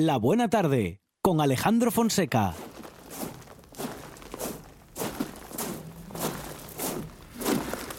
La 0.00 0.16
Buena 0.16 0.48
Tarde 0.48 1.00
con 1.20 1.40
Alejandro 1.40 1.90
Fonseca. 1.90 2.54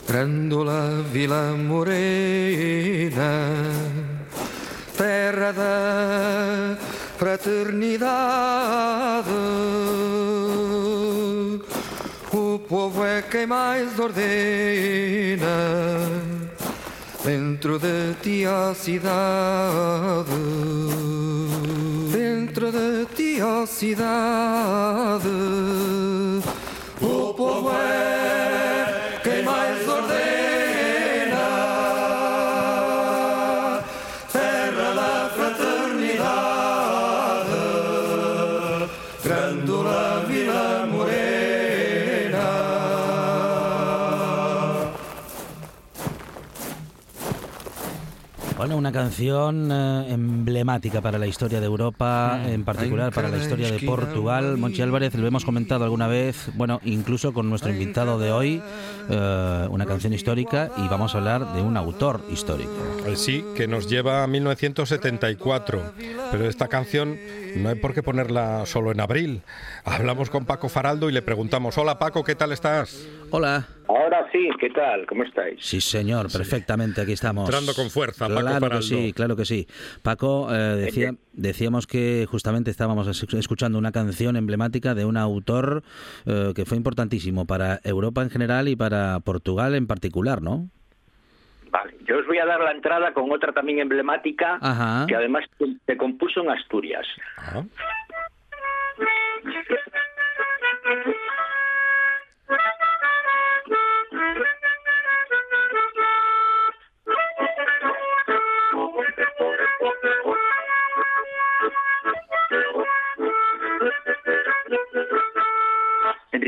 Grândola 0.07 1.03
Vila 1.11 1.55
Morena, 1.57 3.51
terra 4.95 5.51
da 5.51 6.77
fraternidade. 7.17 9.29
O 12.31 12.59
povo 12.59 13.03
é 13.03 13.21
quem 13.23 13.45
mais 13.45 13.99
ordena 13.99 15.49
dentro 17.25 17.77
de 17.77 18.13
ti 18.21 18.45
a 18.45 18.73
cidade. 18.73 20.31
Dentro 22.59 22.77
de 22.77 23.05
ti 23.15 23.39
a 23.39 23.65
cidade. 23.65 25.29
O 27.01 27.33
povo 27.33 27.71
é 27.71 28.78
Bueno, 48.59 48.75
una 48.75 48.91
canción 48.91 49.71
eh, 49.71 50.07
emblemática 50.09 50.99
para 50.99 51.17
la 51.17 51.27
historia 51.27 51.61
de 51.61 51.65
Europa, 51.65 52.41
en 52.45 52.65
particular 52.65 53.13
para 53.13 53.29
la 53.29 53.37
historia 53.37 53.71
de 53.71 53.79
Portugal. 53.79 54.57
Monchi 54.57 54.81
Álvarez, 54.81 55.15
lo 55.15 55.25
hemos 55.25 55.45
comentado 55.45 55.85
alguna 55.85 56.07
vez, 56.07 56.49
bueno, 56.55 56.81
incluso 56.83 57.31
con 57.31 57.49
nuestro 57.49 57.71
invitado 57.71 58.19
de 58.19 58.33
hoy, 58.33 58.61
eh, 59.09 59.67
una 59.69 59.85
canción 59.85 60.11
histórica 60.11 60.71
y 60.75 60.89
vamos 60.89 61.15
a 61.15 61.19
hablar 61.19 61.53
de 61.53 61.61
un 61.61 61.77
autor 61.77 62.21
histórico. 62.29 62.73
Sí, 63.15 63.45
que 63.55 63.65
nos 63.65 63.87
lleva 63.87 64.23
a 64.23 64.27
1974. 64.27 65.93
Pero 66.29 66.49
esta 66.49 66.67
canción 66.67 67.17
no 67.59 67.69
hay 67.69 67.75
por 67.75 67.93
qué 67.93 68.01
ponerla 68.03 68.65
solo 68.65 68.91
en 68.91 68.99
abril. 68.99 69.41
Hablamos 69.83 70.29
con 70.29 70.45
Paco 70.45 70.69
Faraldo 70.69 71.09
y 71.09 71.13
le 71.13 71.21
preguntamos, 71.21 71.77
hola 71.77 71.99
Paco, 71.99 72.23
¿qué 72.23 72.35
tal 72.35 72.51
estás? 72.51 73.07
Hola. 73.31 73.67
Ahora 73.87 74.25
sí, 74.31 74.47
¿qué 74.59 74.69
tal? 74.69 75.05
¿Cómo 75.07 75.23
estáis? 75.23 75.57
Sí, 75.59 75.81
señor, 75.81 76.31
perfectamente, 76.31 77.01
aquí 77.01 77.11
estamos. 77.13 77.45
Entrando 77.49 77.73
con 77.73 77.89
fuerza, 77.89 78.27
Paco 78.27 78.39
Claro 78.41 78.55
que 78.55 78.61
Faraldo. 78.61 78.81
sí, 78.81 79.13
claro 79.13 79.35
que 79.35 79.45
sí. 79.45 79.67
Paco, 80.03 80.53
eh, 80.53 80.57
decía, 80.75 81.13
decíamos 81.33 81.87
que 81.87 82.25
justamente 82.29 82.69
estábamos 82.71 83.07
es- 83.07 83.33
escuchando 83.33 83.77
una 83.77 83.91
canción 83.91 84.35
emblemática 84.35 84.93
de 84.95 85.05
un 85.05 85.17
autor 85.17 85.83
eh, 86.25 86.53
que 86.55 86.65
fue 86.65 86.77
importantísimo 86.77 87.45
para 87.45 87.79
Europa 87.83 88.21
en 88.21 88.29
general 88.29 88.67
y 88.67 88.75
para 88.75 89.19
Portugal 89.21 89.75
en 89.75 89.87
particular, 89.87 90.41
¿no? 90.41 90.69
Vale, 91.71 91.93
yo 92.05 92.17
os 92.17 92.25
voy 92.25 92.37
a 92.39 92.45
dar 92.45 92.59
la 92.61 92.71
entrada 92.71 93.13
con 93.13 93.31
otra 93.31 93.53
también 93.53 93.79
emblemática 93.79 94.57
Ajá. 94.61 95.05
que 95.07 95.15
además 95.15 95.45
se 95.85 95.97
compuso 95.97 96.41
en 96.41 96.49
Asturias. 96.49 97.05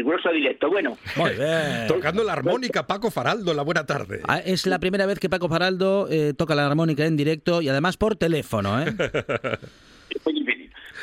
Riguroso 0.02 0.32
directo. 0.32 0.70
Bueno, 0.70 0.98
Muy 1.16 1.32
bien. 1.32 1.88
Tocando 1.88 2.24
la 2.24 2.34
armónica, 2.34 2.88
Paco 2.88 3.12
Faraldo, 3.12 3.54
la 3.54 3.64
buena 3.64 3.86
tarde. 3.86 4.22
Ah, 4.28 4.40
Es 4.44 4.66
la 4.66 4.80
primera 4.80 5.06
vez 5.06 5.20
que 5.20 5.30
Paco 5.30 5.48
Faraldo 5.48 6.08
eh, 6.10 6.34
toca 6.36 6.56
la 6.56 6.66
armónica 6.66 7.06
en 7.06 7.16
directo 7.16 7.62
y 7.62 7.70
además 7.70 7.98
por 7.98 8.16
teléfono, 8.16 8.82
¿eh? 8.82 8.86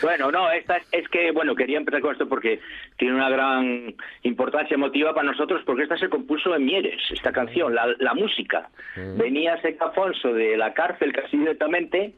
Bueno, 0.00 0.30
no, 0.30 0.48
esta 0.52 0.76
es, 0.76 0.86
es 0.92 1.08
que, 1.08 1.32
bueno, 1.32 1.56
quería 1.56 1.76
empezar 1.76 2.00
con 2.00 2.12
esto 2.12 2.28
porque 2.28 2.60
tiene 2.98 3.14
una 3.14 3.28
gran 3.28 3.94
importancia 4.22 4.76
emotiva 4.76 5.12
para 5.12 5.26
nosotros, 5.32 5.62
porque 5.66 5.82
esta 5.82 5.98
se 5.98 6.08
compuso 6.08 6.54
en 6.54 6.66
Mieres, 6.66 7.02
esta 7.10 7.32
canción, 7.32 7.74
la, 7.74 7.86
la 7.98 8.14
música. 8.14 8.70
Venía 9.16 9.60
Seca 9.60 9.86
Afonso 9.86 10.32
de 10.32 10.56
la 10.56 10.72
cárcel 10.72 11.12
casi 11.12 11.36
directamente 11.36 12.12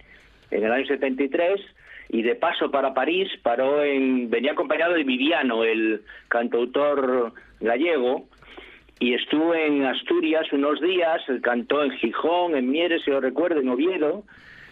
en 0.51 0.65
el 0.65 0.71
año 0.71 0.87
73 0.87 1.59
y 2.13 2.23
de 2.23 2.35
paso 2.35 2.71
para 2.71 2.93
París 2.93 3.29
paró 3.43 3.85
en, 3.85 4.31
venía 4.31 4.53
acompañado 4.53 4.95
de 4.95 5.05
Viviano, 5.05 5.63
el 5.63 6.03
cantautor 6.29 7.33
gallego, 7.61 8.27
y 8.99 9.15
estuvo 9.15 9.55
en 9.55 9.85
Asturias 9.85 10.53
unos 10.53 10.81
días, 10.81 11.23
cantó 11.43 11.83
en 11.85 11.93
Gijón, 11.93 12.57
en 12.57 12.69
Mieres, 12.69 13.03
si 13.05 13.11
lo 13.11 13.21
recuerdo, 13.21 13.61
en 13.61 13.69
Oviedo, 13.69 14.25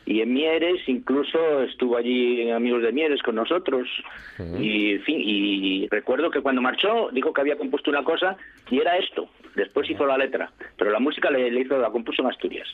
y 0.04 0.20
en 0.20 0.32
Mieres 0.32 0.80
incluso 0.88 1.62
estuvo 1.62 1.96
allí 1.96 2.40
en 2.40 2.52
Amigos 2.52 2.82
de 2.82 2.92
Mieres 2.92 3.22
con 3.22 3.36
nosotros. 3.36 3.86
Y, 4.58 4.94
en 4.94 5.02
fin, 5.02 5.20
y 5.20 5.86
recuerdo 5.88 6.30
que 6.30 6.40
cuando 6.40 6.62
marchó 6.62 7.10
dijo 7.12 7.32
que 7.32 7.42
había 7.42 7.58
compuesto 7.58 7.90
una 7.90 8.02
cosa 8.02 8.36
y 8.70 8.80
era 8.80 8.96
esto. 8.96 9.28
Después 9.54 9.88
hizo 9.90 10.06
la 10.06 10.16
letra, 10.16 10.50
pero 10.76 10.90
la 10.90 10.98
música 10.98 11.30
le, 11.30 11.50
le 11.50 11.60
hizo, 11.60 11.78
la 11.78 11.90
compuso 11.90 12.22
en 12.22 12.28
Asturias. 12.28 12.68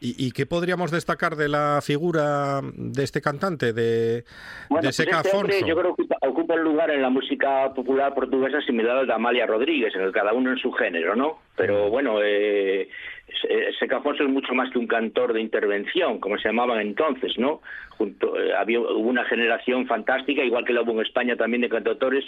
¿Y, 0.00 0.14
y 0.26 0.30
qué 0.30 0.46
podríamos 0.46 0.90
destacar 0.92 1.34
de 1.34 1.48
la 1.48 1.80
figura 1.82 2.60
de 2.74 3.02
este 3.02 3.20
cantante, 3.20 3.72
de, 3.72 4.24
Bueno, 4.68 4.82
de 4.82 4.86
pues 4.88 4.96
Seca 4.96 5.22
este 5.22 5.36
hombre 5.36 5.56
Afonso? 5.56 5.66
yo 5.66 5.74
creo 5.76 5.94
que 5.96 6.02
ocupa, 6.02 6.16
ocupa 6.28 6.54
un 6.54 6.62
lugar 6.62 6.90
en 6.90 7.02
la 7.02 7.10
música 7.10 7.72
popular 7.74 8.14
portuguesa 8.14 8.60
similar 8.62 8.98
al 8.98 9.06
de 9.06 9.12
Amalia 9.12 9.46
Rodríguez, 9.46 9.92
en 9.96 10.02
el 10.02 10.12
cada 10.12 10.32
uno 10.32 10.52
en 10.52 10.58
su 10.58 10.70
género, 10.72 11.16
¿no? 11.16 11.38
Pero 11.56 11.90
bueno, 11.90 12.22
eh, 12.22 12.88
Se- 13.40 13.72
Seca 13.78 13.98
Afonso 13.98 14.24
es 14.24 14.28
mucho 14.30 14.54
más 14.54 14.70
que 14.70 14.78
un 14.78 14.86
cantor 14.86 15.32
de 15.32 15.40
intervención, 15.40 16.18
como 16.18 16.36
se 16.38 16.48
llamaban 16.48 16.80
entonces, 16.80 17.38
¿no? 17.38 17.60
Junto, 17.90 18.38
eh, 18.40 18.52
había 18.54 18.80
hubo 18.80 19.08
una 19.08 19.24
generación 19.24 19.86
fantástica, 19.86 20.42
igual 20.44 20.64
que 20.64 20.72
la 20.72 20.82
hubo 20.82 20.92
en 20.92 21.00
España 21.06 21.36
también 21.36 21.62
de 21.62 21.68
cantautores, 21.68 22.24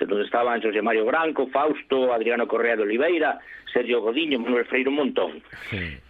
donde 0.00 0.24
estaban 0.24 0.62
José 0.62 0.80
Mario 0.82 1.04
Branco, 1.04 1.48
Fausto, 1.48 2.12
Adriano 2.12 2.46
Correa 2.48 2.76
de 2.76 2.82
Oliveira, 2.82 3.38
Sergio 3.72 4.00
Godiño, 4.00 4.38
Manuel 4.38 4.64
Freire, 4.64 4.88
un 4.88 4.94
montón 4.96 5.42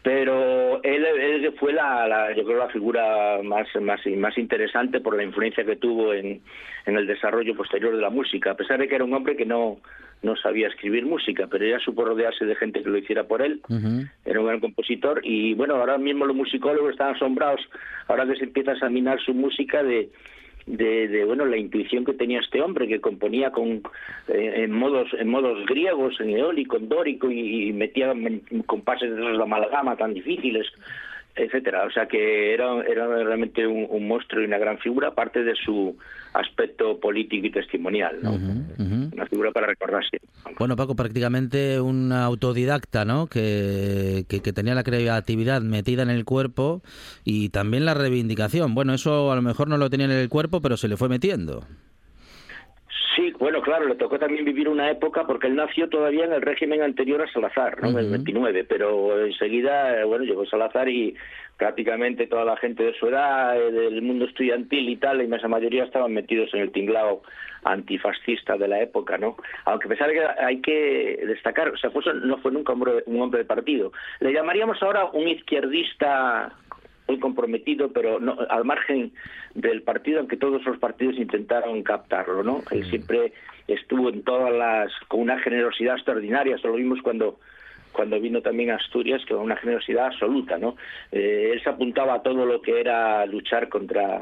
pero 0.03 0.83
él, 0.85 1.05
él 1.05 1.53
fue 1.59 1.73
la, 1.73 2.07
la- 2.09 2.33
yo 2.35 2.45
creo 2.45 2.59
la 2.59 2.69
figura 2.69 3.41
más, 3.43 3.67
más, 3.81 4.01
más 4.17 4.39
interesante 4.39 5.01
por 5.01 5.17
la 5.17 5.23
influencia 5.25 5.65
que 5.65 5.77
tuvo 5.77 6.15
en, 6.15 6.41
en 6.87 6.97
el 6.97 7.07
desarrollo 7.07 7.55
posterior 7.55 7.95
de 7.95 8.01
la 8.01 8.11
música, 8.11 8.53
a 8.53 8.57
pesar 8.57 8.79
de 8.79 8.89
que 8.89 8.95
era 8.95 9.05
un 9.05 9.13
hombre 9.13 9.37
que 9.37 9.45
no, 9.45 9.79
no 10.23 10.37
sabía 10.37 10.69
escribir 10.69 11.07
música, 11.07 11.47
pero 11.49 11.65
ella 11.65 11.79
supo 11.79 12.05
rodearse 12.05 12.45
de 12.45 12.57
gente 12.57 12.83
que 12.83 12.91
lo 12.91 12.99
hiciera 12.99 13.25
por 13.25 13.43
él, 13.43 13.61
era 14.25 14.41
un 14.41 14.47
gran 14.47 14.61
compositor 14.61 15.21
y 15.25 15.55
bueno, 15.55 15.77
ahora 15.77 15.99
mismo 15.99 16.27
los 16.27 16.37
musicólogos 16.37 16.93
están 16.93 17.15
asombrados, 17.15 17.61
ahora 18.09 18.27
que 18.27 18.37
se 18.37 18.45
empieza 18.45 18.73
a 18.73 18.75
examinar 18.75 19.21
su 19.21 19.35
música 19.35 19.83
de 19.83 20.11
de, 20.69 21.09
de, 21.09 21.25
bueno 21.25 21.47
la 21.47 21.57
intuición 21.57 22.05
que 22.05 22.13
tenía 22.13 22.41
este 22.41 22.61
hombre 22.61 22.87
que 22.87 23.01
componía 23.01 23.51
con 23.51 23.83
eh, 24.29 24.65
en 24.65 24.73
modos 24.73 25.09
en 25.19 25.29
modos 25.29 25.65
griegos 25.65 26.21
en 26.21 26.31
eólico 26.31 26.77
en 26.77 26.91
dórico 26.91 27.31
y, 27.31 27.69
y 27.69 27.73
metía 27.73 28.13
compases 28.67 29.11
de 29.11 29.17
esos 29.17 29.39
de 29.39 29.43
amalgama 29.43 29.97
tan 29.97 30.13
difíciles 30.13 30.67
etcétera 31.39 31.85
o 31.85 31.91
sea 31.91 32.07
que 32.07 32.53
era 32.53 32.83
era 32.83 33.07
realmente 33.07 33.67
un, 33.67 33.87
un 33.89 34.09
monstruo 34.09 34.43
y 34.43 34.47
una 34.47 34.59
gran 34.59 34.79
figura 34.79 35.09
aparte 35.09 35.43
de 35.43 35.55
su 35.55 35.97
aspecto 36.35 36.99
político 36.99 37.47
y 37.47 37.51
testimonial 37.51 38.19
¿no? 38.23 38.33
Una 38.33 39.27
figura 39.27 39.51
para 39.51 39.67
recordarse 39.67 40.19
Bueno, 40.59 40.77
Paco, 40.77 40.95
prácticamente 40.95 41.81
un 41.81 42.13
autodidacta, 42.13 43.05
¿no? 43.05 43.27
Que, 43.27 44.25
que, 44.29 44.41
que 44.41 44.53
tenía 44.53 44.75
la 44.75 44.85
creatividad 44.85 45.63
metida 45.63 46.03
en 46.03 46.11
el 46.11 46.25
cuerpo 46.25 46.83
y 47.25 47.51
también 47.51 47.85
la 47.85 47.95
reivindicación. 47.95 48.75
Bueno, 48.75 48.95
eso 48.95 49.33
a 49.33 49.37
lo 49.37 49.43
mejor 49.43 49.69
no 49.69 49.77
lo 49.77 49.91
tenía 49.91 50.07
en 50.07 50.13
el 50.13 50.29
cuerpo, 50.29 50.61
pero 50.61 50.77
se 50.77 50.89
le 50.89 50.97
fue 50.97 51.09
metiendo. 51.09 51.65
Sí, 53.19 53.33
bueno, 53.37 53.61
claro, 53.63 53.89
le 53.89 53.97
tocó 53.97 54.17
también 54.17 54.45
vivir 54.45 54.69
una 54.69 54.89
época 54.93 55.27
porque 55.27 55.49
él 55.49 55.57
nació 55.57 55.89
todavía 55.89 56.25
en 56.25 56.33
el 56.33 56.41
régimen 56.41 56.83
anterior 56.83 57.21
a 57.21 57.33
Salazar, 57.33 57.83
¿no? 57.83 57.89
En 57.89 57.99
el 57.99 58.05
Ujú. 58.05 58.13
29, 58.13 58.63
pero 58.63 59.27
enseguida, 59.27 60.05
bueno, 60.05 60.25
llegó 60.25 60.47
Salazar 60.47 60.89
y 60.89 61.17
prácticamente 61.57 62.29
toda 62.29 62.45
la 62.45 62.57
gente 62.59 62.85
de 62.85 62.95
su 62.95 63.09
edad, 63.09 63.61
eh, 63.61 63.73
del 63.73 64.03
mundo 64.03 64.25
estudiantil 64.27 64.89
y 64.89 64.97
tal, 64.99 65.19
la 65.19 65.25
inmensa 65.25 65.49
mayoría 65.49 65.83
estaban 65.83 66.15
metidos 66.15 66.55
en 66.55 66.61
el 66.61 66.71
tinglao 66.71 67.23
antifascista 67.65 68.57
de 68.57 68.69
la 68.69 68.83
época, 68.83 69.19
¿no? 69.19 69.37
Aunque 69.65 69.87
a 69.87 69.91
pesar 69.91 70.07
de 70.07 70.15
que 70.15 70.45
hay 70.45 70.61
que 70.61 71.25
destacar, 71.27 71.71
o 71.71 71.77
sea, 71.77 71.91
no 72.23 72.39
fue 72.39 72.53
nunca 72.53 72.73
un 72.73 73.21
hombre 73.21 73.39
de 73.41 73.45
partido. 73.45 73.91
Le 74.21 74.33
llamaríamos 74.33 74.81
ahora 74.81 75.07
un 75.07 75.27
izquierdista 75.27 76.53
muy 77.09 77.19
comprometido, 77.19 77.91
pero 77.91 78.21
no, 78.21 78.37
al 78.51 78.65
margen 78.65 79.13
del 79.55 79.83
partido, 79.83 80.21
aunque 80.21 80.37
todos 80.37 80.65
los 80.65 80.79
partidos 80.79 81.17
intentaron 81.17 81.83
captarlo, 81.83 82.43
¿no? 82.43 82.63
Él 82.71 82.85
siempre 82.85 83.33
estuvo 83.67 84.11
en 84.11 84.23
todas 84.23 84.53
las, 84.53 84.93
con 85.09 85.21
una 85.21 85.39
generosidad 85.41 85.97
extraordinaria, 85.97 86.57
eso 86.57 86.69
lo 86.69 86.75
vimos 86.75 87.01
cuando 87.03 87.39
cuando 87.91 88.21
vino 88.21 88.43
también 88.43 88.71
a 88.71 88.77
Asturias, 88.77 89.25
con 89.27 89.39
una 89.39 89.57
generosidad 89.57 90.07
absoluta, 90.07 90.59
¿no? 90.59 90.77
Eh, 91.11 91.51
él 91.53 91.63
se 91.63 91.71
apuntaba 91.71 92.15
a 92.15 92.23
todo 92.23 92.45
lo 92.45 92.61
que 92.61 92.79
era 92.79 93.25
luchar 93.27 93.69
contra 93.69 94.21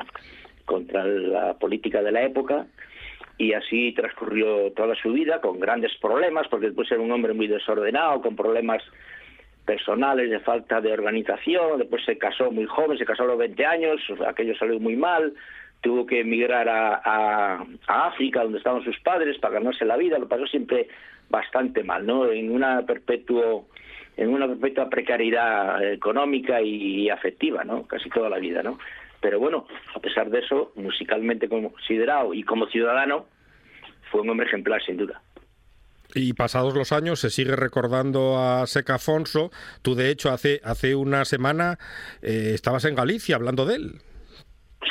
contra 0.64 1.04
la 1.04 1.54
política 1.54 2.02
de 2.02 2.12
la 2.12 2.22
época 2.22 2.66
y 3.38 3.52
así 3.52 3.92
transcurrió 3.92 4.72
toda 4.72 4.94
su 4.94 5.12
vida 5.12 5.40
con 5.40 5.60
grandes 5.60 5.92
problemas, 6.00 6.46
porque 6.48 6.66
después 6.66 6.90
era 6.90 7.00
un 7.00 7.12
hombre 7.12 7.34
muy 7.34 7.48
desordenado, 7.48 8.22
con 8.22 8.34
problemas 8.34 8.82
personales 9.66 10.30
de 10.30 10.40
falta 10.40 10.80
de 10.80 10.92
organización, 10.92 11.78
después 11.78 12.04
se 12.04 12.16
casó 12.16 12.50
muy 12.50 12.64
joven, 12.66 12.96
se 12.96 13.04
casó 13.04 13.24
a 13.24 13.26
los 13.26 13.38
20 13.38 13.66
años, 13.66 14.00
aquello 14.26 14.56
salió 14.56 14.78
muy 14.78 14.96
mal, 14.96 15.34
tuvo 15.82 16.06
que 16.06 16.20
emigrar 16.20 16.68
a, 16.68 17.64
África, 17.86 18.42
donde 18.42 18.58
estaban 18.58 18.84
sus 18.84 18.98
padres, 19.00 19.38
para 19.38 19.54
ganarse 19.54 19.84
la 19.84 19.96
vida, 19.96 20.18
lo 20.18 20.28
pasó 20.28 20.46
siempre 20.46 20.88
bastante 21.28 21.82
mal, 21.82 22.06
¿no? 22.06 22.30
En 22.30 22.50
una 22.50 22.86
perpetuo 22.86 23.66
en 24.16 24.30
una 24.30 24.48
perpetua 24.48 24.88
precariedad 24.88 25.92
económica 25.92 26.62
y 26.62 27.10
afectiva, 27.10 27.64
¿no? 27.64 27.86
Casi 27.86 28.08
toda 28.08 28.30
la 28.30 28.38
vida, 28.38 28.62
¿no? 28.62 28.78
Pero 29.20 29.38
bueno, 29.38 29.66
a 29.94 30.00
pesar 30.00 30.30
de 30.30 30.38
eso, 30.38 30.72
musicalmente 30.76 31.48
considerado 31.48 32.32
y 32.32 32.42
como 32.42 32.66
ciudadano, 32.68 33.26
fue 34.10 34.22
un 34.22 34.30
hombre 34.30 34.46
ejemplar, 34.46 34.82
sin 34.82 34.96
duda. 34.96 35.20
Y 36.16 36.32
pasados 36.32 36.74
los 36.74 36.92
años 36.92 37.20
se 37.20 37.28
sigue 37.28 37.54
recordando 37.56 38.38
a 38.38 38.66
Seca 38.66 38.94
Afonso. 38.94 39.50
Tú, 39.82 39.94
de 39.94 40.08
hecho, 40.08 40.30
hace, 40.30 40.62
hace 40.64 40.94
una 40.94 41.26
semana 41.26 41.76
eh, 42.22 42.52
estabas 42.54 42.86
en 42.86 42.94
Galicia 42.94 43.36
hablando 43.36 43.66
de 43.66 43.74
él. 43.74 43.92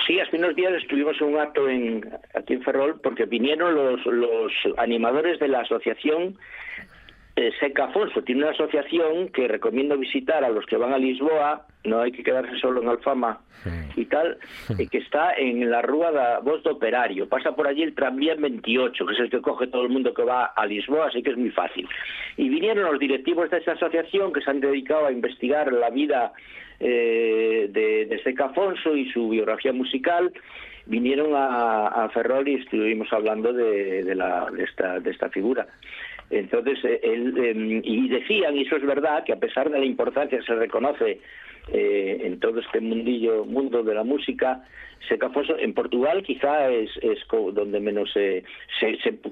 Sí, 0.06 0.20
hace 0.20 0.38
unos 0.38 0.56
días 0.56 0.72
estuvimos 0.74 1.20
en 1.20 1.28
un 1.34 1.40
acto 1.40 1.68
en, 1.68 2.08
aquí 2.36 2.54
en 2.54 2.62
Ferrol 2.62 3.00
porque 3.02 3.26
vinieron 3.26 3.74
los, 3.74 4.06
los 4.06 4.52
animadores 4.78 5.40
de 5.40 5.48
la 5.48 5.62
asociación 5.62 6.38
eh, 7.36 7.52
Seca 7.60 7.86
Afonso. 7.86 8.22
Tiene 8.24 8.44
una 8.44 8.52
asociación 8.52 9.30
que 9.30 9.48
recomiendo 9.48 9.98
visitar 9.98 10.44
a 10.44 10.50
los 10.50 10.66
que 10.66 10.78
van 10.78 10.94
a 10.94 10.98
Lisboa, 10.98 11.68
no 11.84 12.02
hay 12.02 12.12
que 12.12 12.24
quedarse 12.24 12.58
solo 12.60 12.82
en 12.82 12.90
Alfama 12.90 13.42
y 13.96 14.06
tal, 14.06 14.38
eh, 14.80 14.88
que 14.88 15.00
está 15.00 15.34
en 15.34 15.70
la 15.70 15.82
Rúa 15.82 16.12
da 16.12 16.40
Voz 16.40 16.64
do 16.64 16.72
Operario. 16.72 17.28
Pasa 17.28 17.56
por 17.56 17.68
allí 17.68 17.84
el 17.84 17.94
tranvía 17.94 18.36
28, 18.36 19.06
que 19.06 19.14
es 19.14 19.20
el 19.20 19.30
que 19.30 19.42
coge 19.42 19.68
todo 19.68 19.84
el 19.84 19.90
mundo 19.90 20.14
que 20.14 20.24
va 20.24 20.46
a 20.46 20.66
Lisboa, 20.66 21.08
así 21.08 21.22
que 21.22 21.32
es 21.32 21.38
muy 21.38 21.52
fácil. 21.52 21.88
Y 22.38 22.48
vinieron 22.50 22.86
los 22.86 23.00
directivos 23.00 23.50
de 23.50 23.58
esa 23.58 23.74
asociación 23.74 24.32
que 24.32 24.42
se 24.42 24.50
han 24.50 24.62
dedicado 24.62 25.08
a 25.08 25.12
investigar 25.12 25.72
la 25.74 25.90
vida 25.90 26.32
eh, 26.80 27.68
de, 27.70 28.22
Seca 28.24 28.46
Afonso 28.46 28.96
y 28.96 29.12
su 29.12 29.30
biografía 29.30 29.72
musical 29.72 30.32
vinieron 30.88 31.32
a, 31.34 32.10
Ferrol 32.14 32.48
y 32.48 32.56
estuvimos 32.56 33.12
hablando 33.12 33.52
de, 33.52 34.14
la, 34.16 34.50
de, 34.52 34.64
esta, 34.64 35.00
de 35.00 35.12
esta 35.12 35.30
figura. 35.30 35.68
Entonces, 36.30 36.80
eh, 36.84 37.00
él, 37.04 37.38
em, 37.38 37.82
y 37.84 38.10
decían, 38.10 38.56
y 38.56 38.64
eso 38.64 38.78
es 38.78 38.86
verdad, 38.86 39.24
que 39.24 39.34
a 39.34 39.40
pesar 39.40 39.70
de 39.70 39.80
la 39.80 39.86
importancia 39.86 40.40
que 40.40 40.46
se 40.46 40.56
reconoce 40.56 41.20
eh, 41.72 42.22
en 42.24 42.40
todo 42.40 42.60
este 42.60 42.80
mundillo, 42.80 43.46
mundo 43.46 43.84
de 43.84 43.94
la 43.94 44.04
música, 44.04 44.64
Secafoso 45.08 45.58
en 45.60 45.74
Portugal 45.74 46.24
quizá 46.24 46.70
es, 46.72 46.90
es 47.02 47.20
donde 47.30 47.80
menos 47.80 48.12
se, 48.12 48.44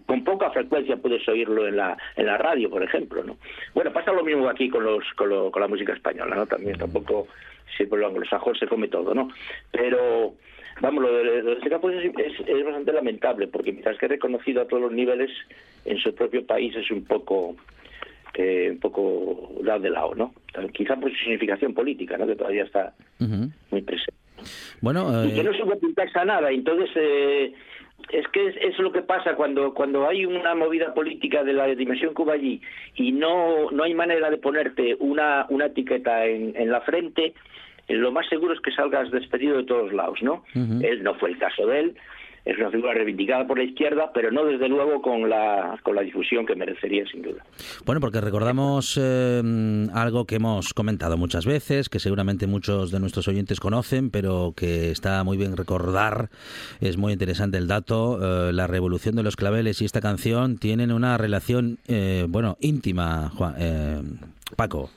con 0.05 0.23
poca 0.23 0.51
frecuencia 0.51 0.97
puedes 0.97 1.27
oírlo 1.27 1.67
en 1.67 1.77
la 1.77 1.97
en 2.15 2.27
la 2.27 2.37
radio, 2.37 2.69
por 2.69 2.83
ejemplo, 2.83 3.23
¿no? 3.23 3.37
Bueno, 3.73 3.91
pasa 3.91 4.11
lo 4.11 4.23
mismo 4.23 4.47
aquí 4.49 4.69
con 4.69 4.83
los 4.83 5.03
con, 5.15 5.49
con 5.51 5.61
la 5.61 5.67
música 5.67 5.93
española, 5.93 6.35
¿no? 6.35 6.45
También 6.45 6.77
tampoco 6.77 7.27
si 7.75 7.85
por 7.85 7.99
lo 7.99 8.07
anglosajón 8.07 8.55
se 8.55 8.67
come 8.67 8.87
todo, 8.87 9.13
¿no? 9.13 9.29
Pero 9.71 10.33
vamos, 10.81 11.03
lo 11.03 11.13
de, 11.13 11.41
lo 11.41 11.53
es, 11.53 12.39
es, 12.47 12.65
bastante 12.65 12.93
lamentable, 12.93 13.47
porque 13.47 13.71
mientras 13.71 13.97
que 13.97 14.05
es 14.05 14.11
reconocido 14.11 14.61
a 14.61 14.67
todos 14.67 14.83
los 14.83 14.91
niveles, 14.91 15.31
en 15.85 15.97
su 15.97 16.13
propio 16.13 16.45
país 16.45 16.75
es 16.75 16.89
un 16.91 17.03
poco 17.03 17.55
eh, 18.35 18.69
un 18.71 18.79
poco 18.79 19.51
dado 19.63 19.79
de 19.79 19.89
lado, 19.89 20.15
¿no? 20.15 20.33
Quizá 20.73 20.95
por 20.95 21.11
su 21.11 21.17
significación 21.17 21.73
política, 21.73 22.17
¿no? 22.17 22.27
Que 22.27 22.35
todavía 22.35 22.63
está 22.63 22.93
muy 23.19 23.81
presente. 23.81 24.19
Bueno, 24.81 25.25
y 25.25 25.33
que 25.33 25.41
eh, 25.41 25.43
no 25.43 25.53
se 25.53 25.75
pintarse 25.77 26.19
a 26.19 26.25
nada, 26.25 26.51
entonces... 26.51 26.89
Eh, 26.95 27.53
es 28.11 28.27
que 28.33 28.47
es, 28.47 28.55
es, 28.57 28.77
lo 28.79 28.91
que 28.91 29.01
pasa 29.01 29.35
cuando 29.35 29.73
cuando 29.73 30.09
hay 30.09 30.25
una 30.25 30.55
movida 30.55 30.93
política 30.93 31.41
de 31.41 31.53
la 31.53 31.67
dimensión 31.67 32.13
hubo 32.17 32.31
allí 32.31 32.59
y 32.95 33.13
no 33.13 33.71
no 33.71 33.83
hay 33.83 33.93
manera 33.93 34.29
de 34.29 34.37
ponerte 34.37 34.97
una 34.99 35.45
una 35.47 35.67
etiqueta 35.67 36.25
en, 36.25 36.53
en 36.57 36.69
la 36.69 36.81
frente 36.81 37.33
lo 37.89 38.11
más 38.11 38.27
seguro 38.27 38.53
es 38.53 38.61
que 38.61 38.71
salgas 38.71 39.11
despedido 39.11 39.57
de 39.57 39.65
todos 39.65 39.91
lados, 39.91 40.21
¿no? 40.21 40.43
Él 40.55 41.03
no 41.03 41.15
fue 41.15 41.29
el 41.29 41.37
caso 41.37 41.67
de 41.67 41.79
él, 41.79 41.95
es 42.45 42.57
una 42.57 42.71
figura 42.71 42.93
reivindicada 42.93 43.47
por 43.47 43.57
la 43.57 43.63
izquierda, 43.63 44.11
pero 44.13 44.31
no 44.31 44.45
desde 44.45 44.67
luego 44.67 45.01
con 45.01 45.29
la, 45.29 45.79
con 45.81 45.95
la 45.95 46.01
difusión 46.01 46.45
que 46.45 46.55
merecería 46.55 47.05
sin 47.07 47.21
duda. 47.21 47.43
Bueno, 47.85 48.01
porque 48.01 48.19
recordamos 48.19 48.99
eh, 49.01 49.41
algo 49.93 50.25
que 50.25 50.35
hemos 50.35 50.73
comentado 50.73 51.17
muchas 51.17 51.45
veces, 51.45 51.89
que 51.89 51.99
seguramente 51.99 52.47
muchos 52.47 52.91
de 52.91 52.99
nuestros 52.99 53.27
oyentes 53.27 53.59
conocen, 53.59 54.09
pero 54.09 54.53
que 54.55 54.91
está 54.91 55.23
muy 55.23 55.37
bien 55.37 55.55
recordar, 55.55 56.29
es 56.81 56.97
muy 56.97 57.13
interesante 57.13 57.57
el 57.57 57.67
dato, 57.67 58.49
eh, 58.49 58.53
la 58.53 58.67
revolución 58.67 59.15
de 59.15 59.23
los 59.23 59.35
claveles 59.35 59.81
y 59.81 59.85
esta 59.85 60.01
canción 60.01 60.57
tienen 60.57 60.91
una 60.91 61.17
relación, 61.17 61.77
eh, 61.87 62.25
bueno, 62.27 62.57
íntima, 62.59 63.29
Juan, 63.29 63.53
Paco 64.57 64.89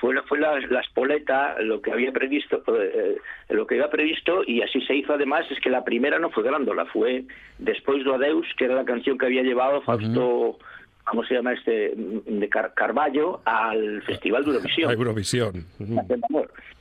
fue, 0.00 0.20
fue 0.22 0.38
la, 0.38 0.58
la, 0.60 0.80
espoleta 0.80 1.56
lo 1.60 1.80
que 1.80 1.92
había 1.92 2.12
previsto 2.12 2.62
eh, 2.68 3.16
eh, 3.48 3.54
lo 3.54 3.66
que 3.66 3.74
había 3.76 3.90
previsto 3.90 4.42
y 4.46 4.62
así 4.62 4.80
se 4.82 4.94
hizo 4.94 5.12
además 5.12 5.46
es 5.50 5.60
que 5.60 5.70
la 5.70 5.84
primera 5.84 6.18
no 6.18 6.30
fue 6.30 6.42
Grándola 6.42 6.86
fue 6.86 7.24
después 7.58 8.04
do 8.04 8.14
Adeus 8.14 8.46
que 8.56 8.64
era 8.66 8.74
la 8.74 8.84
canción 8.84 9.18
que 9.18 9.26
había 9.26 9.42
llevado 9.42 9.82
Fausto 9.82 10.58
¿cómo 11.04 11.24
se 11.24 11.34
llama 11.34 11.52
este? 11.52 11.94
de 11.96 12.48
Carballo 12.48 13.40
al 13.44 14.02
Festival 14.02 14.44
de 14.44 14.50
Eurovisión. 14.52 14.90
Eurovisión. 14.92 15.66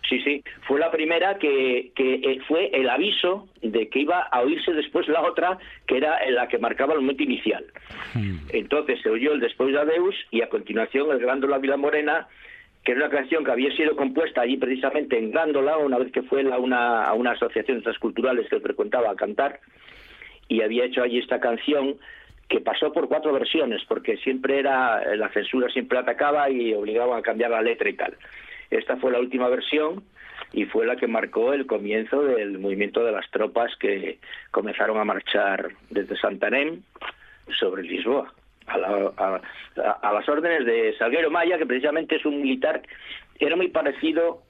Sí, 0.08 0.20
sí, 0.24 0.44
fue 0.68 0.80
la 0.80 0.92
primera 0.92 1.38
que, 1.38 1.92
que 1.96 2.16
eh, 2.16 2.40
fue 2.48 2.70
el 2.74 2.90
aviso 2.90 3.48
de 3.62 3.88
que 3.88 4.00
iba 4.00 4.20
a 4.20 4.42
oírse 4.42 4.74
después 4.74 5.08
la 5.08 5.22
otra, 5.22 5.58
que 5.88 5.98
era 5.98 6.20
la 6.30 6.48
que 6.50 6.58
marcaba 6.58 6.94
el 6.94 7.00
momento 7.00 7.24
inicial. 7.24 7.64
Entonces 8.50 9.00
se 9.02 9.10
oyó 9.10 9.32
el 9.32 9.40
Después 9.40 9.72
de 9.72 9.80
Adeus 9.80 10.16
y 10.30 10.42
a 10.42 10.50
continuación 10.50 11.12
el 11.12 11.20
Grándola 11.20 11.60
Vila 11.60 11.78
Morena 11.78 12.28
que 12.84 12.94
era 12.94 13.06
una 13.06 13.16
canción 13.16 13.44
que 13.44 13.52
había 13.52 13.76
sido 13.76 13.96
compuesta 13.96 14.42
allí 14.42 14.58
precisamente 14.58 15.18
en 15.18 15.32
Gándola, 15.32 15.78
una 15.78 16.00
vez 16.00 16.12
que 16.12 16.24
fue 16.24 16.42
a 16.52 16.58
una, 16.58 17.06
a 17.06 17.14
una 17.14 17.32
asociación 17.32 17.84
transculturales 17.84 18.50
que 18.50 18.60
frecuentaba 18.60 19.12
a 19.12 19.16
cantar, 19.16 19.60
y 20.48 20.62
había 20.62 20.86
hecho 20.86 21.04
allí 21.04 21.20
esta 21.20 21.40
canción 21.40 21.98
que 22.50 22.60
pasó 22.60 22.92
por 22.92 23.08
cuatro 23.08 23.32
versiones, 23.32 23.82
porque 23.88 24.18
siempre 24.18 24.60
era, 24.60 25.16
la 25.16 25.30
censura 25.30 25.70
siempre 25.70 26.00
atacaba 26.00 26.50
y 26.50 26.74
obligaba 26.74 27.18
a 27.18 27.22
cambiar 27.22 27.52
la 27.52 27.62
letra 27.62 27.90
y 27.90 27.94
tal. 27.94 28.18
Esta 28.70 28.98
fue 28.98 29.12
la 29.12 29.20
última 29.20 29.48
versión 29.48 30.04
y 30.52 30.66
fue 30.66 30.86
la 30.86 30.98
que 30.98 31.08
marcó 31.08 31.54
el 31.54 31.66
comienzo 31.66 32.24
del 32.24 32.60
movimiento 32.60 33.06
de 33.06 33.14
las 33.14 33.30
tropas 33.32 33.74
que 33.78 34.20
comenzaron 34.50 34.98
a 34.98 35.06
marchar 35.06 35.70
desde 35.90 36.18
Santarém 36.18 36.82
sobre 37.58 37.84
Lisboa 37.84 38.34
a, 38.68 40.12
las 40.14 40.30
órdenes 40.30 40.66
de 40.66 40.96
Salguero 40.98 41.32
Maya, 41.32 41.58
que 41.58 41.66
precisamente 41.66 42.16
es 42.16 42.26
un 42.26 42.42
militar, 42.42 42.82
era 43.40 43.56
muy 43.56 43.70
parecido, 43.70 44.44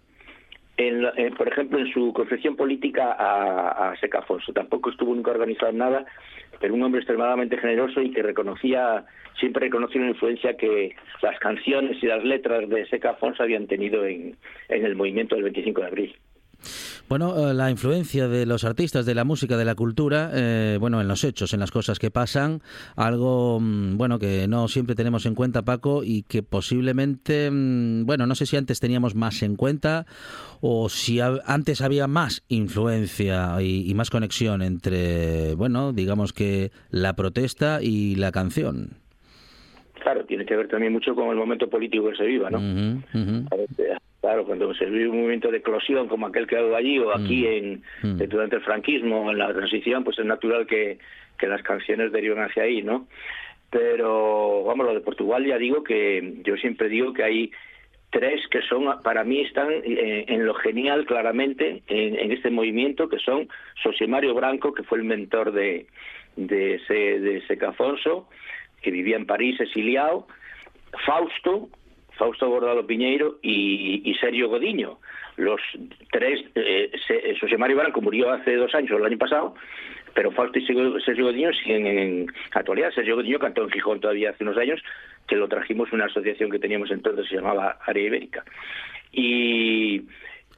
en, 0.78 1.06
eh, 1.18 1.32
por 1.38 1.48
ejemplo, 1.48 1.80
en 1.80 1.92
su 1.92 2.14
concepción 2.14 2.56
política 2.56 3.12
a, 3.12 3.92
a 3.92 3.98
Secafonso. 3.98 4.54
Tampoco 4.54 4.90
estuvo 4.90 5.14
nunca 5.14 5.32
organizado 5.32 5.72
nada, 5.72 6.06
pero 6.60 6.74
un 6.74 6.84
hombre 6.84 7.00
extremadamente 7.00 7.58
generoso 7.58 8.02
y 8.02 8.12
que 8.12 8.24
reconocía, 8.24 9.06
siempre 9.40 9.66
reconoció 9.66 10.02
la 10.02 10.10
influencia 10.10 10.58
que 10.58 10.96
las 11.22 11.38
canciones 11.40 12.02
y 12.02 12.08
las 12.08 12.24
letras 12.24 12.68
de 12.70 12.86
Seca 12.88 13.12
Afonso 13.12 13.44
habían 13.44 13.68
tenido 13.68 14.06
en, 14.06 14.36
en 14.70 14.86
el 14.86 14.96
movimiento 14.96 15.36
del 15.36 15.46
25 15.46 15.82
de 15.82 15.88
abril. 15.88 16.16
Bueno, 17.10 17.50
eh, 17.50 17.54
la 17.54 17.70
influencia 17.70 18.28
de 18.28 18.46
los 18.46 18.64
artistas, 18.64 19.06
de 19.06 19.16
la 19.16 19.24
música, 19.24 19.58
de 19.58 19.66
la 19.66 19.76
cultura, 19.76 20.32
eh, 20.34 20.78
bueno, 20.80 21.02
en 21.02 21.08
los 21.08 21.24
hechos, 21.24 21.54
en 21.54 21.60
las 21.60 21.72
cosas 21.72 22.00
que 22.00 22.12
pasan, 22.12 22.62
algo, 22.96 23.60
mm, 23.60 23.98
bueno, 23.98 24.20
que 24.20 24.48
no 24.48 24.68
siempre 24.68 24.96
tenemos 24.96 25.26
en 25.26 25.36
cuenta, 25.36 25.64
Paco, 25.64 26.04
y 26.04 26.24
que 26.24 26.44
posiblemente, 26.44 27.50
mm, 27.52 28.06
bueno, 28.06 28.26
no 28.28 28.36
sé 28.36 28.46
si 28.46 28.58
antes 28.58 28.80
teníamos 28.80 29.16
más 29.16 29.44
en 29.44 29.56
cuenta 29.56 30.06
o 30.62 30.90
si 30.90 31.20
antes 31.20 31.82
había 31.82 32.08
más 32.08 32.44
influencia 32.48 33.62
y, 33.62 33.92
más 33.96 34.10
conexión 34.10 34.62
entre, 34.62 35.56
bueno, 35.56 35.92
digamos 35.92 36.34
que 36.34 36.72
la 36.90 37.16
protesta 37.16 37.80
y 37.82 38.16
la 38.16 38.32
canción. 38.32 38.98
Claro, 40.02 40.26
tiene 40.26 40.46
que 40.46 40.56
ver 40.56 40.68
también 40.68 40.94
mucho 40.94 41.14
con 41.14 41.30
el 41.30 41.36
momento 41.36 41.70
político 41.70 42.10
que 42.10 42.16
se 42.16 42.26
viva, 42.26 42.50
¿no? 42.50 42.60
Claro, 44.22 44.46
cuando 44.46 44.72
se 44.76 44.86
vive 44.86 45.10
un 45.10 45.18
movimiento 45.18 45.50
de 45.50 45.58
eclosión 45.58 46.08
como 46.08 46.28
aquel 46.28 46.46
que 46.46 46.56
ha 46.56 46.62
dado 46.62 46.76
allí 46.76 47.00
o 47.00 47.12
aquí 47.12 47.42
mm. 47.42 47.48
en 47.48 47.84
mm. 48.04 48.30
durante 48.30 48.58
el 48.58 48.62
franquismo, 48.62 49.32
en 49.32 49.40
la 49.40 49.52
transición, 49.52 50.04
pues 50.04 50.20
es 50.20 50.26
natural 50.26 50.68
que, 50.68 51.00
que 51.40 51.48
las 51.48 51.64
canciones 51.64 52.12
deriven 52.12 52.44
hacia 52.44 52.64
ahí, 52.64 52.84
¿no? 52.84 53.08
Pero, 53.72 54.64
vamos, 54.66 54.86
lo 54.86 54.94
de 54.94 55.00
Portugal 55.00 55.46
ya 55.46 55.58
digo 55.58 55.84
que 55.84 56.36
yo 56.44 56.56
siempre 56.58 56.88
digo 56.88 57.14
que 57.14 57.24
hay 57.24 57.52
tres 58.12 58.46
que 58.50 58.62
son, 58.64 59.02
para 59.02 59.24
mí 59.24 59.40
están 59.40 59.72
eh, 59.72 60.26
en 60.28 60.46
lo 60.46 60.54
genial 60.56 61.06
claramente 61.06 61.82
en, 61.88 62.32
este 62.32 62.52
movimiento, 62.52 63.10
que 63.10 63.18
son 63.18 63.48
Sosimario 63.82 64.36
Branco, 64.36 64.74
que 64.74 64.84
fue 64.84 65.00
el 65.00 65.06
mentor 65.06 65.54
de, 65.54 65.88
de, 66.36 66.76
ese, 66.76 66.94
de 66.94 67.42
Secafonso, 67.48 68.28
que 68.82 68.92
vivía 68.92 69.16
en 69.16 69.26
París 69.26 69.60
exiliado, 69.60 70.28
Fausto, 71.06 71.70
Fausto 72.22 72.48
Bordalo 72.48 72.86
Piñeiro 72.86 73.40
y, 73.42 74.14
Sergio 74.22 74.48
Godiño. 74.48 75.00
Los 75.38 75.60
tres, 76.12 76.40
eh, 76.54 76.92
José 77.42 77.58
Mario 77.58 77.78
Branco 77.78 78.00
murió 78.00 78.30
hace 78.30 78.56
dos 78.58 78.76
años, 78.76 78.92
el 78.92 79.04
año 79.04 79.18
pasado, 79.18 79.56
pero 80.14 80.30
Fausto 80.30 80.60
y 80.60 80.66
Sergio 80.68 81.26
Godiño 81.26 81.52
siguen 81.54 81.88
en 81.88 82.28
actualidad. 82.52 82.92
Sergio 82.92 83.16
Godiño 83.16 83.40
cantó 83.40 83.64
en 83.64 83.72
Gijón 83.72 84.00
todavía 84.00 84.30
hace 84.30 84.44
unos 84.44 84.56
años, 84.58 84.80
que 85.28 85.36
lo 85.36 85.48
trajimos 85.48 85.92
una 85.94 86.06
asociación 86.06 86.52
que 86.52 86.60
teníamos 86.60 86.92
entonces, 86.92 87.28
se 87.28 87.38
llamaba 87.38 87.80
Área 87.88 88.06
Ibérica. 88.06 88.46
Y, 89.12 90.04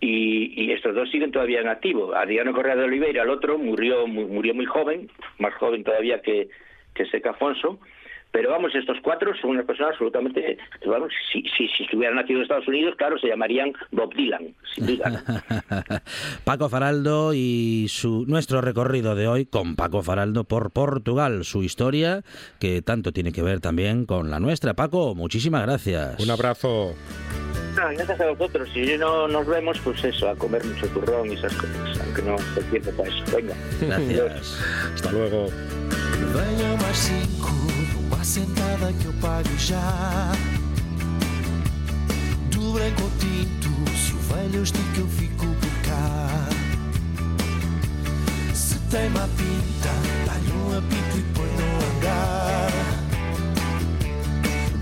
y, 0.02 0.70
estos 0.74 0.94
dos 0.94 1.10
siguen 1.12 1.32
todavía 1.32 1.62
en 1.62 1.70
activo. 1.70 2.14
Adriano 2.14 2.52
Correa 2.52 2.76
de 2.76 2.84
Oliveira, 2.84 3.24
el 3.24 3.30
otro, 3.30 3.58
murió, 3.58 4.06
murió 4.06 4.54
muy 4.54 4.66
joven, 4.66 5.10
más 5.40 5.54
joven 5.54 5.86
todavía 5.86 6.22
que, 6.22 6.50
que 6.94 7.06
Seca 7.06 7.30
Afonso, 7.30 7.80
pero 8.34 8.50
vamos, 8.50 8.74
estos 8.74 8.98
cuatro 9.04 9.32
son 9.40 9.52
unas 9.52 9.66
personas 9.66 9.92
absolutamente, 9.92 10.58
vamos, 10.88 11.14
si, 11.32 11.44
si, 11.56 11.68
si 11.68 11.84
estuvieran 11.84 12.16
nacido 12.16 12.40
en 12.40 12.44
Estados 12.44 12.68
Unidos, 12.68 12.96
claro, 12.98 13.20
se 13.20 13.28
llamarían 13.28 13.72
Bob 13.92 14.12
Dylan, 14.16 14.56
sin 14.74 14.88
duda. 14.88 15.24
Paco 16.44 16.68
Faraldo 16.68 17.36
y 17.36 17.86
su 17.90 18.26
nuestro 18.26 18.60
recorrido 18.62 19.14
de 19.14 19.28
hoy 19.28 19.46
con 19.46 19.76
Paco 19.76 20.02
Faraldo 20.02 20.46
por 20.46 20.72
Portugal, 20.72 21.46
su 21.46 21.62
historia 21.62 22.24
que 22.60 22.82
tanto 22.82 23.12
tiene 23.12 23.32
que 23.32 23.44
ver 23.44 23.60
también 23.60 24.08
con 24.08 24.32
la 24.32 24.40
nuestra. 24.40 24.74
Paco, 24.74 25.14
muchísimas 25.14 25.62
gracias. 25.62 26.20
Un 26.20 26.32
abrazo. 26.32 26.96
gracias 27.76 28.20
a 28.20 28.32
vosotros. 28.32 28.68
Si 28.74 28.98
no 28.98 29.28
nos 29.28 29.46
vemos, 29.46 29.78
pues 29.84 30.04
eso, 30.04 30.28
a 30.28 30.36
comer 30.36 30.66
mucho 30.66 30.88
turrón 30.88 31.30
y 31.30 31.36
esas 31.36 31.54
cosas, 31.54 32.02
aunque 32.04 32.24
no 32.24 32.36
el 32.58 32.66
tiempo 32.72 32.90
para 32.98 33.10
eso. 33.10 33.24
Venga. 33.36 33.54
Gracias. 33.80 34.60
Hasta 34.96 35.12
luego. 35.12 35.50
Sentada 38.24 38.94
que 38.94 39.06
eu 39.06 39.14
pago 39.14 39.50
já. 39.58 40.32
Do 42.50 42.72
branco 42.72 43.12
tinto, 43.20 43.70
se 43.98 44.14
o 44.14 44.18
velho 44.34 44.64
estica, 44.64 45.00
eu 45.00 45.08
fico 45.08 45.46
por 45.46 45.72
cá. 45.82 46.48
Se 48.54 48.80
tem 48.90 49.10
uma 49.10 49.28
pinta, 49.28 49.90
dá-lhe 50.26 50.52
um 50.54 50.78
apito 50.78 51.18
e 51.18 51.24
põe 51.34 51.50
no 51.52 51.64
hangar. 51.86 52.72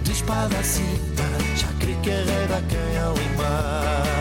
De 0.04 0.12
espada 0.12 0.58
a 0.58 0.64
cinta, 0.64 1.24
já 1.56 1.68
crê 1.80 1.96
que 2.04 2.12
arreda 2.12 2.64
quem 2.70 2.98
ao 3.00 3.16
mar. 3.38 4.21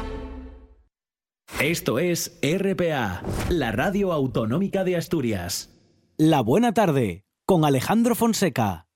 Esto 1.61 1.99
es 1.99 2.39
RPA, 2.41 3.21
la 3.49 3.71
radio 3.71 4.13
autonómica 4.13 4.83
de 4.83 4.97
Asturias. 4.97 5.69
La 6.17 6.41
buena 6.41 6.73
tarde, 6.73 7.23
con 7.45 7.65
Alejandro 7.65 8.15
Fonseca. 8.15 8.87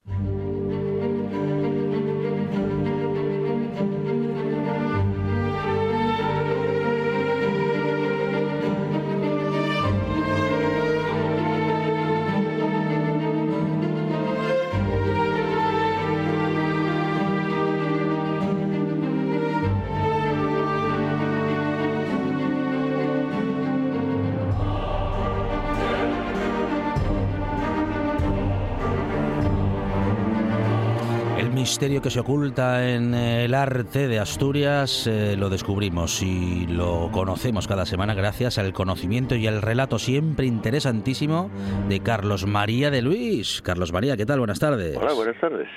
Misterio 31.75 32.01
que 32.01 32.09
se 32.09 32.21
oculta 32.21 32.89
en 32.89 33.13
el 33.13 33.53
arte 33.53 34.07
de 34.07 34.17
Asturias 34.17 35.07
eh, 35.07 35.35
lo 35.37 35.49
descubrimos 35.49 36.23
y 36.23 36.67
lo 36.67 37.09
conocemos 37.11 37.67
cada 37.67 37.85
semana 37.85 38.13
gracias 38.13 38.57
al 38.57 38.71
conocimiento 38.71 39.35
y 39.35 39.45
al 39.45 39.61
relato 39.61 39.99
siempre 39.99 40.45
interesantísimo 40.45 41.51
de 41.89 41.99
Carlos 41.99 42.45
María 42.47 42.91
de 42.91 43.01
Luis. 43.01 43.61
Carlos 43.61 43.91
María, 43.91 44.15
¿qué 44.15 44.25
tal? 44.25 44.39
Buenas 44.39 44.61
tardes. 44.61 44.95
Hola, 44.95 45.11
buenas 45.11 45.37
tardes. 45.41 45.67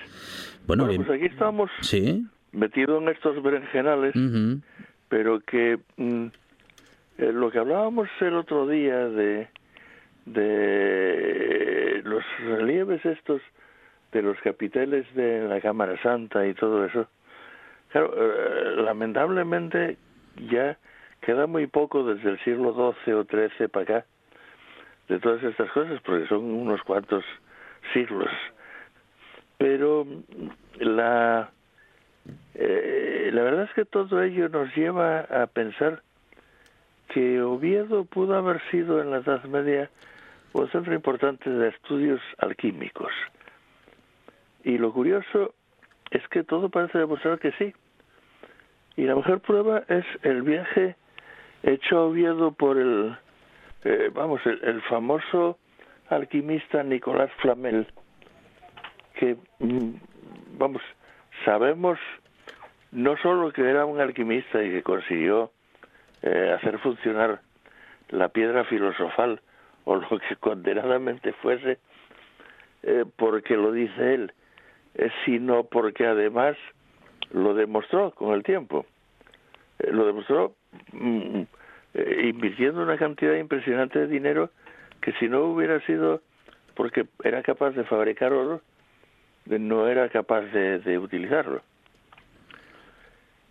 Bueno, 0.68 0.86
pues 0.86 1.10
aquí 1.10 1.24
estamos 1.24 1.68
¿Sí? 1.80 2.24
metidos 2.52 3.02
en 3.02 3.08
estos 3.08 3.42
berenjenales, 3.42 4.14
pero 5.08 5.40
que 5.40 5.80
mm, 5.96 6.26
eh, 7.18 7.32
lo 7.32 7.50
que 7.50 7.58
hablábamos 7.58 8.08
el 8.20 8.36
otro 8.36 8.68
día 8.68 9.08
de, 9.08 9.48
de 10.26 12.02
los 12.04 12.22
relieves 12.46 13.04
estos 13.04 13.42
de 14.12 14.22
los 14.22 14.38
capiteles 14.40 15.06
de 15.14 15.46
la 15.46 15.60
Cámara 15.60 16.00
Santa 16.02 16.46
y 16.46 16.54
todo 16.54 16.84
eso, 16.84 17.08
claro, 17.88 18.12
eh, 18.16 18.76
lamentablemente 18.82 19.98
ya 20.50 20.78
queda 21.20 21.46
muy 21.46 21.66
poco 21.66 22.04
desde 22.04 22.30
el 22.30 22.38
siglo 22.44 22.72
XII 23.04 23.14
o 23.14 23.24
XIII 23.24 23.68
para 23.68 23.82
acá 23.82 24.06
de 25.08 25.18
todas 25.18 25.42
estas 25.42 25.70
cosas, 25.72 26.00
porque 26.02 26.26
son 26.26 26.44
unos 26.44 26.82
cuantos 26.82 27.24
siglos. 27.92 28.30
Pero 29.56 30.06
la, 30.78 31.50
eh, 32.54 33.30
la 33.32 33.42
verdad 33.42 33.64
es 33.64 33.72
que 33.72 33.84
todo 33.84 34.22
ello 34.22 34.48
nos 34.48 34.74
lleva 34.76 35.20
a 35.20 35.46
pensar 35.46 36.02
que 37.08 37.40
Oviedo 37.40 38.04
pudo 38.04 38.36
haber 38.36 38.60
sido 38.70 39.00
en 39.00 39.10
la 39.10 39.18
Edad 39.18 39.42
Media 39.44 39.90
un 40.52 40.70
centro 40.70 40.94
importante 40.94 41.48
de 41.48 41.68
estudios 41.68 42.20
alquímicos 42.38 43.10
y 44.68 44.76
lo 44.76 44.92
curioso 44.92 45.54
es 46.10 46.28
que 46.28 46.44
todo 46.44 46.68
parece 46.68 46.98
demostrar 46.98 47.38
que 47.38 47.52
sí. 47.52 47.72
Y 48.96 49.04
la 49.04 49.14
mejor 49.14 49.40
prueba 49.40 49.82
es 49.88 50.04
el 50.22 50.42
viaje 50.42 50.94
hecho 51.62 51.96
a 51.96 52.04
Oviedo 52.04 52.52
por 52.52 52.76
el, 52.76 53.16
eh, 53.84 54.10
vamos, 54.12 54.42
el, 54.44 54.82
famoso 54.82 55.58
alquimista 56.10 56.82
Nicolás 56.82 57.30
Flamel, 57.40 57.86
que, 59.14 59.38
mm, 59.60 59.94
vamos, 60.58 60.82
sabemos 61.46 61.98
no 62.92 63.16
solo 63.16 63.50
que 63.54 63.62
era 63.62 63.86
un 63.86 64.02
alquimista 64.02 64.62
y 64.62 64.70
que 64.70 64.82
consiguió 64.82 65.50
eh, 66.20 66.54
hacer 66.54 66.78
funcionar 66.80 67.40
la 68.10 68.28
piedra 68.28 68.64
filosofal 68.64 69.40
o 69.84 69.96
lo 69.96 70.08
que 70.18 70.36
condenadamente 70.40 71.32
fuese, 71.32 71.78
eh, 72.82 73.06
porque 73.16 73.56
lo 73.56 73.72
dice 73.72 74.12
él, 74.14 74.32
sino 75.24 75.64
porque 75.64 76.06
además 76.06 76.56
lo 77.30 77.54
demostró 77.54 78.10
con 78.12 78.34
el 78.34 78.42
tiempo. 78.42 78.86
Eh, 79.78 79.90
lo 79.92 80.06
demostró 80.06 80.54
mm, 80.92 81.42
eh, 81.94 82.28
invirtiendo 82.28 82.82
una 82.82 82.96
cantidad 82.96 83.34
impresionante 83.34 83.98
de 84.00 84.06
dinero 84.06 84.50
que 85.00 85.12
si 85.14 85.28
no 85.28 85.44
hubiera 85.44 85.80
sido 85.86 86.22
porque 86.74 87.06
era 87.24 87.42
capaz 87.42 87.70
de 87.72 87.84
fabricar 87.84 88.32
oro, 88.32 88.60
no 89.46 89.88
era 89.88 90.08
capaz 90.10 90.42
de, 90.42 90.98
utilizarlo. 90.98 91.62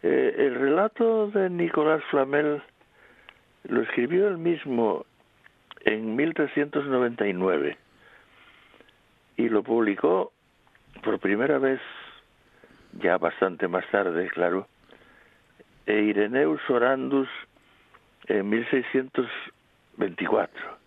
el 0.04 0.56
relato 0.56 1.27
de 1.32 1.50
Nicolás 1.50 2.04
Flamel 2.10 2.62
lo 3.63 3.82
escribió 3.82 4.27
él 4.27 4.38
mismo 4.38 5.06
en 5.82 6.16
1399 6.16 7.77
y 9.38 9.50
lo 9.50 9.63
publicó 9.63 10.32
por 11.04 11.20
primera 11.20 11.60
vez, 11.60 11.82
ya 13.01 13.18
bastante 13.18 13.68
más 13.68 13.86
tarde, 13.92 14.30
claro, 14.30 14.70
e 15.86 16.01
Ireneus 16.01 16.62
Orandus 16.70 17.27
en 18.27 18.48
1624. 18.50 20.77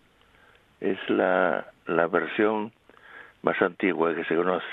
Es 0.81 0.99
la, 1.09 1.67
la 1.87 2.07
versión 2.07 2.73
más 3.43 3.61
antigua 3.63 4.15
que 4.15 4.25
se 4.25 4.37
conoce. 4.37 4.67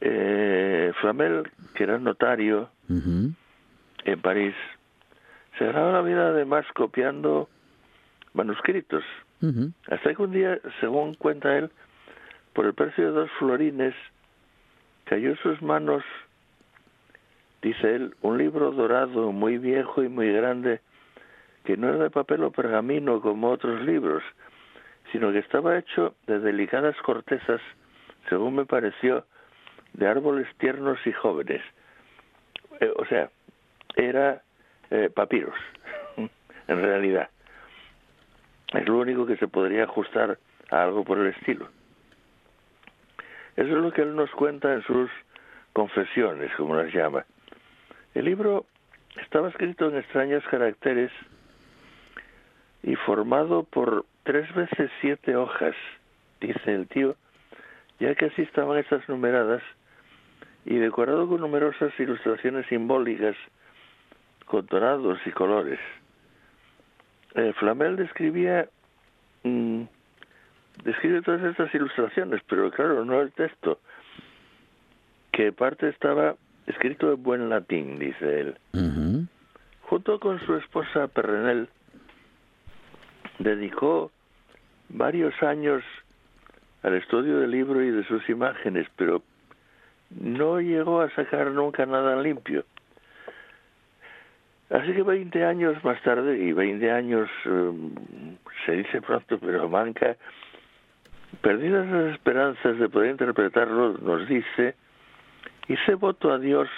Eh, 0.00 0.92
Flamel, 1.00 1.50
que 1.74 1.84
era 1.84 1.98
notario 1.98 2.70
en 2.88 3.36
París, 4.22 4.54
se 5.58 5.66
ganaba 5.66 5.92
la 5.92 6.02
vida 6.02 6.28
además 6.28 6.64
copiando 6.74 7.48
manuscritos. 8.32 9.04
Hasta 9.88 10.14
que 10.14 10.22
un 10.22 10.32
día, 10.32 10.58
según 10.80 11.14
cuenta 11.14 11.56
él, 11.56 11.70
por 12.52 12.66
el 12.66 12.74
precio 12.74 13.06
de 13.06 13.12
dos 13.12 13.30
florines, 13.38 13.94
cayó 15.04 15.30
en 15.30 15.36
sus 15.38 15.60
manos, 15.62 16.04
dice 17.62 17.94
él, 17.94 18.14
un 18.22 18.38
libro 18.38 18.70
dorado 18.72 19.32
muy 19.32 19.58
viejo 19.58 20.02
y 20.02 20.08
muy 20.08 20.32
grande, 20.32 20.80
que 21.64 21.76
no 21.76 21.88
era 21.88 22.04
de 22.04 22.10
papel 22.10 22.42
o 22.44 22.50
pergamino 22.50 23.20
como 23.20 23.50
otros 23.50 23.80
libros, 23.82 24.22
sino 25.12 25.32
que 25.32 25.38
estaba 25.38 25.78
hecho 25.78 26.14
de 26.26 26.38
delicadas 26.38 26.96
cortezas, 27.02 27.60
según 28.28 28.56
me 28.56 28.64
pareció, 28.64 29.26
de 29.92 30.06
árboles 30.06 30.46
tiernos 30.58 30.98
y 31.06 31.12
jóvenes. 31.12 31.62
Eh, 32.80 32.92
o 32.96 33.04
sea, 33.06 33.30
era 33.96 34.42
eh, 34.90 35.10
papiros, 35.14 35.54
en 36.68 36.82
realidad. 36.82 37.28
Es 38.72 38.88
lo 38.88 38.98
único 38.98 39.26
que 39.26 39.36
se 39.36 39.48
podría 39.48 39.84
ajustar 39.84 40.38
a 40.70 40.82
algo 40.82 41.04
por 41.04 41.18
el 41.18 41.28
estilo. 41.28 41.68
Eso 43.60 43.76
es 43.76 43.82
lo 43.82 43.92
que 43.92 44.00
él 44.00 44.16
nos 44.16 44.30
cuenta 44.30 44.72
en 44.72 44.82
sus 44.84 45.10
confesiones, 45.74 46.50
como 46.56 46.74
las 46.74 46.90
llama. 46.94 47.26
El 48.14 48.24
libro 48.24 48.64
estaba 49.20 49.50
escrito 49.50 49.86
en 49.86 49.98
extraños 49.98 50.42
caracteres 50.50 51.10
y 52.82 52.96
formado 52.96 53.64
por 53.64 54.06
tres 54.22 54.50
veces 54.54 54.90
siete 55.02 55.36
hojas, 55.36 55.74
dice 56.40 56.74
el 56.74 56.88
tío, 56.88 57.16
ya 57.98 58.14
que 58.14 58.26
así 58.26 58.40
estaban 58.40 58.78
estas 58.78 59.06
numeradas, 59.10 59.62
y 60.64 60.76
decorado 60.76 61.28
con 61.28 61.42
numerosas 61.42 61.92
ilustraciones 62.00 62.64
simbólicas, 62.68 63.36
con 64.46 64.64
dorados 64.64 65.18
y 65.26 65.32
colores. 65.32 65.80
Eh, 67.34 67.52
Flamel 67.58 67.96
describía, 67.96 68.70
mm, 69.42 69.82
describe 70.84 71.22
todas 71.22 71.42
estas 71.42 71.74
ilustraciones, 71.74 72.40
pero 72.48 72.70
claro, 72.70 73.04
no 73.04 73.20
el 73.20 73.32
texto, 73.32 73.78
que 75.32 75.52
parte 75.52 75.88
estaba 75.88 76.36
escrito 76.66 77.12
en 77.12 77.22
buen 77.22 77.48
latín, 77.48 77.98
dice 77.98 78.40
él. 78.40 78.56
Junto 79.82 80.20
con 80.20 80.38
su 80.46 80.56
esposa 80.56 81.08
Perrenel, 81.08 81.68
dedicó 83.38 84.10
varios 84.88 85.34
años 85.42 85.82
al 86.82 86.94
estudio 86.94 87.40
del 87.40 87.50
libro 87.50 87.82
y 87.82 87.90
de 87.90 88.04
sus 88.04 88.28
imágenes, 88.28 88.86
pero 88.96 89.22
no 90.10 90.60
llegó 90.60 91.00
a 91.00 91.10
sacar 91.10 91.50
nunca 91.50 91.86
nada 91.86 92.20
limpio. 92.20 92.64
Así 94.70 94.92
que 94.92 95.02
20 95.02 95.44
años 95.44 95.82
más 95.84 96.00
tarde, 96.02 96.38
y 96.38 96.52
20 96.52 96.90
años 96.90 97.28
um, 97.46 97.92
se 98.64 98.72
dice 98.72 99.02
pronto, 99.02 99.38
pero 99.38 99.68
manca, 99.68 100.16
perdidas 101.42 101.86
las 101.88 102.12
esperanzas 102.12 102.78
de 102.78 102.88
poder 102.88 103.10
interpretarlo, 103.12 103.98
nos 103.98 104.28
dice, 104.28 104.74
hice 105.68 105.94
voto 105.94 106.32
a 106.32 106.38
Dios 106.38 106.68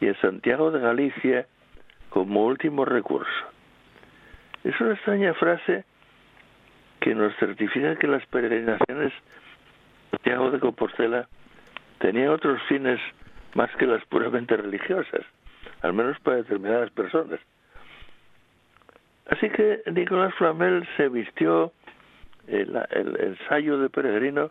y 0.00 0.08
a 0.08 0.20
Santiago 0.20 0.70
de 0.70 0.80
Galicia 0.80 1.46
como 2.08 2.46
último 2.46 2.84
recurso. 2.84 3.30
Es 4.64 4.78
una 4.80 4.94
extraña 4.94 5.34
frase 5.34 5.84
que 7.00 7.14
nos 7.14 7.34
certifica 7.36 7.96
que 7.96 8.06
las 8.06 8.24
peregrinaciones 8.26 9.12
de 9.12 10.10
Santiago 10.10 10.50
de 10.50 10.60
Compostela 10.60 11.28
tenían 11.98 12.28
otros 12.28 12.60
fines 12.68 13.00
más 13.54 13.70
que 13.76 13.86
las 13.86 14.04
puramente 14.06 14.56
religiosas, 14.56 15.22
al 15.82 15.92
menos 15.92 16.18
para 16.20 16.38
determinadas 16.38 16.90
personas. 16.90 17.40
Así 19.26 19.48
que 19.50 19.82
Nicolás 19.90 20.34
Flamel 20.34 20.86
se 20.96 21.08
vistió 21.08 21.72
el, 22.46 22.76
el 22.90 23.20
ensayo 23.20 23.78
de 23.78 23.90
peregrino, 23.90 24.50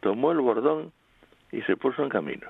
tomó 0.00 0.32
el 0.32 0.40
bordón 0.40 0.92
y 1.52 1.62
se 1.62 1.76
puso 1.76 2.02
en 2.02 2.08
camino. 2.08 2.48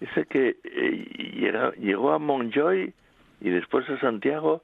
Dice 0.00 0.26
que 0.26 0.56
eh, 0.64 1.74
llegó 1.78 2.12
a 2.12 2.18
Montjoy 2.18 2.92
y 3.40 3.50
después 3.50 3.88
a 3.88 3.98
Santiago, 4.00 4.62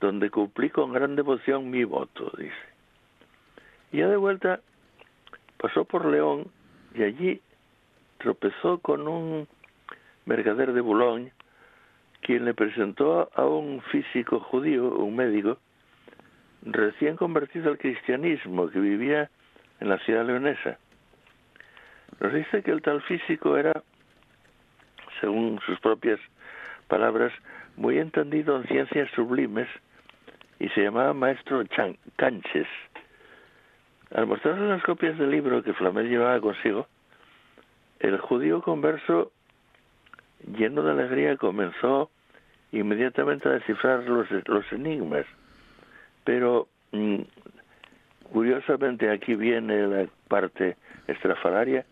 donde 0.00 0.30
cumplí 0.30 0.70
con 0.70 0.92
gran 0.92 1.16
devoción 1.16 1.70
mi 1.70 1.84
voto, 1.84 2.32
dice. 2.38 2.54
Y 3.90 3.98
ya 3.98 4.08
de 4.08 4.16
vuelta 4.16 4.60
pasó 5.56 5.84
por 5.84 6.06
León 6.06 6.46
y 6.94 7.02
allí 7.02 7.40
tropezó 8.18 8.78
con 8.78 9.08
un 9.08 9.48
mercader 10.26 10.72
de 10.72 10.80
Boulogne, 10.80 11.32
quien 12.20 12.44
le 12.44 12.54
presentó 12.54 13.30
a 13.34 13.44
un 13.46 13.80
físico 13.90 14.40
judío, 14.40 14.94
un 14.94 15.16
médico, 15.16 15.58
recién 16.62 17.16
convertido 17.16 17.70
al 17.70 17.78
cristianismo, 17.78 18.70
que 18.70 18.80
vivía 18.80 19.30
en 19.80 19.88
la 19.88 19.98
ciudad 19.98 20.26
leonesa. 20.26 20.78
Nos 22.20 22.32
dice 22.32 22.62
que 22.62 22.70
el 22.70 22.82
tal 22.82 23.00
físico 23.02 23.56
era, 23.56 23.82
según 25.20 25.60
sus 25.66 25.78
propias 25.80 26.18
palabras, 26.88 27.32
muy 27.76 27.98
entendido 27.98 28.56
en 28.56 28.66
ciencias 28.66 29.08
sublimes 29.12 29.68
y 30.58 30.68
se 30.70 30.82
llamaba 30.82 31.14
maestro 31.14 31.62
Canches. 32.16 32.66
Al 34.14 34.26
mostrarle 34.26 34.68
las 34.68 34.82
copias 34.82 35.16
del 35.18 35.30
libro 35.30 35.62
que 35.62 35.74
Flamel 35.74 36.08
llevaba 36.08 36.40
consigo, 36.40 36.88
el 38.00 38.18
judío 38.18 38.62
converso, 38.62 39.32
lleno 40.56 40.82
de 40.82 40.92
alegría, 40.92 41.36
comenzó 41.36 42.10
inmediatamente 42.72 43.48
a 43.48 43.52
descifrar 43.52 44.04
los, 44.04 44.28
los 44.46 44.72
enigmas. 44.72 45.26
Pero, 46.28 46.68
mm, 46.92 47.22
curiosamente, 48.34 49.08
aquí 49.08 49.34
viene 49.34 49.86
la 49.86 50.06
parte 50.28 50.76
estrafalaria. 51.06 51.86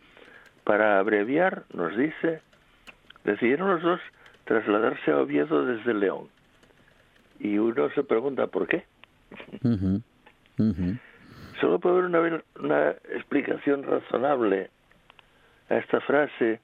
Para 0.63 0.99
abreviar, 0.99 1.65
nos 1.73 1.97
dice, 1.97 2.43
decidieron 3.25 3.71
los 3.71 3.83
dos 3.83 4.01
trasladarse 4.45 5.11
a 5.11 5.21
Oviedo 5.21 5.65
desde 5.65 5.95
León. 5.95 6.29
Y 7.41 7.57
uno 7.57 7.89
se 7.95 8.03
pregunta 8.03 8.49
por 8.49 8.69
qué. 8.69 8.85
Solo 11.59 11.79
puede 11.79 11.97
haber 11.97 12.05
una, 12.05 12.43
una 12.61 12.91
explicación 12.91 13.85
razonable 13.85 14.69
a 15.71 15.77
esta 15.77 16.03
frase 16.03 16.61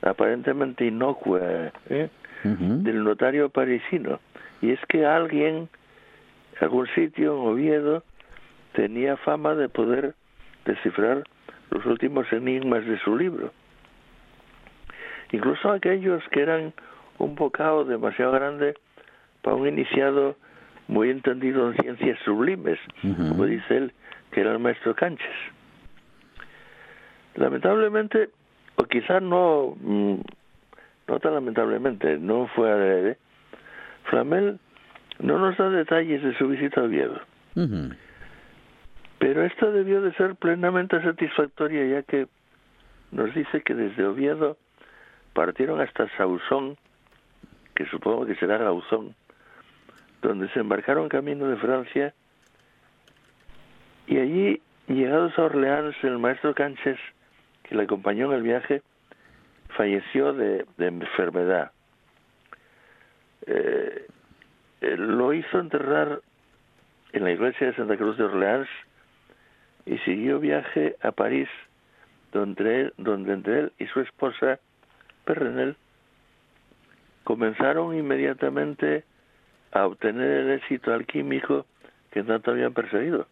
aparentemente 0.00 0.86
inocua 0.86 1.70
¿eh? 1.88 2.10
del 2.42 3.04
notario 3.04 3.48
parisino. 3.48 4.18
Y 4.60 4.72
es 4.72 4.80
que 4.88 5.06
alguien, 5.06 5.68
algún 6.60 6.86
sitio 6.94 7.34
en 7.34 7.48
Oviedo, 7.48 8.02
tenía 8.72 9.16
fama 9.18 9.54
de 9.54 9.68
poder 9.68 10.14
descifrar 10.64 11.24
los 11.70 11.84
últimos 11.86 12.30
enigmas 12.32 12.84
de 12.86 12.98
su 13.00 13.16
libro. 13.16 13.52
Incluso 15.32 15.70
aquellos 15.70 16.22
que 16.30 16.42
eran 16.42 16.72
un 17.18 17.34
bocado 17.34 17.84
demasiado 17.84 18.32
grande 18.32 18.74
para 19.42 19.56
un 19.56 19.66
iniciado 19.66 20.36
muy 20.88 21.10
entendido 21.10 21.70
en 21.70 21.76
ciencias 21.78 22.18
sublimes, 22.24 22.78
como 23.00 23.46
dice 23.46 23.76
él, 23.76 23.92
que 24.30 24.40
era 24.40 24.52
el 24.52 24.58
maestro 24.58 24.94
Canches. 24.94 25.28
Lamentablemente, 27.34 28.28
o 28.76 28.84
quizás 28.84 29.22
no, 29.22 29.74
mm, 29.80 30.16
no 31.08 31.20
tan 31.20 31.34
lamentablemente, 31.34 32.18
no 32.18 32.46
fue 32.48 32.70
adrede, 32.70 33.16
Flamel 34.04 34.58
no 35.22 35.38
nos 35.38 35.56
da 35.56 35.70
detalles 35.70 36.22
de 36.22 36.36
su 36.36 36.48
visita 36.48 36.80
a 36.80 36.84
Oviedo. 36.84 37.20
Pero 39.18 39.44
esta 39.44 39.70
debió 39.70 40.02
de 40.02 40.12
ser 40.14 40.34
plenamente 40.34 41.00
satisfactoria, 41.00 41.86
ya 41.86 42.02
que 42.02 42.26
nos 43.12 43.32
dice 43.34 43.62
que 43.62 43.74
desde 43.74 44.04
Oviedo 44.04 44.56
partieron 45.32 45.80
hasta 45.80 46.08
Sausón, 46.16 46.76
que 47.74 47.86
supongo 47.86 48.26
que 48.26 48.34
será 48.34 48.58
Gauzón, 48.58 49.14
donde 50.22 50.48
se 50.50 50.60
embarcaron 50.60 51.08
camino 51.08 51.48
de 51.48 51.56
Francia, 51.56 52.14
y 54.08 54.18
allí, 54.18 54.60
llegados 54.88 55.38
a 55.38 55.44
Orleans, 55.44 55.94
el 56.02 56.18
maestro 56.18 56.54
Canches, 56.54 56.98
que 57.62 57.76
le 57.76 57.84
acompañó 57.84 58.26
en 58.26 58.38
el 58.38 58.42
viaje, 58.42 58.82
falleció 59.76 60.32
de, 60.32 60.66
enfermedad. 60.78 61.70
Eh, 63.46 64.06
lo 64.82 65.32
hizo 65.32 65.58
enterrar 65.58 66.20
en 67.12 67.24
la 67.24 67.32
iglesia 67.32 67.68
de 67.68 67.74
Santa 67.74 67.96
Cruz 67.96 68.16
de 68.16 68.24
Orleans 68.24 68.68
y 69.86 69.98
siguió 69.98 70.40
viaje 70.40 70.96
a 71.02 71.12
París, 71.12 71.48
donde, 72.32 72.92
donde 72.96 73.32
entre 73.32 73.58
él 73.60 73.72
y 73.78 73.86
su 73.86 74.00
esposa, 74.00 74.58
Perrenel, 75.24 75.76
comenzaron 77.24 77.96
inmediatamente 77.96 79.04
a 79.72 79.86
obtener 79.86 80.30
el 80.30 80.50
éxito 80.50 80.92
alquímico 80.92 81.66
que 82.10 82.22
tanto 82.22 82.50
habían 82.50 82.74
perseguido. 82.74 83.26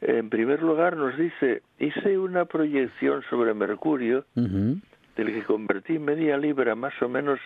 En 0.00 0.30
primer 0.30 0.62
lugar 0.62 0.96
nos 0.96 1.16
dice, 1.16 1.62
hice 1.78 2.18
una 2.18 2.46
proyección 2.46 3.22
sobre 3.28 3.54
Mercurio, 3.54 4.24
del 4.34 5.26
que 5.26 5.44
convertí 5.44 5.98
media 5.98 6.38
libra 6.38 6.74
más 6.74 6.94
o 7.02 7.08
menos 7.08 7.38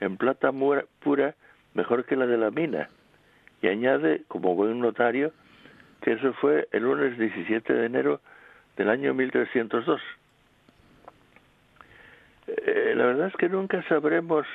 en 0.00 0.16
plata 0.16 0.52
pura, 1.00 1.34
mejor 1.74 2.04
que 2.04 2.16
la 2.16 2.26
de 2.26 2.38
la 2.38 2.50
mina. 2.50 2.88
Y 3.62 3.68
añade, 3.68 4.22
como 4.28 4.54
buen 4.54 4.80
notario, 4.80 5.32
que 6.00 6.12
eso 6.12 6.32
fue 6.34 6.68
el 6.72 6.82
lunes 6.84 7.18
17 7.18 7.72
de 7.72 7.86
enero 7.86 8.20
del 8.76 8.90
año 8.90 9.14
1302. 9.14 10.00
Eh, 12.46 12.94
la 12.96 13.06
verdad 13.06 13.28
es 13.28 13.36
que 13.36 13.48
nunca 13.48 13.82
sabremos 13.88 14.46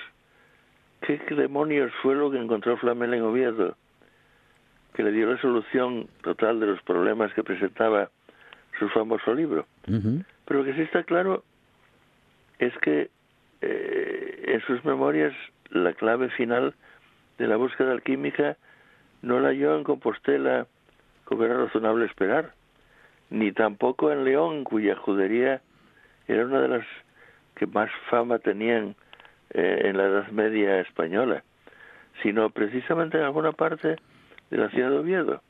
qué 1.02 1.20
demonios 1.36 1.92
fue 2.02 2.16
lo 2.16 2.30
que 2.30 2.38
encontró 2.38 2.78
Flamel 2.78 3.14
en 3.14 3.24
Oviedo 3.24 3.76
que 5.00 5.04
le 5.04 5.14
dio 5.14 5.32
la 5.32 5.40
solución 5.40 6.10
total 6.24 6.60
de 6.60 6.68
los 6.68 6.82
problemas 6.82 7.34
que 7.34 7.42
presentaba 7.42 8.10
su 8.78 8.90
famoso 8.90 9.34
libro. 9.34 9.66
Pero 9.86 10.60
lo 10.60 10.66
que 10.66 10.74
sí 10.74 10.82
está 10.82 11.04
claro 11.04 11.44
es 12.60 12.78
que 12.80 13.10
eh, 13.62 14.44
en 14.46 14.62
sus 14.62 14.84
memorias 14.84 15.34
la 15.70 15.94
clave 15.94 16.30
final 16.32 16.74
de 17.40 17.48
la 17.48 17.56
búsqueda 17.56 17.92
alquímica 17.92 18.58
no 19.22 19.40
la 19.40 19.50
halló 19.50 19.76
en 19.76 19.84
Compostela, 19.84 20.68
como 21.26 21.44
era 21.44 21.58
razonable 21.58 22.06
esperar, 22.06 22.54
ni 23.30 23.52
tampoco 23.52 24.12
en 24.12 24.26
León, 24.26 24.64
cuya 24.64 24.96
judería 24.96 25.62
era 26.28 26.46
una 26.46 26.62
de 26.62 26.68
las 26.68 26.86
que 27.56 27.66
más 27.66 27.90
fama 28.10 28.40
tenían 28.40 28.96
eh, 29.52 29.82
en 29.86 29.98
la 29.98 30.06
Edad 30.06 30.28
Media 30.30 30.80
española, 30.82 31.44
sino 32.22 32.50
precisamente 32.50 33.18
en 33.18 33.24
alguna 33.24 33.52
parte 33.52 33.96
de 34.50 34.58
la 34.58 34.70
ciudad 34.70 34.90
de 34.90 35.00
Oviedo. 35.00 35.42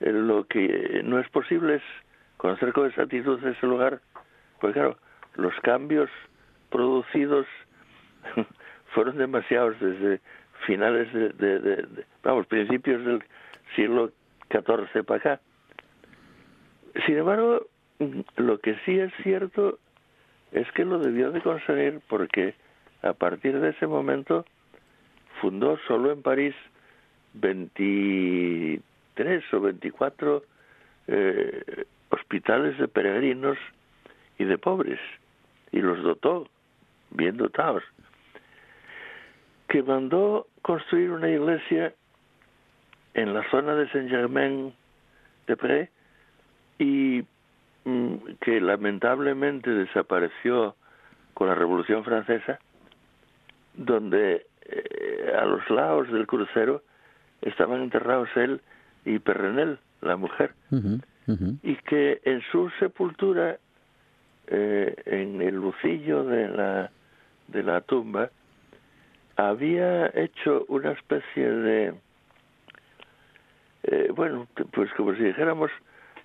Eh, 0.00 0.12
lo 0.12 0.44
que 0.44 1.02
no 1.04 1.18
es 1.18 1.28
posible 1.30 1.76
es 1.76 1.82
conocer 2.36 2.72
con 2.72 2.86
exactitud 2.86 3.44
ese 3.44 3.66
lugar, 3.66 4.00
pues 4.60 4.72
claro, 4.72 4.96
los 5.34 5.54
cambios 5.60 6.10
producidos 6.70 7.46
fueron 8.94 9.18
demasiados 9.18 9.78
desde 9.80 10.20
finales 10.66 11.12
de, 11.12 12.04
vamos, 12.22 12.46
principios 12.46 13.04
del 13.04 13.22
siglo 13.74 14.12
XIV 14.50 15.04
para 15.04 15.18
acá. 15.18 15.40
Sin 17.04 17.18
embargo, 17.18 17.66
lo 18.36 18.58
que 18.58 18.76
sí 18.84 18.98
es 18.98 19.12
cierto 19.22 19.78
es 20.52 20.70
que 20.72 20.84
lo 20.84 20.98
debió 20.98 21.30
de 21.30 21.40
conseguir 21.40 22.00
porque 22.08 22.54
a 23.02 23.12
partir 23.12 23.58
de 23.60 23.70
ese 23.70 23.86
momento 23.86 24.44
fundó 25.40 25.78
solo 25.86 26.12
en 26.12 26.22
París 26.22 26.54
23 27.34 28.82
o 29.52 29.60
24 29.60 30.42
eh, 31.08 31.84
hospitales 32.10 32.78
de 32.78 32.88
peregrinos 32.88 33.58
y 34.38 34.44
de 34.44 34.58
pobres, 34.58 35.00
y 35.72 35.80
los 35.80 36.02
dotó, 36.02 36.48
bien 37.10 37.36
dotados, 37.36 37.82
que 39.68 39.82
mandó 39.82 40.46
construir 40.62 41.10
una 41.10 41.28
iglesia 41.28 41.94
en 43.14 43.34
la 43.34 43.48
zona 43.50 43.74
de 43.74 43.88
Saint-Germain-de-Prés 43.90 45.88
y 46.78 47.24
mm, 47.84 48.14
que 48.40 48.60
lamentablemente 48.60 49.70
desapareció 49.70 50.76
con 51.34 51.48
la 51.48 51.54
Revolución 51.54 52.04
Francesa, 52.04 52.58
donde 53.74 54.46
eh, 54.62 55.32
a 55.38 55.44
los 55.44 55.68
lados 55.70 56.10
del 56.10 56.26
crucero 56.26 56.82
estaban 57.42 57.82
enterrados 57.82 58.28
él 58.36 58.60
y 59.04 59.18
Perrenel, 59.18 59.78
la 60.00 60.16
mujer, 60.16 60.54
y 61.62 61.76
que 61.76 62.20
en 62.24 62.42
su 62.50 62.70
sepultura, 62.78 63.58
eh, 64.48 64.94
en 65.06 65.40
el 65.40 65.56
lucillo 65.56 66.24
de 66.24 66.48
la, 66.48 66.90
de 67.48 67.62
la 67.62 67.80
tumba, 67.82 68.30
había 69.36 70.06
hecho 70.14 70.64
una 70.68 70.92
especie 70.92 71.50
de, 71.50 71.94
eh, 73.84 74.12
bueno, 74.14 74.46
pues 74.72 74.92
como 74.94 75.14
si 75.14 75.22
dijéramos, 75.22 75.70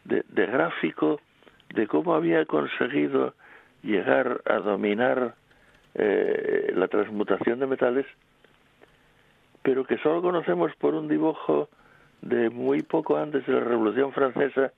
de, 0.06 0.24
gráfico 0.34 1.20
de 1.74 1.88
cómo 1.88 2.16
había 2.16 2.46
conseguido 2.46 3.34
llegar 3.84 4.42
a 4.46 4.56
dominar 4.56 5.36
eh, 5.96 6.72
la 6.76 6.88
transmutación 6.88 7.60
de 7.60 7.68
metales 7.68 8.06
pero 9.64 9.86
que 9.86 9.98
solo 10.00 10.22
conocemos 10.22 10.72
por 10.76 10.96
un 10.96 11.08
dibujo 11.08 11.70
de 12.22 12.50
muy 12.50 12.82
poco 12.82 13.18
antes 13.18 13.46
de 13.46 13.54
la 13.54 13.62
Revolución 13.62 14.12
Francesa, 14.12 14.72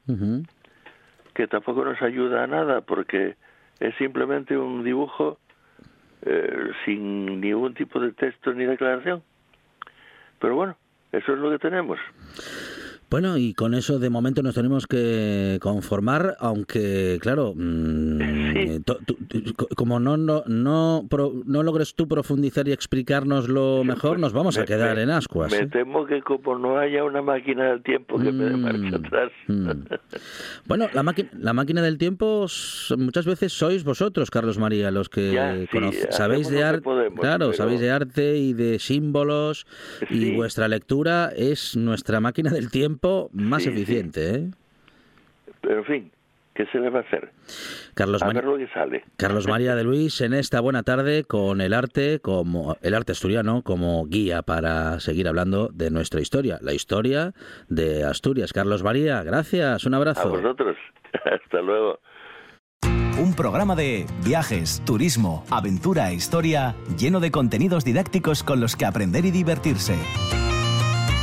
que 1.33 1.47
tampoco 1.47 1.83
nos 1.85 2.01
ayuda 2.01 2.43
a 2.43 2.47
nada 2.47 2.81
porque 2.81 3.35
es 3.79 3.95
simplemente 3.95 4.57
un 4.57 4.83
dibujo 4.83 5.39
eh, 6.25 6.71
sin 6.85 7.41
ningún 7.41 7.73
tipo 7.73 7.99
de 7.99 8.11
texto 8.11 8.53
ni 8.53 8.65
declaración. 8.65 9.23
Pero 10.39 10.55
bueno, 10.55 10.77
eso 11.11 11.33
es 11.33 11.39
lo 11.39 11.51
que 11.51 11.59
tenemos. 11.59 11.99
Bueno, 13.13 13.37
y 13.37 13.53
con 13.53 13.75
eso 13.75 13.99
de 13.99 14.09
momento 14.09 14.41
nos 14.41 14.55
tenemos 14.55 14.87
que 14.87 15.59
conformar, 15.61 16.35
aunque, 16.39 17.19
claro, 17.21 17.53
mm, 17.55 18.81
como 19.75 19.99
no, 19.99 20.17
no, 20.17 20.41
no, 20.47 21.07
no 21.45 21.61
logres 21.61 21.93
tú 21.93 22.07
profundizar 22.07 22.67
y 22.67 22.71
explicárnoslo 22.71 23.83
mejor, 23.83 24.17
nos 24.17 24.33
vamos 24.33 24.57
a 24.57 24.65
quedar 24.65 24.97
en 24.97 25.11
ascuas. 25.11 25.51
Me 25.51 25.67
temo 25.67 26.07
que 26.07 26.23
como 26.23 26.57
no 26.57 26.79
haya 26.79 27.03
una 27.03 27.21
máquina 27.21 27.65
del 27.65 27.83
tiempo 27.83 28.17
que 28.17 28.31
me 28.31 28.45
dé 28.45 28.57
marcha 28.57 28.97
mm, 28.97 29.05
atrás. 29.05 29.31
Mm. 29.45 29.69
bueno, 30.65 30.87
la, 30.91 31.13
la 31.39 31.53
máquina 31.53 31.83
del 31.83 31.99
tiempo 31.99 32.47
muchas 32.97 33.27
veces 33.27 33.53
sois 33.53 33.83
vosotros, 33.83 34.31
Carlos 34.31 34.57
María, 34.57 34.89
los 34.89 35.09
que 35.09 35.67
sabéis 36.09 36.49
de 36.49 36.63
arte, 36.63 36.89
claro, 37.19 37.53
sabéis 37.53 37.79
de 37.79 37.91
arte 37.91 38.37
y 38.37 38.53
de 38.53 38.79
símbolos 38.79 39.67
y 40.09 40.35
vuestra 40.35 40.67
lectura 40.67 41.31
es 41.35 41.77
nuestra 41.77 42.19
máquina 42.19 42.49
del 42.49 42.71
tiempo 42.71 43.02
más 43.33 43.65
eficiente, 43.65 44.35
¿eh? 44.35 44.51
Pero 45.61 45.79
en 45.79 45.85
fin, 45.85 46.11
¿qué 46.53 46.65
se 46.67 46.79
le 46.79 46.89
va 46.89 46.99
a 46.99 47.01
hacer? 47.03 47.31
Carlos, 47.93 48.21
sale. 48.73 49.03
Carlos 49.17 49.47
María 49.47 49.75
de 49.75 49.83
Luis, 49.83 50.21
en 50.21 50.33
esta 50.33 50.59
buena 50.59 50.83
tarde 50.83 51.23
con 51.23 51.61
el 51.61 51.73
arte 51.73 52.19
como 52.19 52.75
el 52.81 52.93
arte 52.93 53.13
asturiano 53.13 53.61
como 53.63 54.05
guía 54.05 54.41
para 54.41 54.99
seguir 54.99 55.27
hablando 55.27 55.69
de 55.69 55.89
nuestra 55.89 56.21
historia, 56.21 56.59
la 56.61 56.73
historia 56.73 57.33
de 57.69 58.03
Asturias. 58.03 58.51
Carlos 58.51 58.83
María, 58.83 59.23
gracias, 59.23 59.85
un 59.85 59.93
abrazo. 59.93 60.27
A 60.27 60.31
vosotros, 60.31 60.75
hasta 61.13 61.61
luego. 61.61 61.99
Un 63.21 63.35
programa 63.35 63.75
de 63.75 64.05
viajes, 64.25 64.83
turismo, 64.85 65.45
aventura 65.49 66.09
e 66.09 66.15
historia 66.15 66.75
lleno 66.97 67.19
de 67.19 67.31
contenidos 67.31 67.85
didácticos 67.85 68.43
con 68.43 68.59
los 68.59 68.75
que 68.75 68.85
aprender 68.85 69.23
y 69.23 69.31
divertirse 69.31 69.95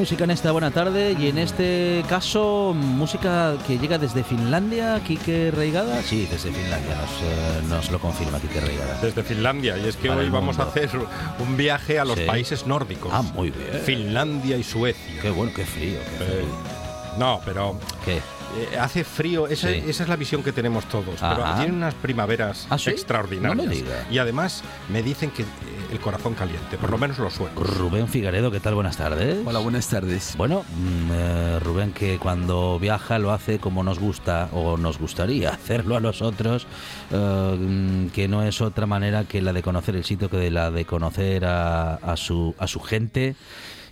Música 0.00 0.24
en 0.24 0.30
esta 0.30 0.50
buena 0.50 0.70
tarde 0.70 1.14
y 1.20 1.28
en 1.28 1.36
este 1.36 2.02
caso 2.08 2.72
música 2.74 3.52
que 3.66 3.76
llega 3.78 3.98
desde 3.98 4.24
Finlandia, 4.24 4.98
Quique 5.06 5.50
Reigada. 5.50 6.00
Sí, 6.02 6.26
desde 6.30 6.50
Finlandia, 6.50 6.96
nos, 6.96 7.10
eh, 7.22 7.62
nos 7.68 7.90
lo 7.90 7.98
confirma 7.98 8.40
Quique 8.40 8.60
Reigada. 8.62 8.98
Desde 9.02 9.22
Finlandia, 9.22 9.76
y 9.76 9.86
es 9.86 9.96
que 9.98 10.08
Para 10.08 10.22
hoy 10.22 10.30
vamos 10.30 10.58
a 10.58 10.62
hacer 10.62 10.88
un 11.38 11.54
viaje 11.58 11.98
a 11.98 12.06
los 12.06 12.18
Sí. 12.18 12.24
países 12.24 12.66
nórdicos. 12.66 13.10
Ah, 13.14 13.20
muy 13.20 13.50
bien. 13.50 13.78
Finlandia 13.84 14.56
y 14.56 14.62
Suecia. 14.64 15.20
Qué 15.20 15.28
bueno, 15.28 15.52
qué 15.54 15.66
frío. 15.66 15.98
qué 16.18 16.24
Eh, 16.24 16.44
frío. 16.44 17.18
no, 17.18 17.42
pero 17.44 17.78
¿Qué? 18.02 18.16
eh, 18.16 18.78
hace 18.80 19.04
frío, 19.04 19.48
esa, 19.48 19.68
Sí. 19.68 19.84
esa 19.86 20.04
es 20.04 20.08
la 20.08 20.16
visión 20.16 20.42
que 20.42 20.52
tenemos 20.52 20.86
todos. 20.88 21.16
Pero 21.20 21.44
Ajá. 21.44 21.56
tienen 21.56 21.74
unas 21.74 21.92
primaveras 21.94 22.66
¿Ah, 22.70 22.78
sí? 22.78 22.88
extraordinarias. 22.88 23.54
No 23.66 23.70
me 23.70 23.74
diga. 23.76 24.06
Y 24.10 24.16
además 24.16 24.62
me 24.88 25.02
dicen 25.02 25.30
que 25.30 25.42
eh, 25.42 25.46
el 25.90 26.00
corazón 26.00 26.34
caliente, 26.34 26.78
por 26.78 26.90
lo 26.90 26.98
menos 26.98 27.18
los 27.18 27.34
suecos. 27.34 27.76
Rubén 27.76 28.08
Figaredo, 28.08 28.50
¿qué 28.50 28.60
tal? 28.60 28.74
Buenas 28.74 28.96
tardes. 28.96 29.38
Hola, 29.44 29.58
buenas 29.58 29.88
tardes. 29.88 30.34
Bueno, 30.36 30.62
mm, 30.62 31.12
eh, 31.12 31.58
Rubén, 31.60 31.92
que 31.92 32.18
cuando 32.18 32.78
viaja 32.78 33.18
lo 33.18 33.32
hace 33.32 33.58
como 33.58 33.82
nos 33.82 33.98
gusta 33.98 34.48
o 34.52 34.76
nos 34.76 34.98
gustaría 34.98 35.50
hacerlo 35.54 35.96
a 35.96 36.00
nosotros, 36.00 36.66
eh, 37.10 37.56
mm, 37.58 38.08
que 38.08 38.28
no 38.28 38.42
es 38.42 38.60
otra 38.60 38.86
manera 38.86 39.24
que 39.24 39.42
la 39.42 39.52
de 39.52 39.62
conocer 39.62 39.96
el 39.96 40.04
sitio 40.04 40.30
que 40.30 40.36
de 40.36 40.50
la 40.50 40.70
de 40.70 40.84
conocer 40.84 41.44
a, 41.44 41.94
a 41.94 42.16
su, 42.16 42.54
a 42.58 42.66
su 42.66 42.80
gente. 42.80 43.34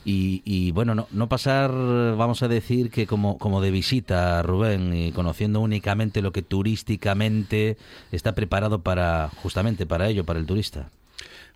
Y, 0.04 0.40
y, 0.44 0.70
bueno, 0.70 0.94
no, 0.94 1.06
no 1.10 1.28
pasar, 1.28 1.70
vamos 1.70 2.42
a 2.42 2.48
decir 2.48 2.90
que 2.90 3.06
como, 3.06 3.36
como 3.36 3.60
de 3.60 3.70
visita, 3.70 4.40
Rubén, 4.42 4.94
y 4.94 5.12
conociendo 5.12 5.60
únicamente 5.60 6.22
lo 6.22 6.32
que 6.32 6.40
turísticamente 6.40 7.76
está 8.10 8.34
preparado 8.34 8.80
para, 8.80 9.28
justamente 9.42 9.84
para 9.84 10.08
ello, 10.08 10.24
para 10.24 10.38
el 10.38 10.46
turista. 10.46 10.88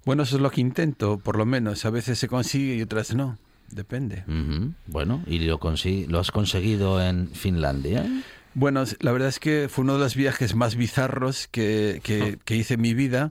Bueno, 0.04 0.24
eso 0.24 0.36
es 0.36 0.42
lo 0.42 0.50
que 0.50 0.60
intento, 0.60 1.18
por 1.18 1.36
lo 1.36 1.46
menos. 1.46 1.84
A 1.84 1.90
veces 1.90 2.18
se 2.18 2.28
consigue 2.28 2.74
y 2.76 2.82
otras 2.82 3.14
no. 3.14 3.38
Depende. 3.70 4.24
Bueno, 4.86 5.22
y 5.26 5.38
lo, 5.38 5.58
has 6.20 6.30
conseguido 6.30 7.02
en 7.02 7.28
Finlandia. 7.28 8.04
Bueno, 8.54 8.84
la 9.00 9.12
verdad 9.12 9.28
es 9.28 9.38
que 9.38 9.68
fue 9.70 9.84
uno 9.84 9.94
de 9.94 10.00
los 10.00 10.14
viajes 10.14 10.54
más 10.54 10.76
bizarros 10.76 11.48
que, 11.50 12.00
que- 12.04 12.38
que 12.44 12.56
hice 12.56 12.74
en 12.74 12.82
mi 12.82 12.92
vida. 12.94 13.30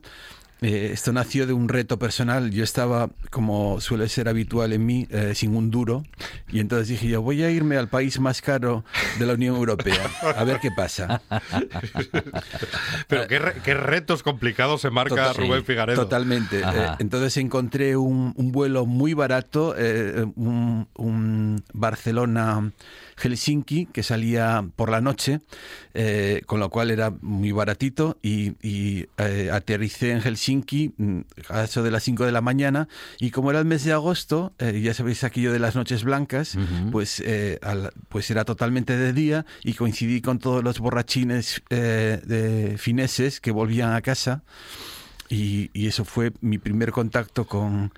Eh, 0.64 0.92
esto 0.94 1.12
nació 1.12 1.48
de 1.48 1.54
un 1.54 1.68
reto 1.70 1.98
personal. 1.98 2.52
Yo 2.52 2.64
estaba, 2.64 3.10
como 3.32 3.82
suele 3.82 4.08
ser 4.08 4.30
habitual 4.30 4.74
en 4.74 4.86
mí, 4.86 5.08
eh, 5.10 5.34
sin 5.34 5.56
un 5.56 5.72
duro. 5.72 6.04
Y 6.52 6.60
entonces 6.60 6.88
dije 6.88 7.08
yo, 7.08 7.24
voy 7.24 7.42
a 7.42 7.50
irme 7.50 7.78
al 7.78 7.90
país 7.90 8.20
más 8.20 8.44
caro 8.44 8.86
de 9.18 9.26
la 9.26 9.34
Unión 9.34 9.56
Europea. 9.56 10.00
A 10.38 10.44
ver 10.44 10.60
qué 10.60 10.70
pasa. 10.70 11.20
Pero 13.08 13.28
qué, 13.28 13.40
re- 13.40 13.56
qué 13.64 13.74
retos 13.74 14.22
complicados 14.22 14.82
se 14.82 14.92
marca 14.92 15.16
Total- 15.16 15.36
Rubén 15.48 15.66
Figaredo. 15.66 16.04
Totalmente. 16.04 16.60
Eh, 16.62 16.90
entonces 17.00 17.38
encontré 17.38 17.98
un, 17.98 18.32
un 18.38 18.52
vuelo 18.52 18.86
muy 18.86 19.16
barato, 19.16 19.74
eh, 19.76 20.28
un, 20.36 20.88
un 20.96 21.64
Barcelona-Helsinki, 23.22 23.88
que 23.88 24.04
salía 24.04 24.66
por 24.76 24.90
la 24.90 25.02
noche, 25.02 25.40
eh, 25.94 26.42
con 26.46 26.60
lo 26.60 26.70
cual 26.70 26.92
era 26.92 27.14
muy 27.22 27.52
baratito, 27.52 28.18
y, 28.22 28.54
y, 28.62 29.08
eh, 29.18 29.50
aterricé 29.52 30.12
en 30.12 30.22
Helsinki 30.22 30.94
mm, 30.98 31.20
a 31.50 31.64
eso 31.64 31.84
de 31.84 31.92
las 31.92 32.04
5 32.04 32.26
de 32.26 32.32
la 32.32 32.42
mañana, 32.42 32.88
y 33.20 33.32
como 33.32 33.52
era 33.52 33.60
el 33.60 33.66
mes 33.66 33.84
de 33.84 33.94
agosto, 33.94 34.54
eh, 34.60 34.82
ya 34.82 34.94
sabéis 34.94 35.24
aquello 35.24 35.52
de 35.54 35.60
las 35.60 35.76
noches 35.76 36.04
blancas, 36.04 36.58
pues, 36.92 37.24
al- 37.62 37.92
pues 38.10 38.30
era 38.32 38.46
totalmente 38.46 38.98
de 38.98 39.14
día, 39.14 39.46
y 39.64 39.74
coincidí 39.74 40.22
con 40.22 40.40
todos 40.40 40.64
los 40.64 40.80
borrachines 40.80 41.62
de 41.70 42.76
fineses 42.78 43.40
que 43.40 43.52
volvían 43.52 43.94
a 43.94 44.02
casa. 44.02 44.44
Y, 45.30 45.70
y 45.74 45.88
eso 45.88 46.04
fue 46.04 46.34
mi 46.42 46.58
primer 46.58 46.92
contacto 46.92 47.46
con, 47.46 47.94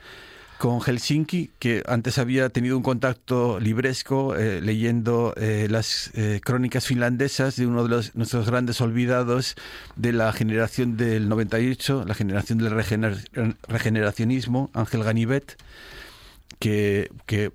con 0.63 0.79
Helsinki, 0.79 1.51
que 1.59 1.83
antes 1.87 2.17
había 2.17 2.47
tenido 2.47 2.77
un 2.77 2.83
contacto 2.83 3.59
libresco 3.59 4.37
eh, 4.37 4.61
leyendo 4.61 5.33
eh, 5.35 5.67
las 5.69 6.09
eh, 6.13 6.39
crónicas 6.41 6.87
finlandesas 6.87 7.57
de 7.57 7.67
uno 7.67 7.83
de 7.83 7.89
los, 7.89 8.15
nuestros 8.15 8.49
grandes 8.49 8.79
olvidados 8.79 9.55
de 9.97 10.13
la 10.13 10.31
generación 10.31 10.95
del 10.95 11.27
98, 11.27 12.05
la 12.07 12.13
generación 12.15 12.59
del 12.59 12.71
regener- 12.71 13.57
regeneracionismo, 13.67 14.69
Ángel 14.73 15.03
Ganivet 15.03 15.57
que, 16.59 17.09
que 17.25 17.51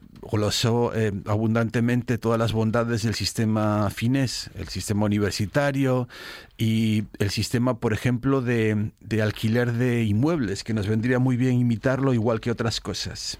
eh, 0.94 1.12
abundantemente 1.26 2.18
todas 2.18 2.38
las 2.38 2.52
bondades 2.52 3.02
del 3.02 3.14
sistema 3.14 3.88
finés, 3.90 4.50
el 4.54 4.68
sistema 4.68 5.06
universitario 5.06 6.08
y 6.56 7.04
el 7.18 7.30
sistema, 7.30 7.78
por 7.78 7.92
ejemplo, 7.92 8.42
de, 8.42 8.90
de 9.00 9.22
alquiler 9.22 9.72
de 9.72 10.04
inmuebles, 10.04 10.64
que 10.64 10.74
nos 10.74 10.86
vendría 10.86 11.18
muy 11.18 11.36
bien 11.36 11.54
imitarlo 11.54 12.12
igual 12.14 12.40
que 12.40 12.50
otras 12.50 12.80
cosas. 12.80 13.38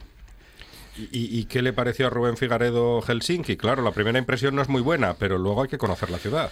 ¿Y, 0.97 1.39
y 1.39 1.45
qué 1.45 1.63
le 1.63 1.73
pareció 1.73 2.09
a 2.09 2.11
Rubén 2.11 2.37
Figaredo 2.37 3.01
Helsinki? 3.03 3.57
Claro, 3.57 3.83
la 3.83 3.93
primera 3.93 4.19
impresión 4.19 4.57
no 4.57 4.63
es 4.63 4.69
muy 4.69 4.83
buena, 4.83 5.15
pero 5.15 5.39
luego 5.39 5.63
hay 5.63 5.69
que 5.69 5.79
conocer 5.79 6.11
la 6.11 6.19
ciudad. 6.19 6.51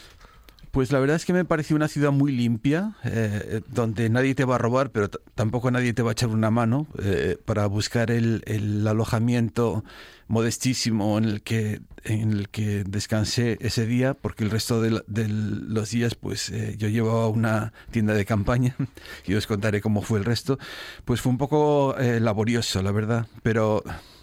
Pues 0.76 0.92
la 0.92 1.00
verdad 1.00 1.16
es 1.16 1.24
que 1.24 1.32
me 1.32 1.46
pareció 1.46 1.74
una 1.74 1.88
ciudad 1.88 2.12
muy 2.12 2.32
limpia, 2.32 2.96
eh, 3.02 3.62
donde 3.66 4.10
nadie 4.10 4.34
te 4.34 4.44
va 4.44 4.56
a 4.56 4.58
robar, 4.58 4.90
pero 4.90 5.08
tampoco 5.08 5.70
nadie 5.70 5.94
te 5.94 6.02
va 6.02 6.10
a 6.10 6.12
echar 6.12 6.28
una 6.28 6.50
mano 6.50 6.86
eh, 7.02 7.38
para 7.46 7.64
buscar 7.64 8.10
el, 8.10 8.84
alojamiento 8.86 9.84
modestísimo 10.28 11.16
en 11.16 11.24
el 11.24 11.40
que 11.40 11.80
en 12.04 12.30
el 12.30 12.50
que 12.50 12.84
descansé 12.84 13.56
ese 13.62 13.86
día, 13.86 14.12
porque 14.12 14.44
el 14.44 14.50
resto 14.50 14.82
de, 14.82 15.00
los 15.28 15.90
días, 15.92 16.14
pues 16.14 16.50
eh, 16.50 16.74
yo 16.76 16.88
llevaba 16.88 17.26
una 17.28 17.72
tienda 17.90 18.12
de 18.12 18.26
campaña 18.26 18.76
y 19.26 19.32
os 19.32 19.46
contaré 19.46 19.80
cómo 19.80 20.02
fue 20.02 20.18
el 20.18 20.26
resto. 20.26 20.58
Pues 21.06 21.22
fue 21.22 21.32
un 21.32 21.38
poco 21.38 21.96
eh, 21.96 22.20
laborioso, 22.20 22.82
la 22.82 22.92
verdad, 22.92 23.26
pero 23.42 23.82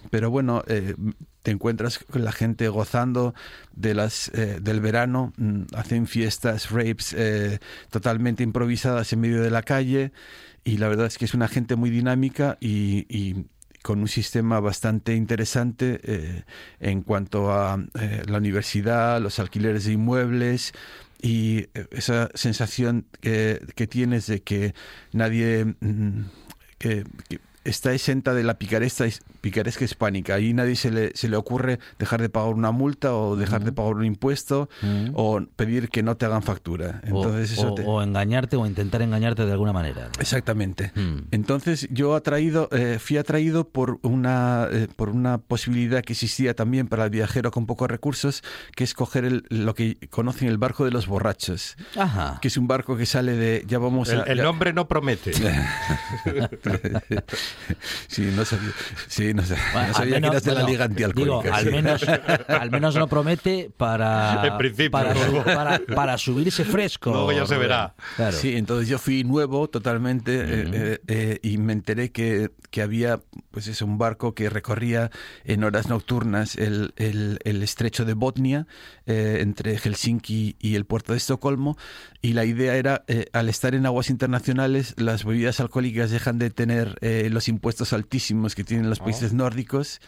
pero 0.10 0.30
bueno, 0.30 0.64
eh, 0.68 0.96
te 1.44 1.52
encuentras 1.52 2.00
con 2.00 2.24
la 2.24 2.32
gente 2.32 2.68
gozando 2.70 3.34
de 3.74 3.94
las 3.94 4.30
eh, 4.30 4.60
del 4.62 4.80
verano, 4.80 5.34
mm, 5.38 5.64
hacen 5.76 6.08
fiestas, 6.08 6.72
rapes 6.72 7.14
eh, 7.14 7.60
totalmente 7.92 8.44
improvisadas 8.44 9.12
en 9.14 9.20
medio 9.20 9.42
de 9.42 9.52
la 9.52 9.62
calle. 9.62 10.12
Y 10.64 10.78
la 10.78 10.88
verdad 10.88 11.08
es 11.08 11.18
que 11.18 11.26
es 11.26 11.34
una 11.34 11.50
gente 11.50 11.76
muy 11.76 11.90
dinámica 11.90 12.58
y, 12.62 13.06
y 13.10 13.46
con 13.84 14.00
un 14.00 14.08
sistema 14.08 14.62
bastante 14.62 15.14
interesante 15.14 16.00
eh, 16.04 16.44
en 16.80 17.02
cuanto 17.02 17.52
a 17.52 17.78
eh, 18.00 18.24
la 18.26 18.38
universidad, 18.38 19.22
los 19.22 19.40
alquileres 19.40 19.84
de 19.84 19.92
inmuebles. 19.92 20.72
Y 21.22 21.68
esa 21.92 22.30
sensación 22.34 23.06
que, 23.22 23.62
que 23.76 23.88
tienes 23.88 24.28
de 24.28 24.42
que 24.42 24.74
nadie 25.14 25.66
mm, 25.80 26.24
que 26.78 27.06
está 27.64 27.94
exenta 27.94 28.34
de 28.34 28.44
la 28.44 28.58
picaresca, 28.58 29.06
picaresca 29.44 29.84
hispánica. 29.84 30.36
Ahí 30.36 30.54
nadie 30.54 30.78
se 30.78 30.90
le, 30.90 31.12
se 31.16 31.28
le 31.28 31.36
ocurre 31.36 31.78
dejar 32.00 32.22
de 32.22 32.30
pagar 32.30 32.54
una 32.54 32.72
multa 32.72 33.14
o 33.14 33.36
dejar 33.36 33.62
de 33.66 33.74
pagar 33.74 33.96
un 33.96 34.06
impuesto 34.06 34.70
o 35.16 35.42
pedir 35.58 35.90
que 35.90 36.02
no 36.02 36.16
te 36.16 36.26
hagan 36.26 36.44
factura. 36.44 37.02
O, 37.12 37.18
Entonces 37.26 37.52
eso 37.52 37.74
o- 37.74 37.76
te- 37.76 37.84
o 37.86 38.02
engañarte 38.02 38.56
o 38.56 38.66
intentar 38.66 39.02
engañarte 39.02 39.46
de 39.46 39.52
alguna 39.52 39.74
manera. 39.74 40.08
Exactamente. 40.18 40.94
Mm. 40.96 41.28
Entonces 41.32 41.90
yo 41.92 42.16
atraído, 42.16 42.70
eh, 42.72 43.00
fui 43.02 43.18
atraído 43.18 43.68
por 43.68 44.00
una, 44.02 44.70
eh, 44.72 44.88
por 44.96 45.10
una 45.10 45.40
posibilidad 45.40 46.02
que 46.04 46.14
existía 46.14 46.54
también 46.56 46.88
para 46.88 47.04
el 47.04 47.10
viajero 47.10 47.52
con 47.52 47.66
pocos 47.66 47.90
recursos, 47.90 48.44
que 48.78 48.86
es 48.86 48.94
coger 48.94 49.26
el- 49.26 49.44
lo 49.50 49.76
que 49.76 49.98
conocen 50.10 50.48
el 50.48 50.58
barco 50.58 50.86
de 50.86 50.92
los 50.92 51.06
borrachos, 51.06 51.76
Ajá. 51.98 52.40
que 52.42 52.48
es 52.48 52.56
un 52.56 52.70
barco 52.70 52.96
que 52.96 53.06
sale 53.06 53.34
de, 53.34 53.66
ya 53.68 53.78
vamos 53.78 54.08
El, 54.08 54.22
a... 54.22 54.24
el 54.24 54.38
ya- 54.38 54.44
nombre 54.44 54.72
no 54.72 54.88
promete. 54.88 55.34
Sí, 58.08 58.32
no 58.36 58.46
sabía, 58.46 58.70
sí, 59.08 59.33
no 59.34 59.44
sabía, 59.44 59.88
no 59.88 59.94
sabía 59.94 60.22
que 60.22 60.28
eras 60.28 60.44
de 60.44 60.54
la 60.54 60.64
Liga 60.64 60.86
Antialcohólica. 60.86 61.42
Digo, 61.42 61.54
al, 61.56 61.72
menos, 61.72 62.04
al 62.48 62.72
menos 62.72 62.96
lo 62.96 63.08
promete 63.08 63.72
para, 63.76 64.42
En 64.48 64.58
principio. 64.58 64.92
para, 64.92 65.14
para- 65.44 65.80
para 65.96 66.18
subirse 66.18 66.64
fresco. 66.64 67.12
Luego 67.12 67.32
ya 67.32 67.46
se 67.46 67.58
verá. 67.58 67.96
Claro. 68.16 68.38
Sí, 68.38 68.56
entonces 68.56 68.88
yo 68.88 68.98
fui 69.00 69.24
nuevo 69.24 69.68
totalmente 69.70 70.36
eh, 70.42 70.70
eh, 70.74 71.00
eh, 71.08 71.40
y 71.42 71.58
me 71.58 71.74
enteré 71.74 72.12
que, 72.12 72.52
que 72.70 72.82
había 72.82 73.20
pues 73.52 73.68
es 73.68 73.82
un 73.82 73.98
barco 73.98 74.34
que 74.34 74.50
recorría 74.50 75.12
en 75.44 75.64
horas 75.64 75.88
nocturnas 75.90 76.56
el, 76.56 76.94
el- 76.98 77.40
el 77.44 77.64
estrecho 77.64 78.06
de 78.06 78.14
Botnia 78.14 78.68
eh, 79.06 79.40
entre 79.42 79.78
Helsinki 79.78 80.56
y 80.60 80.76
el 80.76 80.86
puerto 80.86 81.14
de 81.14 81.18
Estocolmo 81.18 81.78
y 82.24 82.34
la 82.34 82.46
idea 82.46 82.76
era 82.76 83.04
eh, 83.08 83.28
al 83.34 83.50
estar 83.50 83.76
en 83.76 83.86
aguas 83.86 84.10
internacionales 84.10 84.96
las 84.98 85.26
bebidas 85.26 85.60
alcohólicas 85.60 86.10
dejan 86.10 86.40
de 86.40 86.50
tener 86.50 86.98
eh, 87.02 87.28
los 87.30 87.48
impuestos 87.48 87.94
altísimos 87.94 88.56
que 88.56 88.64
tienen 88.64 88.90
los 88.90 89.00
países 89.00 89.34
nórdicos 89.34 90.00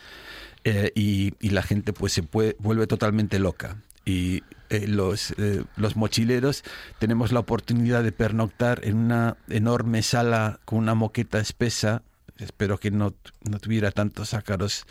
eh, 0.63 0.91
y, 0.95 1.33
y 1.39 1.49
la 1.49 1.61
gente 1.61 1.93
pues 1.93 2.13
se 2.13 2.23
puede- 2.23 2.55
vuelve 2.59 2.87
totalmente 2.87 3.37
loca. 3.37 3.77
Y 4.07 4.43
los, 4.87 5.33
los 5.77 5.95
mochileros 5.95 6.63
tenemos 6.99 7.31
la 7.31 7.39
oportunidad 7.39 8.03
de 8.03 8.11
pernoctar 8.11 8.81
en 8.83 8.97
una 8.97 9.35
enorme 9.49 10.01
sala 10.03 10.59
con 10.65 10.79
una 10.79 10.93
moqueta 10.95 11.39
espesa. 11.39 12.01
Espero 12.37 12.77
que 12.79 12.91
no, 12.91 13.13
no 13.49 13.59
tuviera 13.59 13.91
tantos 13.91 14.33
ácaros 14.33 14.85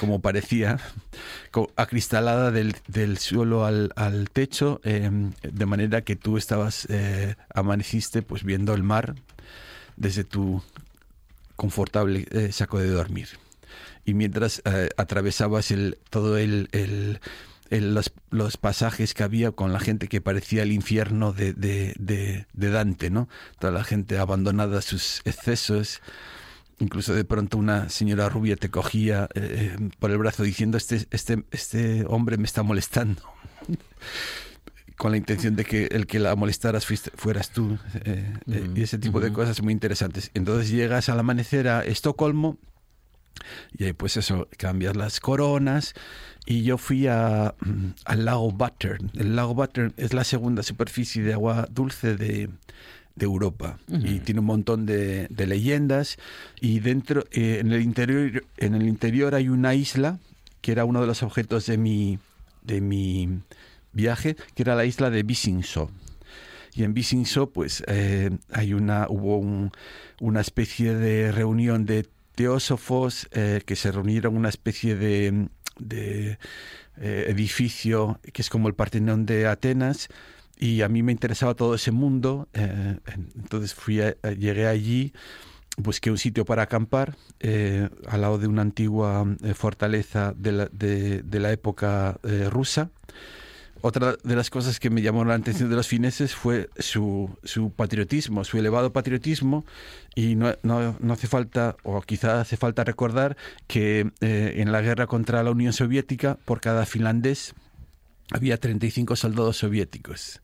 como 0.00 0.20
parecía, 0.20 0.78
acristalada 1.76 2.50
del, 2.50 2.74
del 2.88 3.18
suelo 3.18 3.66
al, 3.66 3.92
al 3.96 4.30
techo, 4.30 4.80
eh, 4.82 5.10
de 5.42 5.66
manera 5.66 6.02
que 6.02 6.16
tú 6.16 6.38
estabas, 6.38 6.86
eh, 6.88 7.36
amaneciste 7.54 8.22
pues 8.22 8.44
viendo 8.44 8.72
el 8.72 8.82
mar 8.82 9.14
desde 9.96 10.24
tu 10.24 10.62
confortable 11.56 12.26
eh, 12.30 12.50
saco 12.52 12.78
de 12.78 12.88
dormir. 12.88 13.28
Y 14.04 14.14
mientras 14.14 14.62
eh, 14.64 14.88
atravesabas 14.96 15.70
el, 15.70 15.98
todo 16.10 16.38
el- 16.38 17.20
los, 17.70 18.12
los 18.30 18.56
pasajes 18.56 19.12
que 19.12 19.24
había 19.24 19.50
con 19.50 19.72
la 19.72 19.80
gente 19.80 20.06
que 20.08 20.20
parecía 20.20 20.62
el 20.62 20.70
infierno 20.72 21.32
de, 21.32 21.52
de, 21.52 21.94
de- 21.98 22.46
de 22.52 22.70
Dante, 22.70 23.10
¿no? 23.10 23.28
Toda 23.58 23.72
la 23.72 23.82
gente 23.84 24.18
abandonada 24.18 24.78
a 24.78 24.82
sus 24.82 25.20
excesos. 25.24 26.00
Incluso 26.78 27.14
de 27.14 27.24
pronto 27.24 27.56
una 27.56 27.88
señora 27.88 28.28
rubia 28.28 28.56
te 28.56 28.70
cogía 28.70 29.28
eh, 29.34 29.76
por 29.98 30.10
el 30.10 30.18
brazo 30.18 30.42
diciendo 30.42 30.76
este, 30.76 31.06
este, 31.10 31.44
este 31.50 32.04
hombre 32.06 32.36
me 32.36 32.44
está 32.44 32.62
molestando. 32.62 33.22
con 34.96 35.10
la 35.10 35.18
intención 35.18 35.56
de 35.56 35.64
que 35.66 35.86
el 35.86 36.06
que 36.06 36.18
la 36.18 36.34
molestaras 36.36 36.86
fuiste- 36.86 37.10
fueras 37.16 37.50
tú 37.50 37.78
eh, 38.04 38.32
eh, 38.50 38.70
y 38.74 38.82
ese 38.82 38.96
tipo 38.98 39.20
de 39.20 39.30
cosas 39.32 39.60
muy 39.62 39.72
interesantes. 39.74 40.30
Entonces 40.34 40.70
llegas 40.70 41.08
al 41.10 41.20
amanecer 41.20 41.68
a 41.68 41.84
Estocolmo 41.84 42.56
y 43.76 43.84
ahí 43.84 43.92
pues 43.92 44.16
eso, 44.16 44.48
cambias 44.56 44.96
las 44.96 45.20
coronas 45.20 45.92
y 46.46 46.62
yo 46.62 46.78
fui 46.78 47.06
a, 47.08 47.54
mm, 47.60 47.86
al 48.06 48.24
lago 48.24 48.50
Buttern. 48.52 49.10
El 49.14 49.36
lago 49.36 49.54
Buttern 49.54 49.92
es 49.98 50.14
la 50.14 50.24
segunda 50.24 50.62
superficie 50.62 51.22
de 51.22 51.34
agua 51.34 51.68
dulce 51.70 52.16
de, 52.16 52.48
de 53.16 53.24
Europa. 53.24 53.78
Y 53.88 54.20
tiene 54.20 54.40
un 54.40 54.46
montón 54.46 54.86
de, 54.86 55.26
de 55.30 55.46
leyendas. 55.46 56.16
Y 56.60 56.78
dentro 56.80 57.24
eh, 57.32 57.58
en 57.60 57.72
el 57.72 57.82
interior 57.82 58.44
en 58.58 58.74
el 58.74 58.86
interior 58.86 59.34
hay 59.34 59.48
una 59.48 59.74
isla 59.74 60.18
que 60.60 60.72
era 60.72 60.84
uno 60.84 61.00
de 61.00 61.06
los 61.06 61.22
objetos 61.22 61.66
de 61.66 61.76
mi 61.78 62.18
de 62.62 62.80
mi 62.80 63.40
viaje 63.92 64.36
que 64.54 64.62
era 64.62 64.74
la 64.74 64.84
isla 64.84 65.08
de 65.10 65.22
Visingsö 65.22 65.86
y 66.74 66.82
en 66.82 66.92
Visingsö 66.92 67.46
pues 67.46 67.82
eh, 67.86 68.30
hay 68.52 68.74
una 68.74 69.06
hubo 69.08 69.38
un- 69.38 69.70
una 70.20 70.40
especie 70.40 70.94
de 70.94 71.30
reunión 71.32 71.86
de 71.86 72.06
teósofos 72.34 73.28
eh, 73.32 73.62
que 73.64 73.76
se 73.76 73.92
reunieron 73.92 74.32
en 74.34 74.38
una 74.40 74.48
especie 74.50 74.96
de, 74.96 75.48
de, 75.78 76.38
edificio 77.00 78.20
que 78.32 78.42
es 78.42 78.50
como 78.50 78.68
el 78.68 78.74
Partenón 78.74 79.26
de 79.26 79.46
Atenas 79.46 80.08
y 80.58 80.82
a 80.82 80.88
mí 80.88 81.02
me 81.02 81.12
interesaba 81.12 81.54
todo 81.54 81.74
ese 81.74 81.90
mundo 81.92 82.48
eh, 82.54 82.98
entonces 83.36 83.74
fui 83.74 84.00
a- 84.00 84.16
llegué 84.38 84.66
allí 84.66 85.12
busqué 85.76 86.10
un 86.10 86.16
sitio 86.18 86.44
para 86.46 86.62
acampar 86.62 87.16
eh, 87.40 87.88
al 88.08 88.20
lado 88.22 88.38
de 88.38 88.46
una 88.46 88.62
antigua 88.62 89.26
eh, 89.44 89.52
fortaleza 89.52 90.32
de 90.36 90.52
la, 90.52 90.68
de- 90.72 91.22
de 91.22 91.40
la 91.40 91.52
época 91.52 92.18
eh, 92.22 92.48
rusa. 92.50 92.88
Otra 93.82 94.16
de 94.24 94.34
las 94.36 94.48
cosas 94.48 94.80
que 94.80 94.88
me 94.88 95.02
llamó 95.02 95.22
la 95.26 95.34
atención 95.34 95.68
de 95.68 95.76
los 95.76 95.86
fineses 95.86 96.34
fue 96.34 96.70
su, 96.78 97.28
su 97.44 97.70
patriotismo, 97.70 98.42
su 98.42 98.56
elevado 98.58 98.90
patriotismo, 98.92 99.66
y 100.14 100.34
no, 100.34 100.54
no- 100.62 100.96
no 100.98 101.12
hace 101.12 101.26
falta, 101.26 101.76
o 101.82 102.00
quizá 102.00 102.40
hace 102.40 102.56
falta 102.56 102.82
recordar 102.82 103.36
que 103.66 104.10
eh, 104.22 104.54
en 104.56 104.72
la 104.72 104.80
guerra 104.80 105.06
contra 105.06 105.42
la 105.42 105.50
Unión 105.50 105.74
Soviética, 105.74 106.38
por 106.46 106.62
cada 106.62 106.86
finlandés 106.86 107.54
había 108.32 108.56
35 108.56 109.14
soldados 109.14 109.58
soviéticos 109.58 110.40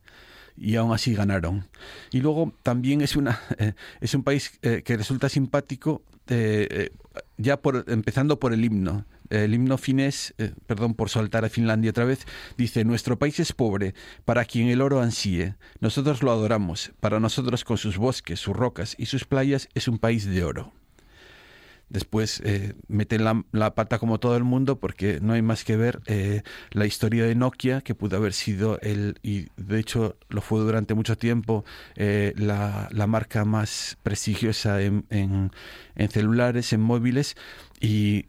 y 0.57 0.75
aún 0.75 0.93
así 0.93 1.13
ganaron. 1.13 1.67
Y 2.11 2.21
luego 2.21 2.53
también 2.63 3.01
es, 3.01 3.15
una, 3.15 3.39
eh, 3.57 3.73
es 4.01 4.13
un 4.13 4.23
país 4.23 4.59
eh, 4.61 4.81
que 4.83 4.97
resulta 4.97 5.29
simpático, 5.29 6.03
eh, 6.27 6.89
ya 7.37 7.61
por, 7.61 7.85
empezando 7.87 8.39
por 8.39 8.53
el 8.53 8.63
himno. 8.63 9.05
El 9.29 9.53
himno 9.55 9.79
finés, 9.79 10.35
perdón 10.67 10.93
por 10.93 11.09
soltar 11.09 11.43
a 11.43 11.49
Finlandia 11.49 11.89
otra 11.89 12.05
vez, 12.05 12.27
dice, 12.55 12.83
nuestro 12.83 13.17
país 13.17 13.39
es 13.39 13.51
pobre, 13.51 13.95
para 14.25 14.45
quien 14.45 14.67
el 14.67 14.79
oro 14.79 15.01
ansíe. 15.01 15.55
Nosotros 15.79 16.21
lo 16.21 16.31
adoramos, 16.31 16.91
para 16.99 17.19
nosotros 17.19 17.63
con 17.63 17.77
sus 17.77 17.97
bosques, 17.97 18.39
sus 18.39 18.55
rocas 18.55 18.95
y 18.99 19.07
sus 19.07 19.25
playas 19.25 19.69
es 19.73 19.87
un 19.87 19.97
país 19.97 20.25
de 20.25 20.43
oro. 20.43 20.71
Después 21.89 22.41
eh, 22.43 22.73
meten 22.87 23.23
la, 23.23 23.43
la 23.51 23.75
pata 23.75 23.99
como 23.99 24.19
todo 24.19 24.35
el 24.35 24.43
mundo 24.43 24.79
porque 24.79 25.19
no 25.21 25.33
hay 25.33 25.41
más 25.43 25.63
que 25.63 25.77
ver 25.77 26.01
eh, 26.07 26.41
la 26.71 26.85
historia 26.87 27.25
de 27.25 27.35
Nokia, 27.35 27.81
que 27.81 27.93
pudo 27.93 28.17
haber 28.17 28.33
sido 28.33 28.79
el, 28.81 29.19
y 29.21 29.47
de 29.57 29.79
hecho 29.79 30.17
lo 30.29 30.41
fue 30.41 30.59
durante 30.61 30.95
mucho 30.95 31.17
tiempo, 31.17 31.65
eh, 31.95 32.33
la, 32.35 32.89
la 32.91 33.05
marca 33.05 33.45
más 33.45 33.97
prestigiosa 34.01 34.81
en, 34.81 35.05
en- 35.09 35.51
celulares, 36.09 36.73
en 36.73 36.81
móviles, 36.81 37.35
y 37.79 38.25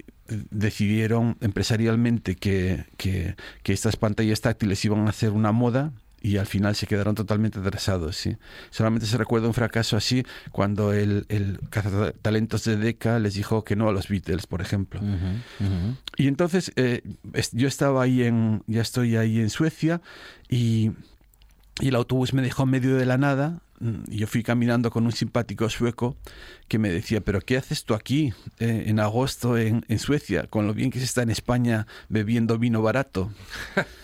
decidieron 0.50 1.36
empresarialmente 1.40 2.34
que, 2.36 2.86
que, 2.96 3.36
que 3.62 3.72
estas 3.72 3.96
pantallas 3.96 4.40
táctiles 4.40 4.84
iban 4.84 5.06
a 5.06 5.10
hacer 5.10 5.30
una 5.30 5.52
moda 5.52 5.92
y 6.24 6.38
al 6.38 6.46
final 6.46 6.74
se 6.74 6.86
quedaron 6.86 7.14
totalmente 7.14 7.58
atrasados. 7.58 8.16
¿sí? 8.16 8.38
Solamente 8.70 9.04
se 9.04 9.18
recuerda 9.18 9.46
un 9.46 9.52
fracaso 9.52 9.94
así 9.94 10.24
cuando 10.52 10.94
el, 10.94 11.26
el 11.28 11.60
cazatalentos 11.68 12.64
de 12.64 12.78
Decca 12.78 13.18
les 13.18 13.34
dijo 13.34 13.62
que 13.62 13.76
no 13.76 13.90
a 13.90 13.92
los 13.92 14.08
Beatles, 14.08 14.46
por 14.46 14.62
ejemplo. 14.62 15.02
Y 16.16 16.26
entonces 16.26 16.72
eh, 16.76 17.02
yo 17.52 17.68
estaba 17.68 18.02
ahí 18.02 18.22
en, 18.22 18.62
ya 18.66 18.80
estoy 18.80 19.16
ahí 19.16 19.38
en 19.38 19.50
Suecia 19.50 20.00
y, 20.48 20.92
y 21.78 21.88
el 21.88 21.94
autobús 21.94 22.32
me 22.32 22.40
dejó 22.40 22.62
en 22.62 22.70
medio 22.70 22.96
de 22.96 23.04
la 23.04 23.18
nada. 23.18 23.60
yo 24.08 24.26
fui 24.26 24.42
caminando 24.42 24.90
con 24.90 25.04
un 25.04 25.12
simpático 25.12 25.68
sueco 25.68 26.16
que 26.68 26.78
me 26.78 26.88
decía, 26.88 27.20
pero 27.20 27.42
¿qué 27.42 27.58
haces 27.58 27.84
tú 27.84 27.92
aquí 27.92 28.32
eh, 28.60 28.84
en 28.86 28.98
agosto 28.98 29.58
en, 29.58 29.84
en 29.88 29.98
Suecia, 29.98 30.46
con 30.46 30.66
lo 30.66 30.72
bien 30.72 30.90
que 30.90 31.00
se 31.00 31.04
está 31.04 31.20
en 31.20 31.28
España 31.28 31.86
bebiendo 32.08 32.58
vino 32.58 32.80
barato? 32.80 33.30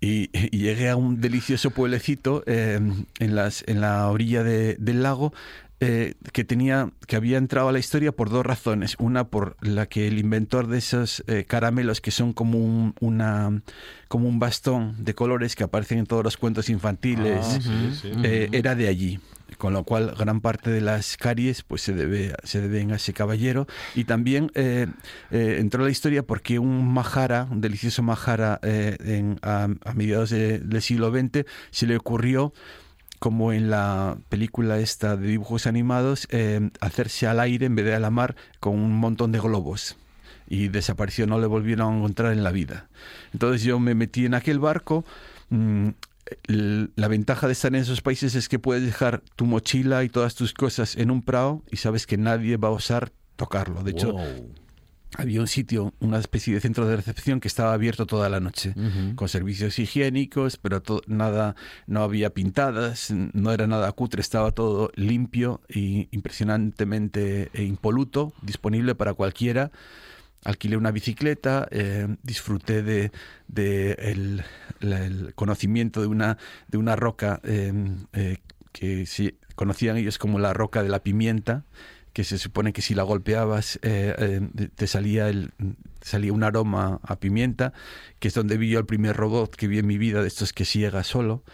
Y, 0.00 0.30
y 0.52 0.58
llegué 0.58 0.88
a 0.90 0.96
un 0.96 1.20
delicioso 1.20 1.70
pueblecito 1.70 2.42
eh, 2.46 2.78
en, 3.18 3.34
las, 3.34 3.64
en 3.66 3.80
la 3.80 4.08
orilla 4.08 4.42
de- 4.42 4.76
del 4.78 5.02
lago 5.02 5.32
eh, 5.80 6.14
que 6.32 6.44
tenía 6.44 6.90
que 7.06 7.16
había 7.16 7.36
entrado 7.38 7.68
a 7.68 7.72
la 7.72 7.78
historia 7.78 8.12
por 8.12 8.30
dos 8.30 8.44
razones. 8.46 8.96
Una 8.98 9.28
por 9.28 9.56
la 9.60 9.86
que 9.86 10.08
el 10.08 10.18
inventor 10.18 10.66
de 10.68 10.78
esos 10.78 11.22
eh, 11.26 11.44
caramelos 11.46 12.00
que 12.00 12.10
son 12.10 12.32
como 12.32 12.58
un, 12.58 12.94
una 13.00 13.62
como 14.08 14.28
un 14.28 14.38
bastón 14.38 14.94
de 15.04 15.14
colores 15.14 15.54
que 15.56 15.64
aparecen 15.64 15.98
en 15.98 16.06
todos 16.06 16.24
los 16.24 16.36
cuentos 16.36 16.68
infantiles 16.70 17.44
Ah, 17.44 17.58
sí, 17.60 17.90
sí. 18.00 18.10
eh, 18.22 18.48
era 18.52 18.74
de 18.74 18.88
allí. 18.88 19.20
Con 19.58 19.72
lo 19.72 19.84
cual, 19.84 20.12
gran 20.18 20.40
parte 20.40 20.70
de 20.70 20.80
las 20.80 21.16
caries 21.16 21.62
pues 21.62 21.80
se, 21.80 21.94
debe, 21.94 22.34
se 22.42 22.60
deben 22.60 22.90
a 22.92 22.96
ese 22.96 23.12
caballero. 23.12 23.66
Y 23.94 24.04
también 24.04 24.50
eh, 24.54 24.86
eh, 25.30 25.56
entró 25.60 25.82
a 25.82 25.86
la 25.86 25.92
historia 25.92 26.24
porque 26.24 26.58
un 26.58 26.86
majara, 26.92 27.46
un 27.50 27.60
delicioso 27.60 28.02
majara 28.02 28.58
eh, 28.62 28.96
en- 29.00 29.38
a, 29.42 29.68
a 29.84 29.94
mediados 29.94 30.30
de- 30.30 30.58
del 30.58 30.82
siglo 30.82 31.10
XX, 31.10 31.46
se 31.70 31.86
le 31.86 31.96
ocurrió 31.96 32.52
como 33.26 33.52
en 33.52 33.70
la 33.70 34.18
película 34.28 34.78
esta 34.78 35.16
de 35.16 35.26
dibujos 35.26 35.66
animados, 35.66 36.28
eh, 36.30 36.70
hacerse 36.80 37.26
al 37.26 37.40
aire 37.40 37.66
en 37.66 37.74
vez 37.74 37.84
de 37.84 37.92
a 37.92 37.98
la 37.98 38.12
mar 38.12 38.36
con 38.60 38.78
un 38.78 38.92
montón 38.92 39.32
de 39.32 39.40
globos. 39.40 39.96
Y 40.48 40.68
desapareció, 40.68 41.26
no 41.26 41.40
le 41.40 41.48
volvieron 41.48 41.92
a 41.92 41.96
encontrar 41.96 42.32
en 42.32 42.44
la 42.44 42.52
vida. 42.52 42.88
Entonces 43.32 43.64
yo 43.64 43.80
me 43.80 43.96
metí 43.96 44.26
en 44.26 44.34
aquel 44.34 44.60
barco. 44.60 45.04
mm, 45.48 45.88
la 46.46 47.08
ventaja 47.08 47.48
de 47.48 47.54
estar 47.54 47.74
en 47.74 47.82
esos 47.82 48.00
países 48.00 48.36
es 48.36 48.48
que 48.48 48.60
puedes 48.60 48.84
dejar 48.84 49.22
tu 49.34 49.44
mochila 49.44 50.04
y 50.04 50.08
todas 50.08 50.36
tus 50.36 50.54
cosas 50.54 50.96
en 50.96 51.10
un 51.10 51.20
prado 51.22 51.64
y 51.68 51.78
sabes 51.78 52.06
que 52.06 52.18
nadie 52.18 52.56
va 52.58 52.68
a 52.68 52.72
osar 52.72 53.10
tocarlo. 53.34 53.82
De 53.82 53.90
hecho. 53.90 54.14
Había 55.14 55.40
un 55.40 55.46
sitio, 55.46 55.94
una 56.00 56.18
especie 56.18 56.54
de 56.54 56.60
centro 56.60 56.86
de 56.86 56.96
recepción 56.96 57.40
que 57.40 57.48
estaba 57.48 57.72
abierto 57.72 58.06
toda 58.06 58.28
la 58.28 58.40
noche, 58.40 58.74
con 59.14 59.28
servicios 59.28 59.78
higiénicos, 59.78 60.56
pero 60.56 60.82
nada, 61.06 61.54
no 61.86 62.02
había 62.02 62.30
pintadas, 62.30 63.10
no 63.10 63.52
era 63.52 63.66
nada 63.66 63.92
cutre, 63.92 64.20
estaba 64.20 64.50
todo 64.50 64.90
limpio 64.94 65.60
y 65.68 66.08
impresionantemente 66.10 67.50
e 67.52 67.62
impoluto, 67.64 68.32
disponible 68.42 68.94
para 68.94 69.14
cualquiera. 69.14 69.70
Alquilé 70.44 70.76
una 70.76 70.92
bicicleta, 70.92 71.66
eh, 71.70 72.08
disfruté 72.22 72.82
de, 72.82 73.10
el, 73.98 74.44
conocimiento 75.34 76.00
de 76.00 76.06
una, 76.06 76.38
de 76.68 76.78
una 76.78 76.94
roca 76.94 77.40
eh, 77.42 77.72
eh, 78.12 78.38
que 78.72 79.06
se 79.06 79.34
conocían 79.54 79.96
ellos 79.96 80.18
como 80.18 80.38
la 80.38 80.52
roca 80.52 80.82
de 80.82 80.88
la 80.88 81.00
pimienta, 81.00 81.64
que 82.16 82.24
se 82.24 82.38
supone 82.38 82.72
que 82.72 82.80
si 82.80 82.94
la 82.94 83.02
golpeabas 83.02 83.78
eh, 83.82 84.14
eh, 84.16 84.68
te 84.74 84.86
salía 84.86 85.28
el 85.28 85.52
salía 86.00 86.32
un 86.32 86.44
aroma 86.44 86.98
a 87.02 87.16
pimienta, 87.16 87.74
que 88.20 88.28
es 88.28 88.32
donde 88.32 88.56
vi 88.56 88.70
yo 88.70 88.78
el 88.78 88.86
primer 88.86 89.14
robot 89.14 89.54
que 89.54 89.68
vi 89.68 89.80
en 89.80 89.86
mi 89.86 89.98
vida 89.98 90.22
de 90.22 90.28
estos 90.28 90.54
que 90.54 90.64
ciega 90.64 91.04
solo. 91.04 91.44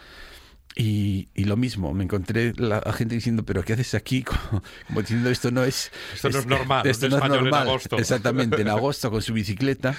Y, 0.73 1.27
lo 1.35 1.57
mismo, 1.57 1.93
me 1.93 2.05
encontré 2.05 2.53
la, 2.55 2.81
gente 2.93 3.13
diciendo, 3.13 3.43
pero 3.43 3.63
¿qué 3.63 3.73
haces 3.73 3.93
aquí? 3.93 4.23
Como, 4.87 5.01
diciendo, 5.01 5.29
esto 5.29 5.51
no 5.51 5.65
es... 5.65 5.91
Esto 6.13 6.29
no 6.29 6.39
es 6.39 6.45
normal, 6.45 6.87
esto 6.87 7.09
no 7.09 7.17
es 7.17 7.29
normal. 7.29 7.63
En 7.63 7.67
agosto. 7.67 7.97
Exactamente, 7.97 8.61
en 8.61 8.69
agosto 8.69 9.11
con 9.11 9.21
su 9.21 9.33
bicicleta. 9.33 9.97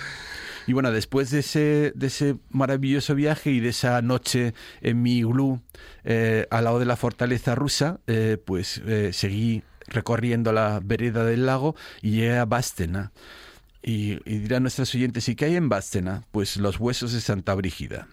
Y 0.67 0.73
bueno, 0.73 0.93
después 0.93 1.31
de 1.31 1.41
ese, 1.41 1.93
de 1.95 2.07
ese 2.07 2.37
maravilloso 2.49 3.15
viaje 3.15 3.51
y 3.51 3.61
de 3.61 3.69
esa 3.69 4.01
noche 4.01 4.55
en 4.81 5.03
mi 5.03 5.19
iglú 5.19 5.61
eh, 6.05 6.47
al 6.51 6.65
lado 6.65 6.79
de 6.79 6.87
la 6.87 6.97
fortaleza 6.97 7.55
rusa, 7.55 8.01
pues 8.47 8.81
seguí 9.13 9.63
recorriendo 9.87 10.53
la 10.53 10.81
vereda 10.83 11.25
del 11.25 11.47
lago 11.47 11.77
y 12.03 12.13
llegué 12.13 12.39
a 12.39 12.45
Bástena. 12.45 13.13
Y, 13.83 14.17
dirán 14.25 14.63
nuestros 14.63 14.95
oyentes, 14.95 15.29
¿y 15.29 15.35
qué 15.35 15.47
hay 15.47 15.57
en 15.57 15.69
Bástena? 15.69 16.25
Pues 16.31 16.57
los 16.57 16.81
huesos 16.81 17.13
de 17.13 17.21
Santa 17.21 17.55
Brígida. 17.55 18.09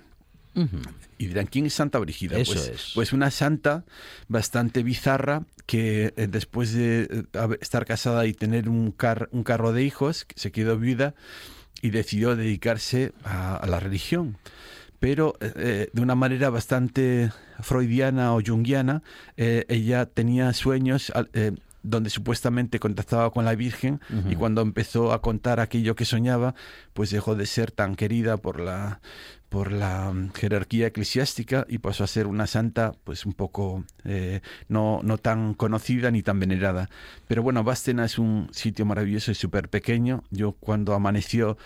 Y 1.17 1.27
dirán, 1.27 1.45
¿quién 1.45 1.65
es 1.65 1.73
Santa 1.73 1.97
Brígida? 1.99 2.35
pues, 2.35 2.91
pues 2.93 3.13
una 3.13 3.31
santa 3.31 3.85
bastante 4.27 4.83
bizarra 4.83 5.43
que 5.65 6.13
eh, 6.17 6.27
después 6.29 6.73
de 6.73 7.03
eh, 7.09 7.57
estar 7.61 7.85
casada 7.85 8.25
y 8.25 8.33
tener 8.33 8.67
un, 8.67 8.93
un 9.31 9.43
carro 9.43 9.71
de 9.71 9.83
hijos, 9.83 10.27
se 10.35 10.51
quedó 10.51 10.77
viuda 10.77 11.15
y 11.81 11.91
decidió 11.91 12.35
dedicarse 12.35 13.13
a 13.23 13.65
la 13.65 13.79
religión 13.79 14.37
pero 15.01 15.33
eh, 15.41 15.51
eh, 15.55 15.89
de 15.91 16.01
una 16.01 16.13
manera 16.13 16.51
bastante 16.51 17.31
freudiana 17.59 18.35
o 18.35 18.41
junguiana, 18.45 19.01
eh, 19.35 19.65
ella 19.67 20.05
tenía 20.05 20.53
sueños 20.53 21.11
donde 21.81 22.11
supuestamente 22.11 22.79
contactaba 22.79 23.31
con 23.31 23.43
la 23.43 23.55
Virgen 23.55 23.99
y 24.29 24.35
cuando 24.35 24.61
empezó 24.61 25.11
a 25.11 25.21
contar 25.23 25.59
aquello 25.59 25.95
que 25.95 26.05
soñaba, 26.05 26.53
pues 26.93 27.09
dejó 27.09 27.35
de 27.35 27.47
ser 27.47 27.71
tan 27.71 27.95
querida 27.95 28.37
por 28.37 28.59
la 28.59 29.01
por 29.49 29.71
la 29.71 30.13
mm, 30.13 30.33
jerarquía 30.33 30.87
eclesiástica 30.87 31.65
y 31.67 31.79
pasó 31.79 32.03
a 32.03 32.07
ser 32.07 32.27
una 32.27 32.45
santa 32.45 32.93
pues 33.03 33.25
un 33.25 33.33
poco 33.33 33.83
no, 34.67 34.99
no 35.03 35.17
tan 35.17 35.55
conocida 35.55 36.11
ni 36.11 36.21
tan 36.21 36.39
venerada. 36.39 36.91
Pero 37.27 37.41
bueno, 37.41 37.63
Bastena 37.63 38.05
es 38.05 38.19
un 38.19 38.49
sitio 38.51 38.85
maravilloso 38.85 39.31
y 39.31 39.35
súper 39.35 39.67
pequeño. 39.67 40.23
Yo 40.29 40.51
cuando 40.51 40.93
amaneció 40.93 41.57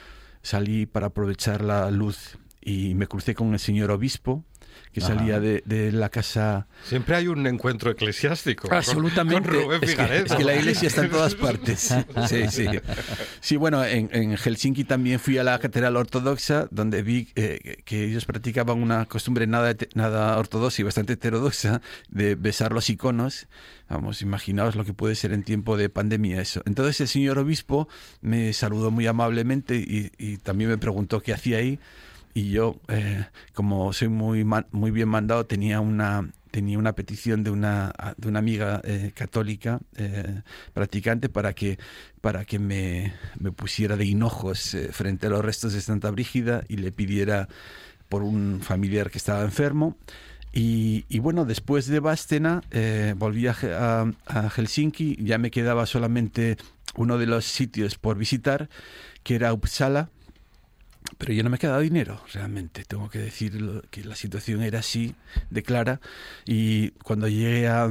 salí 0.41 0.85
para 0.85 1.07
aprovechar 1.07 1.61
la 1.61 1.91
luz 1.91 2.37
y 2.65 2.95
me 2.95 3.07
crucé 3.07 3.35
con 3.35 3.53
el 3.53 3.59
señor 3.59 3.91
obispo 3.91 4.43
que 4.91 5.01
salía 5.01 5.41
de, 5.41 5.61
de, 5.65 5.91
la 5.91 6.07
casa. 6.07 6.67
Siempre 6.83 7.17
hay 7.17 7.27
un 7.27 7.45
encuentro 7.47 7.91
eclesiástico. 7.91 8.69
Absolutamente. 8.71 9.51
es, 9.81 10.33
que, 10.33 10.43
la 10.45 10.55
iglesia 10.55 10.87
está 10.87 11.03
en 11.03 11.11
todas 11.11 11.35
partes. 11.35 11.93
Sí, 12.29 12.47
sí. 12.49 12.65
Sí, 13.41 13.57
bueno, 13.57 13.83
en, 13.83 14.09
en 14.13 14.37
Helsinki 14.37 14.85
también 14.85 15.19
fui 15.19 15.37
a 15.37 15.43
la 15.43 15.59
catedral 15.59 15.97
ortodoxa, 15.97 16.69
donde 16.71 17.01
vi 17.01 17.27
eh, 17.35 17.81
que 17.83 18.05
ellos 18.05 18.23
practicaban 18.23 18.81
una 18.81 19.05
costumbre 19.05 19.47
nada, 19.47 19.75
nada 19.95 20.37
ortodoxa 20.37 20.81
y 20.81 20.85
bastante 20.85 21.13
heterodoxa 21.13 21.81
de 22.09 22.35
besar 22.35 22.71
los 22.71 22.89
iconos. 22.89 23.47
Vamos, 23.89 24.21
imaginaos 24.21 24.77
lo 24.77 24.85
que 24.85 24.93
puede 24.93 25.15
ser 25.15 25.33
en 25.33 25.43
tiempo 25.43 25.75
de 25.75 25.89
pandemia 25.89 26.41
eso. 26.41 26.61
Entonces 26.65 27.01
el 27.01 27.09
señor 27.09 27.37
obispo 27.37 27.89
me 28.21 28.53
saludó 28.53 28.91
muy 28.91 29.07
amablemente 29.07 29.75
y, 29.75 30.11
y 30.17 30.37
también 30.37 30.69
me 30.69 30.77
preguntó 30.77 31.19
qué 31.19 31.33
hacía 31.33 31.57
ahí 31.57 31.79
y 32.35 32.49
yo, 32.49 32.75
eh, 32.89 33.25
como 33.53 33.93
soy 33.93 34.09
muy, 34.09 34.45
muy 34.71 34.91
bien 34.91 35.07
mandado, 35.07 35.45
tenía 35.45 35.79
una, 35.79 36.29
tenía 36.51 36.77
una 36.77 36.93
petición 36.93 37.45
de 37.45 37.49
una, 37.49 37.93
de 38.17 38.27
una 38.27 38.39
amiga 38.39 38.81
eh, 38.83 39.13
católica 39.15 39.79
eh, 39.95 40.41
practicante 40.73 41.29
para 41.29 41.53
que, 41.53 41.79
para 42.19 42.43
que 42.43 42.59
me, 42.59 43.13
me 43.39 43.53
pusiera 43.53 43.95
de 43.95 44.03
hinojos 44.03 44.75
frente 44.91 45.27
a 45.27 45.29
los 45.29 45.45
restos 45.45 45.71
de 45.71 45.79
Santa 45.79 46.11
Brígida 46.11 46.65
y 46.67 46.75
le 46.75 46.91
pidiera 46.91 47.47
por 48.09 48.21
un 48.21 48.59
familiar 48.61 49.09
que 49.11 49.17
estaba 49.17 49.41
enfermo. 49.43 49.97
Y, 50.51 51.05
y 51.07 51.19
bueno, 51.19 51.45
después 51.45 51.87
de 51.87 52.01
Bastena 52.01 52.63
volví 53.15 53.47
a, 53.47 53.55
a, 53.63 54.11
a 54.25 54.49
Helsinki, 54.49 55.17
ya 55.21 55.37
me 55.37 55.51
quedaba 55.51 55.85
solamente 55.85 56.57
uno 56.97 57.17
de 57.17 57.27
los 57.27 57.45
sitios 57.45 57.97
por 57.97 58.17
visitar, 58.17 58.67
que 59.23 59.35
era 59.35 59.53
Uppsala, 59.53 60.09
pero 61.17 61.33
yo 61.33 61.43
no 61.43 61.49
me 61.49 61.57
he 61.57 61.59
quedado 61.59 61.79
dinero, 61.79 62.21
realmente. 62.33 62.83
Tengo 62.85 63.09
que 63.09 63.19
decir 63.19 63.83
que 63.89 64.03
la 64.03 64.15
situación 64.15 64.61
era 64.61 64.79
así 64.79 65.15
de 65.49 65.63
clara. 65.63 65.99
Y 66.45 66.91
cuando 67.03 67.27
llegué 67.27 67.67
a, 67.67 67.89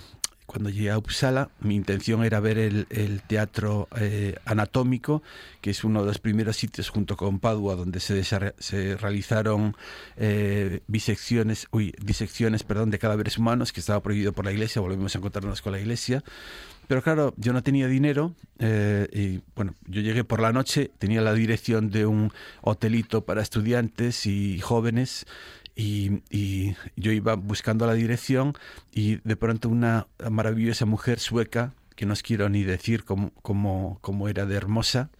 cuando 0.46 0.70
llegué 0.70 0.90
a 0.90 0.98
Uppsala, 0.98 1.50
mi 1.60 1.76
intención 1.76 2.24
era 2.24 2.40
ver 2.40 2.58
el, 2.58 2.86
el 2.90 3.22
teatro 3.22 3.88
eh, 3.96 4.36
anatómico, 4.44 5.22
que 5.60 5.70
es 5.70 5.84
uno 5.84 6.00
de 6.00 6.08
los 6.08 6.18
primeros 6.18 6.56
sitios 6.56 6.88
junto 6.88 7.16
con 7.16 7.38
Padua 7.38 7.76
donde 7.76 8.00
se, 8.00 8.24
se 8.24 8.96
realizaron 8.96 9.76
eh, 10.16 10.80
bisecciones, 10.88 11.68
uy, 11.70 11.94
disecciones 12.02 12.64
perdón, 12.64 12.90
de 12.90 12.98
cadáveres 12.98 13.38
humanos, 13.38 13.72
que 13.72 13.80
estaba 13.80 14.02
prohibido 14.02 14.32
por 14.32 14.44
la 14.44 14.52
iglesia. 14.52 14.82
Volvemos 14.82 15.14
a 15.14 15.18
encontrarnos 15.18 15.62
con 15.62 15.72
la 15.72 15.78
iglesia. 15.78 16.24
Pero 16.90 17.02
claro, 17.02 17.34
yo 17.36 17.52
no 17.52 17.62
tenía 17.62 17.86
dinero 17.86 18.34
eh, 18.58 19.06
y 19.12 19.42
bueno, 19.54 19.76
yo 19.86 20.00
llegué 20.02 20.24
por 20.24 20.40
la 20.40 20.52
noche, 20.52 20.90
tenía 20.98 21.20
la 21.20 21.34
dirección 21.34 21.88
de 21.88 22.04
un 22.04 22.32
hotelito 22.62 23.24
para 23.24 23.42
estudiantes 23.42 24.26
y 24.26 24.58
jóvenes 24.58 25.24
y, 25.76 26.74
yo 26.96 27.12
iba 27.12 27.36
buscando 27.36 27.86
la 27.86 27.94
dirección 27.94 28.54
y 28.92 29.20
de 29.22 29.36
pronto 29.36 29.68
una 29.68 30.08
maravillosa 30.28 30.84
mujer 30.84 31.20
sueca, 31.20 31.74
que 31.94 32.06
no 32.06 32.12
os 32.12 32.24
quiero 32.24 32.48
ni 32.48 32.64
decir 32.64 33.04
cómo, 33.04 33.30
cómo, 34.00 34.28
era 34.28 34.44
de 34.44 34.56
hermosa, 34.56 35.10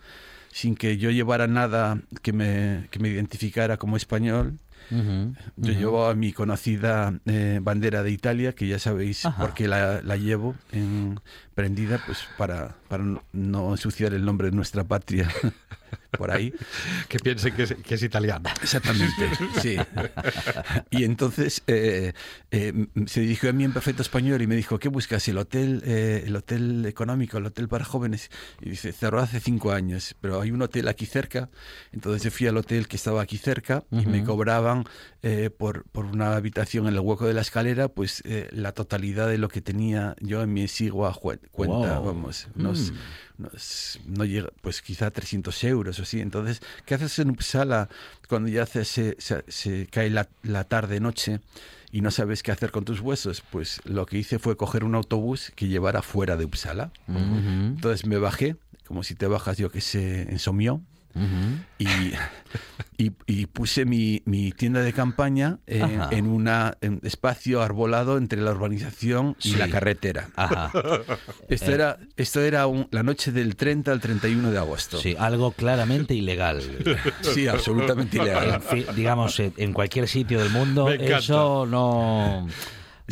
sin 0.51 0.75
que 0.75 0.97
yo 0.97 1.13
llevara 1.13 1.47
nada 1.47 2.01
que 2.23 2.33
me, 2.33 2.89
que 2.91 2.99
me 2.99 3.11
identificara 3.11 3.77
como 3.77 3.97
español, 3.97 4.59
yo 4.91 5.73
llevo 5.73 6.07
a 6.07 6.15
mi 6.15 6.33
conocida 6.33 7.15
eh, 7.27 7.61
bandera 7.63 8.03
de 8.03 8.11
Italia, 8.11 8.55
que 8.55 8.67
ya 8.67 8.79
sabéis 8.79 9.23
por 9.39 9.55
qué 9.55 9.69
la, 9.69 10.03
la 10.03 10.17
llevo 10.17 10.55
en, 10.73 11.21
prendida, 11.55 12.01
pues 12.05 12.19
para, 12.37 12.77
para 12.91 13.05
no 13.33 13.71
ensuciar 13.71 14.15
el 14.15 14.25
nombre 14.25 14.51
de 14.51 14.57
nuestra 14.57 14.83
patria 14.83 15.33
por 16.19 16.33
ahí. 16.33 16.53
Que 17.09 17.21
piense 17.21 17.53
que 17.53 17.63
es, 17.63 17.75
que 17.75 17.95
es 17.95 18.03
italiana. 18.03 18.53
Exactamente, 18.61 19.31
sí. 19.63 19.77
Y 20.91 21.05
entonces 21.05 21.63
eh, 21.69 22.15
eh, 22.51 22.87
se 23.07 23.21
dirigió 23.21 23.51
a 23.51 23.53
mí 23.53 23.63
en 23.63 23.73
perfecto 23.73 24.03
español 24.03 24.43
y 24.43 24.49
me 24.49 24.57
dijo, 24.57 24.79
¿qué 24.81 24.89
buscas? 24.89 25.27
¿El 25.29 25.39
hotel, 25.39 25.83
eh, 25.85 26.25
el 26.27 26.35
hotel 26.35 26.85
económico, 26.85 27.39
el 27.39 27.47
hotel 27.47 27.69
para 27.69 27.85
jóvenes? 27.85 28.29
Y 28.61 28.71
dice, 28.71 28.93
cerró 28.93 29.21
hace 29.21 29.39
cinco 29.39 29.71
años, 29.71 30.17
pero 30.21 30.41
hay 30.41 30.51
un 30.51 30.61
hotel 30.63 30.89
aquí 30.89 31.07
cerca. 31.07 31.49
Entonces 31.93 32.25
yo 32.25 32.31
fui 32.33 32.49
al 32.49 32.57
hotel 32.57 32.89
que 32.89 32.97
estaba 32.97 33.23
aquí 33.23 33.39
cerca 33.39 33.85
y 33.93 34.07
me 34.07 34.25
cobraban 34.25 34.85
por, 35.59 35.85
por 35.85 36.07
una 36.07 36.35
habitación 36.35 36.89
en 36.89 36.95
el 36.95 37.01
hueco 37.01 37.27
de 37.27 37.35
la 37.35 37.43
escalera, 37.43 37.89
pues 37.89 38.25
la 38.51 38.73
totalidad 38.73 39.29
de 39.29 39.39
lo 39.39 39.49
que 39.49 39.61
tenía 39.61 40.17
yo 40.21 40.43
en 40.43 40.53
mi 40.53 40.63
exigua 40.63 41.17
cuenta, 41.53 42.01
vamos, 42.01 42.49
mm. 42.81 43.47
no 44.07 44.25
llega, 44.25 44.49
pues 44.61 44.83
quizá 44.83 45.11
300 45.11 45.65
euros 45.65 45.99
o 45.99 46.03
así. 46.03 46.21
Entonces, 46.21 46.61
¿qué 46.87 46.95
haces 46.95 47.19
en 47.19 47.31
Uppsala 47.31 47.89
cuando 48.29 48.49
ya 48.49 48.67
se, 48.67 48.85
se, 48.85 49.87
cae 49.91 50.11
la, 50.11 50.29
la 50.43 50.65
tarde-noche? 50.65 51.41
y 51.93 52.03
no 52.03 52.13
sabes 52.13 52.45
qué 52.45 52.53
hacer 52.53 52.71
con 52.71 52.85
tus 52.85 53.01
huesos, 53.01 53.43
pues 53.51 53.81
lo 53.85 54.07
que 54.07 54.17
hice 54.17 54.39
fue 54.39 54.57
coger 54.57 54.85
un 54.85 54.95
autobús 54.95 55.53
que 55.57 55.67
llevara 55.67 56.03
fuera 56.03 56.37
de 56.37 56.45
Uppsala. 56.45 56.93
Entonces 57.09 58.07
me 58.07 58.17
bajé, 58.19 58.55
como 58.87 59.03
si 59.03 59.17
te 59.17 59.27
bajas, 59.27 59.59
yo 59.59 59.71
que 59.71 59.81
sé, 59.81 60.23
en 60.23 60.39
Somió, 60.39 60.81
y, 61.79 63.11
y, 63.27 63.47
puse 63.47 63.85
mi, 63.85 64.23
mi, 64.25 64.53
tienda 64.53 64.81
de 64.83 64.93
campaña 64.93 65.59
en 65.67 66.27
un 66.27 66.49
espacio 67.03 67.63
arbolado 67.63 68.17
entre 68.17 68.41
la 68.41 68.53
urbanización 68.53 69.37
y 69.43 69.57
la 69.57 69.69
carretera. 69.69 70.29
Esto, 71.49 71.73
era, 71.73 71.99
esto 72.17 72.41
era 72.41 72.67
la 72.91 73.03
noche 73.03 73.33
del 73.33 73.57
30 73.57 73.91
al 73.91 74.01
31 74.01 74.51
de 74.51 74.59
agosto. 74.59 74.99
Sí, 74.99 75.17
algo 75.19 75.53
claramente 75.53 76.15
ilegal. 76.15 76.61
Sí, 77.23 77.49
absolutamente 77.49 78.19
ilegal. 78.19 78.61
digamos, 78.95 79.41
en 79.41 79.73
cualquier 79.73 80.09
sitio 80.09 80.41
del 80.41 80.51
mundo, 80.51 80.91
eso 80.91 81.67
no 81.67 82.47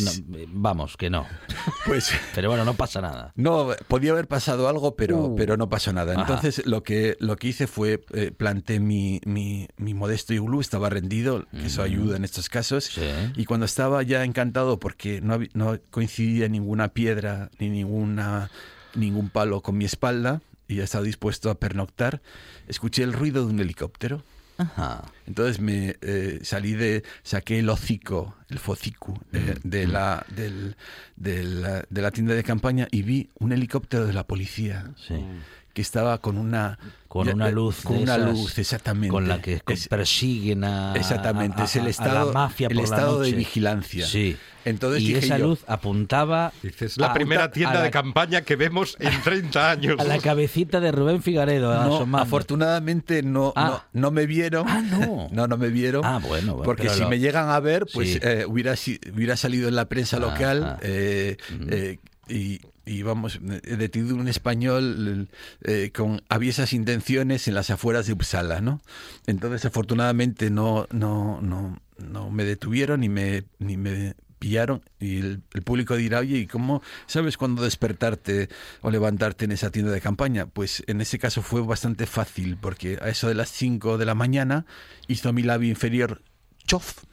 No, 0.04 0.10
vamos, 0.48 0.96
que 0.96 1.10
no. 1.10 1.26
Pues, 1.86 2.10
pero 2.34 2.48
bueno, 2.50 2.64
no 2.66 2.74
pasa 2.74 3.00
nada. 3.00 3.32
No, 3.34 3.70
podía 3.88 4.10
haber 4.12 4.28
pasado 4.28 4.68
algo, 4.68 4.94
pero, 4.94 5.18
Uh. 5.18 5.36
pero 5.36 5.56
no 5.56 5.68
pasó 5.70 5.92
nada. 5.92 6.12
Ajá. 6.12 6.20
Entonces 6.22 6.66
lo 6.66 6.82
que, 6.82 7.16
lo 7.18 7.36
que 7.36 7.48
hice 7.48 7.66
fue 7.66 8.00
eh, 8.12 8.30
planté 8.30 8.78
mi, 8.78 9.20
mi, 9.24 9.68
mi 9.78 9.94
modesto 9.94 10.34
iglú, 10.34 10.60
estaba 10.60 10.90
rendido, 10.90 11.46
que 11.50 11.66
eso 11.66 11.82
ayuda 11.82 12.16
en 12.16 12.24
estos 12.24 12.48
casos. 12.48 12.90
Y 13.36 13.44
cuando 13.46 13.64
estaba 13.66 14.02
ya 14.02 14.24
encantado 14.24 14.78
porque 14.78 15.20
no, 15.22 15.38
no 15.54 15.78
coincidía 15.90 16.48
ninguna 16.48 16.88
piedra 16.88 17.50
ni 17.58 17.70
ninguna, 17.70 18.50
ningún 18.94 19.30
palo 19.30 19.62
con 19.62 19.78
mi 19.78 19.84
espalda 19.86 20.42
y 20.66 20.76
ya 20.76 20.84
estaba 20.84 21.04
dispuesto 21.04 21.48
a 21.50 21.54
pernoctar, 21.54 22.20
escuché 22.66 23.02
el 23.02 23.14
ruido 23.14 23.46
de 23.46 23.52
un 23.52 23.60
helicóptero. 23.60 24.22
Ajá. 24.58 25.04
Entonces 25.26 25.60
me 25.60 25.96
eh, 26.02 26.40
salí 26.42 26.72
de, 26.72 27.02
saqué 27.22 27.60
el 27.60 27.68
hocico, 27.70 28.34
el 28.50 28.58
focicu 28.58 29.18
eh, 29.32 29.54
Mm. 29.62 29.68
de, 29.68 29.86
la, 29.86 30.26
del- 30.34 30.76
de, 31.16 31.44
la, 31.44 31.84
de 31.88 32.02
la 32.02 32.10
tienda 32.10 32.34
de 32.34 32.42
campaña 32.44 32.88
y 32.90 33.02
vi 33.02 33.30
un 33.38 33.52
helicóptero 33.52 34.06
de 34.06 34.12
la 34.12 34.26
policía 34.26 34.90
que 35.78 35.82
estaba 35.82 36.18
con 36.18 36.38
una 36.38 36.76
Con 37.06 37.28
ya, 37.28 37.34
una 37.34 37.48
eh, 37.50 37.52
luz. 37.52 37.82
con 37.84 37.98
de 37.98 38.02
una 38.02 38.16
esas 38.16 38.30
luz 38.32 38.58
exactamente 38.58 39.12
Con 39.12 39.28
la 39.28 39.40
que 39.40 39.62
Es- 39.68 39.86
persiguen 39.86 40.64
a. 40.64 40.92
exactamente 40.96 41.62
a- 41.62 41.66
es 41.66 41.76
el 41.76 41.82
a- 41.82 41.86
a 41.86 41.90
estado 41.90 42.26
la 42.26 42.32
mafia 42.32 42.66
el 42.66 42.74
por 42.76 42.88
la 42.88 42.96
estado 42.96 43.20
de 43.20 43.26
noche. 43.28 43.36
vigilancia 43.36 44.04
Sí. 44.06 44.36
entonces 44.64 45.02
y 45.02 45.06
dije 45.14 45.18
esa 45.26 45.38
yo, 45.38 45.46
luz 45.46 45.60
apuntaba. 45.68 46.52
Es 46.80 46.96
la 46.98 47.12
a- 47.12 47.14
primera 47.14 47.44
a 47.44 47.50
tienda 47.52 47.74
la- 47.74 47.82
de 47.82 47.90
campaña 47.92 48.40
que 48.42 48.56
vemos 48.56 48.96
en 48.98 49.22
30 49.22 49.70
años. 49.70 50.00
A 50.00 50.04
la 50.04 50.18
cabecita 50.18 50.80
de 50.80 50.90
Rubén 50.90 51.22
Figaredo. 51.22 51.72
no, 52.04 52.18
afortunadamente 52.18 53.22
no, 53.22 53.52
Ah. 53.54 53.84
no, 53.92 54.00
no 54.02 54.10
me 54.10 54.26
vieron. 54.26 54.66
no. 54.90 55.28
no, 55.32 55.46
no 55.46 55.56
me 55.56 55.68
vieron. 55.68 56.04
Ah, 56.04 56.18
bueno, 56.18 56.54
bueno, 56.54 56.64
Porque 56.64 56.88
si 56.88 57.00
lo- 57.02 57.08
me 57.08 57.20
llegan 57.20 57.50
a 57.50 57.60
ver, 57.60 57.86
pues 57.94 58.14
Sí. 58.14 58.18
eh, 58.20 58.44
hubiera, 58.48 58.74
si- 58.74 58.98
hubiera 59.14 59.36
salido 59.36 59.68
en 59.68 59.76
la 59.76 59.84
prensa 59.88 60.16
Ah, 60.16 60.20
local 60.20 60.64
ah. 60.64 60.78
eh, 60.82 61.36
eh, 61.70 61.98
y, 62.28 62.60
y 62.88 63.02
vamos, 63.02 63.38
he 63.64 63.76
detenido 63.76 64.16
un 64.16 64.28
español 64.28 65.28
eh, 65.62 65.90
con 65.94 66.22
aviesas 66.28 66.72
intenciones 66.72 67.46
en 67.46 67.54
las 67.54 67.70
afueras 67.70 68.06
de 68.06 68.14
Uppsala, 68.14 68.60
¿no? 68.60 68.80
Entonces, 69.26 69.64
afortunadamente 69.66 70.50
no, 70.50 70.86
no, 70.90 71.40
no, 71.42 71.78
no 71.98 72.30
me 72.30 72.44
detuvieron 72.44 73.00
ni 73.00 73.08
me, 73.08 73.44
ni 73.58 73.76
me 73.76 74.14
pillaron 74.38 74.82
y 75.00 75.18
el, 75.18 75.42
público 75.64 75.96
dirá, 75.96 76.20
oye, 76.20 76.38
¿y 76.38 76.46
cómo 76.46 76.82
sabes 77.06 77.36
cuándo 77.36 77.62
despertarte 77.62 78.48
o 78.80 78.90
levantarte 78.90 79.44
en 79.44 79.52
esa 79.52 79.70
tienda 79.70 79.92
de 79.92 80.00
campaña? 80.00 80.46
Pues 80.46 80.82
en 80.86 81.00
ese 81.00 81.18
caso 81.18 81.42
fue 81.42 81.60
bastante 81.60 82.06
fácil, 82.06 82.56
porque 82.56 82.98
a 83.02 83.08
eso 83.08 83.28
de 83.28 83.34
las 83.34 83.50
5 83.50 83.98
de 83.98 84.06
la 84.06 84.14
mañana 84.14 84.64
hizo 85.08 85.32
mi 85.32 85.42
labio 85.42 85.68
inferior 85.68 86.22
chof 86.66 87.04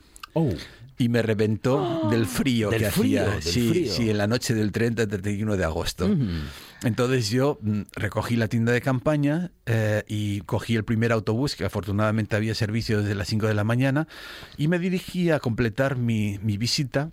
y 0.97 1.09
me 1.09 1.21
reventó 1.21 2.07
del 2.09 2.25
frío 2.27 2.69
Del 2.69 2.83
que 2.83 2.91
frío, 2.91 3.21
hacía. 3.23 3.33
del 3.33 3.41
sí, 3.43 3.69
frío. 3.69 3.91
sí, 3.91 4.09
en 4.09 4.17
la 4.17 4.27
noche 4.27 4.53
del 4.53 4.71
30-31 4.71 5.55
de 5.55 5.63
agosto. 5.63 6.09
Entonces 6.83 7.29
yo 7.29 7.57
mm, 7.61 7.81
recogí 7.95 8.35
la 8.35 8.47
tienda 8.47 8.71
de 8.71 8.81
campaña 8.81 9.51
eh, 9.65 10.03
y 10.07 10.41
cogí 10.41 10.75
el 10.75 10.83
primer 10.83 11.11
autobús, 11.11 11.55
que 11.55 11.65
afortunadamente 11.65 12.35
había 12.35 12.53
servicio 12.55 13.01
desde 13.01 13.15
las 13.15 13.27
5 13.27 13.47
de 13.47 13.53
la 13.53 13.63
mañana, 13.63 14.07
y 14.57 14.67
me 14.67 14.79
dirigí 14.79 15.31
a 15.31 15.39
completar 15.39 15.97
mi, 15.97 16.39
mi 16.43 16.57
visita. 16.57 17.11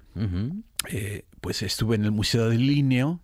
Eh, 0.89 1.25
pues 1.41 1.63
estuve 1.63 1.97
en 1.97 2.05
el 2.05 2.11
Museo 2.13 2.49
del 2.49 2.67
Linneo. 2.67 3.21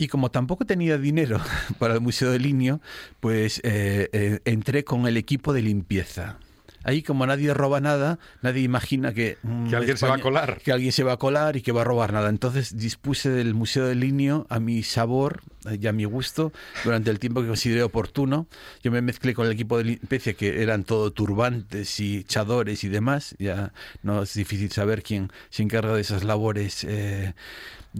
Y 0.00 0.06
como 0.06 0.30
tampoco 0.30 0.64
tenía 0.64 0.96
dinero 0.96 1.40
para 1.80 1.94
el 1.94 2.00
Museo 2.00 2.30
del 2.30 2.42
Linneo, 2.42 2.80
pues 3.18 3.60
eh, 3.64 4.08
eh, 4.12 4.38
entré 4.44 4.84
con 4.84 5.08
el 5.08 5.16
equipo 5.16 5.52
de 5.52 5.60
limpieza. 5.62 6.38
Ahí 6.84 7.02
como 7.02 7.26
nadie 7.26 7.52
roba 7.54 7.80
nada, 7.80 8.18
nadie 8.40 8.62
imagina 8.62 9.12
que... 9.12 9.36
mm, 9.42 9.68
Que 9.68 9.76
alguien 9.76 9.96
se 9.96 10.06
va 10.06 10.14
a 10.14 10.18
colar. 10.20 10.60
Que 10.64 10.72
alguien 10.72 10.92
se 10.92 11.02
va 11.04 11.12
a 11.14 11.16
colar 11.16 11.56
y 11.56 11.62
que 11.62 11.72
va 11.72 11.82
a 11.82 11.84
robar 11.84 12.12
nada. 12.12 12.28
Entonces 12.28 12.76
dispuse 12.76 13.30
del 13.30 13.54
Museo 13.54 13.86
del 13.86 14.00
Linneo 14.00 14.46
a 14.48 14.60
mi 14.60 14.82
sabor 14.82 15.42
eh, 15.68 15.78
y 15.80 15.86
a 15.86 15.92
mi 15.92 16.04
gusto 16.04 16.52
durante 16.84 17.10
el 17.10 17.18
tiempo 17.18 17.40
que 17.42 17.48
consideré 17.48 17.82
oportuno. 17.82 18.46
Yo 18.82 18.90
me 18.90 19.02
mezclé 19.02 19.34
con 19.34 19.46
el 19.46 19.52
equipo 19.52 19.76
de 19.78 19.84
limpieza 19.84 20.32
que 20.32 20.62
eran 20.62 20.84
todo 20.84 21.10
turbantes 21.12 22.00
y 22.00 22.24
chadores 22.24 22.84
y 22.84 22.88
demás. 22.88 23.34
Ya 23.38 23.72
no 24.02 24.22
es 24.22 24.34
difícil 24.34 24.70
saber 24.72 25.02
quién 25.02 25.30
se 25.50 25.62
encarga 25.62 25.94
de 25.94 26.00
esas 26.00 26.24
labores 26.24 26.84
eh, 26.84 27.34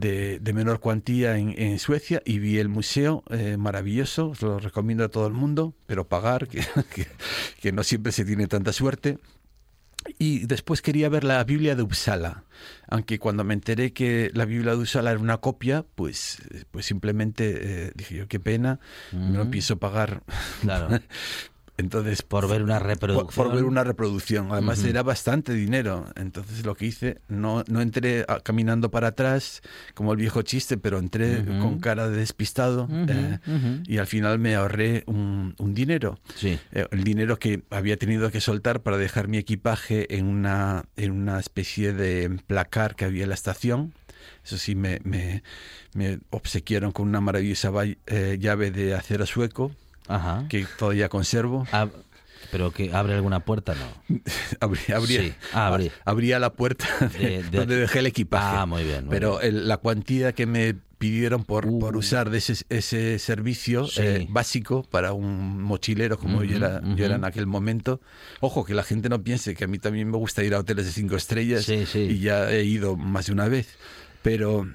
de, 0.01 0.39
de 0.41 0.53
menor 0.53 0.81
cuantía 0.81 1.37
en, 1.39 1.55
en 1.61 1.79
Suecia 1.79 2.23
y 2.25 2.39
vi 2.39 2.59
el 2.59 2.69
museo 2.69 3.23
eh, 3.31 3.57
maravilloso, 3.57 4.29
os 4.31 4.43
lo 4.43 4.59
recomiendo 4.59 5.05
a 5.05 5.09
todo 5.09 5.27
el 5.27 5.33
mundo, 5.33 5.75
pero 5.87 6.07
pagar, 6.09 6.49
que, 6.49 6.61
que, 6.95 7.07
que 7.61 7.73
no 7.73 7.83
siempre 7.83 8.13
se 8.13 8.25
tiene 8.25 8.47
tanta 8.47 8.73
suerte. 8.73 9.19
Y 10.19 10.47
después 10.47 10.81
quería 10.81 11.09
ver 11.09 11.25
la 11.25 11.43
Biblia 11.45 11.75
de 11.75 11.83
Uppsala, 11.83 12.45
aunque 12.87 13.19
cuando 13.19 13.45
me 13.45 13.53
enteré 13.53 13.93
que 13.93 14.31
la 14.33 14.47
Biblia 14.47 14.73
de 14.73 14.79
Uppsala 14.79 15.11
era 15.11 15.21
una 15.21 15.39
copia, 15.39 15.85
pues, 15.97 16.39
pues 16.71 16.87
simplemente 16.87 17.89
eh, 17.89 17.93
dije 17.95 18.15
yo, 18.17 18.29
qué 18.29 18.41
pena, 18.41 18.79
no 19.13 19.43
Ujú. 19.43 19.51
pienso 19.51 19.77
pagar. 19.79 20.23
Claro. 20.63 20.89
Entonces, 21.79 22.23
Por 22.23 22.49
ver 22.49 22.63
una 22.65 22.81
reproducción. 22.81 23.47
por 23.47 23.55
ver 23.55 23.65
una 23.65 23.85
reproducción. 23.85 24.49
Además 24.51 24.81
Ujú. 24.81 24.89
era 24.89 25.03
bastante 25.05 25.55
dinero. 25.55 26.07
Entonces 26.17 26.67
lo 26.67 26.75
que 26.75 26.87
hice, 26.87 27.21
no, 27.29 27.63
no 27.69 27.81
entré 27.81 28.25
ah, 28.27 28.41
caminando 28.43 28.91
para 28.91 29.09
atrás 29.09 29.63
como 29.95 30.11
el 30.13 30.19
viejo 30.19 30.43
chiste, 30.43 30.77
pero 30.77 30.99
entré 30.99 31.39
Ujú. 31.41 31.61
con 31.61 31.79
cara 31.79 32.09
de 32.09 32.17
despistado 32.19 32.85
Ujú, 32.85 33.07
eh, 33.09 33.39
ujú. 33.47 33.83
y 33.87 33.99
al 33.99 34.09
final 34.09 34.41
me 34.41 34.57
ahorré 34.57 35.05
un, 35.07 35.55
un 35.59 35.73
dinero. 35.73 36.19
Sí. 36.35 36.59
Eh, 36.73 36.87
el 36.91 37.05
dinero 37.05 37.39
que 37.39 37.63
había 37.71 37.97
tenido 37.97 38.31
que 38.33 38.41
soltar 38.41 38.83
para 38.83 38.97
dejar 38.99 39.29
mi 39.29 39.39
equipaje 39.39 40.17
en 40.19 40.27
una, 40.27 40.85
en 40.97 41.13
una 41.13 41.39
especie 41.39 41.93
de 41.93 42.29
placar 42.49 42.97
que 42.97 43.05
había 43.05 43.23
en 43.23 43.29
la 43.29 43.35
estación. 43.37 43.95
Eso 44.45 44.59
sí, 44.59 44.75
me, 44.75 44.99
me, 45.05 45.45
me 45.95 46.19
obsequiaron 46.31 46.91
con 46.91 47.07
una 47.07 47.21
maravillosa 47.21 47.71
eh, 48.07 48.37
llave 48.41 48.73
de 48.73 48.95
acero 48.95 49.27
sueco 49.27 49.71
Ajá. 50.09 50.47
que 50.49 50.67
todavía 50.79 51.09
conservo. 51.09 51.67
Ab- 51.73 51.93
pero 52.51 52.71
que 52.73 52.95
abre 52.95 53.15
alguna 53.15 53.41
puerta, 53.41 53.75
no. 53.75 54.17
Abría, 54.61 54.97
abría, 54.97 55.21
Sí. 55.21 55.35
Ah, 55.53 55.67
abrí. 55.69 55.91
abría 56.05 56.39
la 56.39 56.53
puerta 56.55 56.87
de, 57.19 57.43
De- 57.43 57.43
de 57.43 57.59
donde 57.59 57.77
dejé 57.77 57.99
el 57.99 58.07
equipaje. 58.07 58.57
Ah, 58.59 58.65
muy 58.67 58.85
bien, 58.85 59.05
muy 59.07 59.11
Pero 59.13 59.41
el- 59.41 59.69
la 59.69 59.77
cuantía 59.77 60.33
que 60.33 60.47
me 60.47 60.75
pidieron 60.99 61.45
por, 61.45 61.65
por 61.79 61.95
Uh. 61.95 61.99
usar 62.01 62.31
de 62.31 62.39
ese, 62.39 62.55
ese 62.71 63.19
servicio 63.21 63.87
Sí. 63.87 64.01
eh, 64.03 64.27
básico 64.31 64.83
para 64.83 65.13
un 65.13 65.63
mochilero 65.63 66.19
como 66.19 66.43
yo, 66.43 66.57
Ujú, 66.57 66.65
era, 66.65 66.81
ujú. 66.83 66.97
yo 66.97 67.05
era 67.05 67.15
en 67.17 67.25
aquel 67.25 67.47
momento. 67.47 68.01
Ojo, 68.41 68.65
que 68.65 68.75
la 68.75 68.83
gente 68.83 69.09
no 69.09 69.23
piense 69.23 69.55
que 69.55 69.65
a 69.65 69.69
mí 69.69 69.79
también 69.79 70.11
me 70.11 70.17
gusta 70.17 70.43
ir 70.43 70.55
a 70.55 70.59
hoteles 70.61 70.87
de 70.87 70.93
cinco 70.93 71.15
estrellas 71.17 71.65
Sí, 71.67 71.85
sí. 71.87 71.99
y 72.01 72.19
ya 72.21 72.51
he 72.51 72.65
ido 72.65 72.97
más 72.97 73.27
de 73.27 73.33
una 73.33 73.47
vez. 73.49 73.77
Pero 74.23 74.67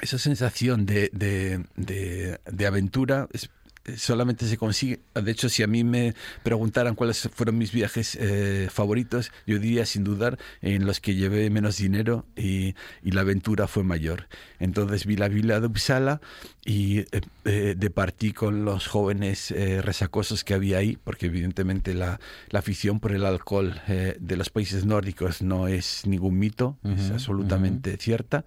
esa 0.00 0.16
sensación 0.18 0.86
de, 0.86 1.10
de, 1.12 1.64
de- 1.76 2.38
de 2.50 2.66
aventura 2.66 3.28
es- 3.32 3.50
solamente 3.96 4.46
se 4.46 4.56
consigue. 4.56 5.00
De 5.14 5.30
hecho, 5.30 5.48
si 5.48 5.62
a 5.62 5.66
mí 5.66 5.84
me 5.84 6.14
preguntaran 6.42 6.94
cuáles 6.94 7.28
fueron 7.32 7.58
mis 7.58 7.72
viajes 7.72 8.16
eh, 8.20 8.68
favoritos, 8.70 9.30
yo 9.46 9.58
diría 9.58 9.86
sin 9.86 10.04
dudar 10.04 10.38
en 10.62 10.86
los 10.86 11.00
que 11.00 11.14
llevé 11.14 11.50
menos 11.50 11.76
dinero 11.76 12.24
y, 12.36 12.74
y 13.02 13.10
la 13.12 13.22
aventura 13.22 13.66
fue 13.66 13.84
mayor. 13.84 14.28
Entonces 14.58 15.06
vi 15.06 15.16
la 15.16 15.28
Biblia 15.28 15.60
de 15.60 15.66
Uppsala 15.66 16.20
y 16.64 17.00
eh, 17.00 17.06
eh, 17.44 17.74
departí 17.76 18.32
con 18.32 18.64
los 18.64 18.86
jóvenes 18.86 19.50
eh, 19.50 19.82
resacosos 19.82 20.44
que 20.44 20.54
había 20.54 20.78
ahí, 20.78 20.98
porque 21.02 21.26
evidentemente 21.26 21.94
la, 21.94 22.20
la 22.48 22.58
afición 22.60 23.00
por 23.00 23.12
el 23.12 23.26
alcohol 23.26 23.80
eh, 23.88 24.16
de 24.18 24.36
los 24.36 24.50
países 24.50 24.84
nórdicos 24.84 25.42
no 25.42 25.68
es 25.68 26.06
ningún 26.06 26.38
mito, 26.38 26.78
es 26.84 27.10
absolutamente 27.10 27.96
cierta. 27.98 28.44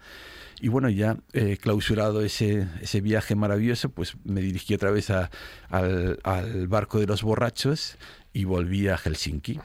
Y 0.61 0.69
bueno, 0.69 0.89
ya 0.89 1.17
eh, 1.33 1.57
clausurado 1.57 2.21
ese, 2.21 2.67
ese 2.81 3.01
viaje 3.01 3.35
maravilloso, 3.35 3.89
pues 3.89 4.15
me 4.23 4.41
dirigí 4.41 4.73
otra 4.73 4.91
vez 4.91 5.09
a- 5.09 5.29
al, 5.69 6.19
al 6.23 6.67
barco 6.67 6.99
de 6.99 7.05
los 7.07 7.21
borrachos 7.23 7.97
y 8.33 8.43
volví 8.45 8.87
a 8.87 8.97
Helsinki. 8.97 9.59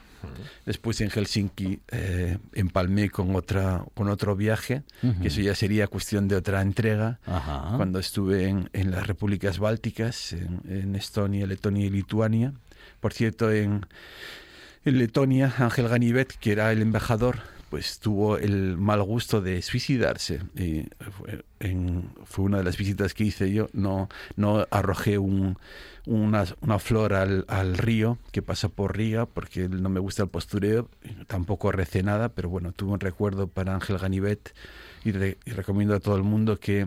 Después 0.65 1.01
en 1.01 1.09
Helsinki 1.09 1.79
eh, 1.91 2.37
empalmé 2.53 3.09
con, 3.09 3.35
otra, 3.35 3.83
con 3.93 4.07
otro 4.07 4.35
viaje, 4.37 4.83
Ujú. 5.03 5.21
que 5.21 5.27
eso 5.27 5.41
ya 5.41 5.53
sería 5.53 5.87
cuestión 5.87 6.27
de 6.29 6.37
otra 6.37 6.61
entrega, 6.61 7.19
Ajá. 7.25 7.73
cuando 7.75 7.99
estuve 7.99 8.47
en, 8.47 8.69
en 8.71 8.91
las 8.91 9.05
repúblicas 9.05 9.59
bálticas, 9.59 10.31
en, 10.31 10.61
en 10.69 10.95
Estonia, 10.95 11.45
Letonia 11.45 11.85
y 11.85 11.89
Lituania. 11.89 12.53
Por 13.01 13.11
cierto, 13.13 13.51
en, 13.51 13.85
en 14.85 14.97
Letonia, 14.97 15.53
Ángel 15.57 15.89
Ganivet, 15.89 16.31
que 16.39 16.53
era 16.53 16.71
el 16.71 16.81
embajador, 16.81 17.39
pues 17.73 17.97
tuvo 17.97 18.37
el 18.37 18.77
mal 18.77 19.01
gusto 19.01 19.41
de 19.41 19.59
suicidarse. 19.63 20.41
Y 20.55 20.85
fue, 21.17 21.43
en- 21.59 22.07
fue 22.23 22.45
una 22.45 22.59
de 22.59 22.63
las 22.63 22.77
visitas 22.77 23.15
que 23.15 23.23
hice 23.23 23.51
yo. 23.51 23.67
No, 23.73 24.09
no 24.35 24.67
arrojé 24.69 25.17
un, 25.17 25.57
una, 26.05 26.45
una 26.61 26.77
flor 26.77 27.15
al, 27.15 27.45
al 27.47 27.75
río 27.75 28.19
que 28.31 28.43
pasa 28.43 28.69
por 28.69 28.95
Riga, 28.95 29.25
porque 29.25 29.69
no 29.69 29.89
me 29.89 29.99
gusta 29.99 30.21
el 30.21 30.29
postureo. 30.29 30.87
Tampoco 31.25 31.71
recé 31.71 32.03
nada, 32.03 32.29
pero 32.29 32.47
bueno, 32.47 32.73
tuve 32.73 32.91
un 32.91 32.99
recuerdo 32.99 33.47
para 33.47 33.73
Ángel 33.73 33.97
Ganivet 33.97 34.53
y, 35.03 35.11
re- 35.11 35.39
y 35.43 35.49
recomiendo 35.49 35.95
a 35.95 35.99
todo 35.99 36.15
el 36.15 36.21
mundo 36.23 36.59
que 36.59 36.85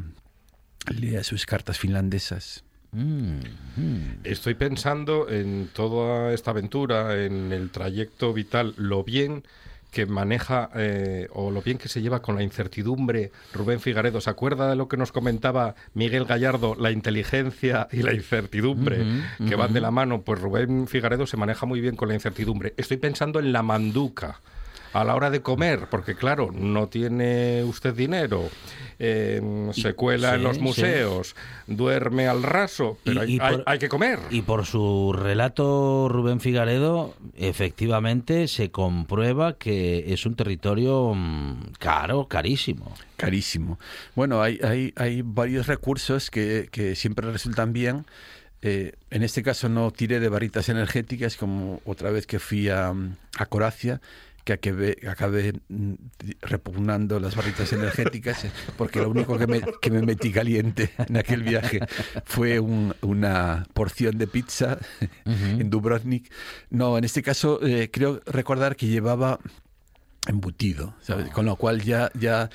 lea 0.88 1.24
sus 1.24 1.46
cartas 1.46 1.80
finlandesas. 1.80 2.62
Mm, 2.92 3.38
mm. 3.76 4.02
Estoy 4.22 4.54
pensando 4.54 5.28
en 5.28 5.68
toda 5.74 6.32
esta 6.32 6.52
aventura, 6.52 7.24
en 7.24 7.50
el 7.50 7.70
trayecto 7.70 8.32
vital, 8.32 8.74
lo 8.76 9.02
bien 9.02 9.42
que 9.96 10.04
maneja 10.04 10.68
eh, 10.74 11.26
o 11.32 11.50
lo 11.50 11.62
bien 11.62 11.78
que 11.78 11.88
se 11.88 12.02
lleva 12.02 12.20
con 12.20 12.36
la 12.36 12.42
incertidumbre 12.42 13.32
Rubén 13.54 13.80
Figaredo. 13.80 14.20
¿Se 14.20 14.28
acuerda 14.28 14.68
de 14.68 14.76
lo 14.76 14.88
que 14.88 14.98
nos 14.98 15.10
comentaba 15.10 15.74
Miguel 15.94 16.26
Gallardo, 16.26 16.74
la 16.78 16.90
inteligencia 16.90 17.88
y 17.90 18.02
la 18.02 18.12
incertidumbre 18.12 19.06
que 19.48 19.54
van 19.54 19.72
de 19.72 19.80
la 19.80 19.90
mano? 19.90 20.20
Pues 20.20 20.38
Rubén 20.38 20.86
Figaredo 20.86 21.26
se 21.26 21.38
maneja 21.38 21.64
muy 21.64 21.80
bien 21.80 21.96
con 21.96 22.08
la 22.08 22.14
incertidumbre. 22.14 22.74
Estoy 22.76 22.98
pensando 22.98 23.38
en 23.40 23.54
la 23.54 23.62
manduca 23.62 24.42
a 24.92 25.02
la 25.02 25.14
hora 25.14 25.30
de 25.30 25.40
comer, 25.40 25.88
porque 25.90 26.14
claro, 26.14 26.50
no 26.52 26.88
tiene 26.88 27.64
usted 27.64 27.94
dinero, 27.94 28.50
eh, 28.98 29.70
se 29.72 29.94
cuela 29.94 30.34
en 30.34 30.42
los 30.42 30.58
museos, 30.58 31.36
duerme 31.66 32.28
al 32.28 32.42
raso, 32.42 32.98
pero 33.04 33.20
hay, 33.20 33.38
hay, 33.66 33.78
que 33.78 33.88
comer. 33.88 34.18
Y 34.30 34.42
por 34.42 34.64
su 34.64 35.12
relato, 35.12 36.08
Rubén 36.08 36.40
Figaredo, 36.40 37.14
efectivamente 37.36 38.48
se 38.48 38.70
comprueba 38.70 39.58
que 39.58 40.12
es 40.12 40.24
un 40.24 40.34
territorio 40.34 41.12
mm, 41.14 41.72
caro, 41.78 42.26
carísimo. 42.26 42.94
Carísimo. 43.16 43.78
Bueno, 44.14 44.42
hay, 44.42 44.58
hay, 44.62 44.92
hay 44.96 45.22
varios 45.22 45.66
recursos 45.66 46.30
que, 46.30 46.68
que 46.70 46.94
siempre 46.94 47.30
resultan 47.30 47.72
bien. 47.72 48.06
Eh, 48.62 48.94
en 49.10 49.22
este 49.22 49.42
caso 49.42 49.68
no 49.68 49.90
tiré 49.90 50.18
de 50.20 50.28
barritas 50.30 50.68
energéticas 50.70 51.36
como 51.36 51.80
otra 51.84 52.10
vez 52.10 52.26
que 52.26 52.38
fui 52.38 52.68
a, 52.70 52.94
a 53.38 53.46
Coracia 53.46 54.00
que 54.46 54.52
acabé, 55.08 55.52
mm, 55.68 55.94
repugnando 56.40 57.18
las 57.18 57.34
barritas 57.34 57.72
energéticas, 57.72 58.46
porque 58.78 59.00
lo 59.00 59.10
único 59.10 59.36
que 59.36 59.48
me, 59.48 59.60
que 59.82 59.90
me 59.90 60.02
metí 60.02 60.30
caliente 60.30 60.90
en 60.98 61.16
aquel 61.16 61.42
viaje 61.42 61.80
fue 62.24 62.60
una 62.60 63.66
porción 63.74 64.18
de 64.18 64.28
pizza 64.28 64.78
en 65.24 65.68
Dubrovnik. 65.68 66.32
No, 66.70 66.96
en 66.96 67.02
este 67.02 67.22
caso 67.22 67.58
eh, 67.60 67.90
creo 67.92 68.20
recordar 68.24 68.76
que 68.76 68.86
llevaba 68.86 69.40
embutido, 70.26 70.94
¿sabes? 71.00 71.30
Con 71.30 71.46
lo 71.46 71.56
cual 71.56 71.82
ya, 71.82 72.10
ya, 72.14 72.50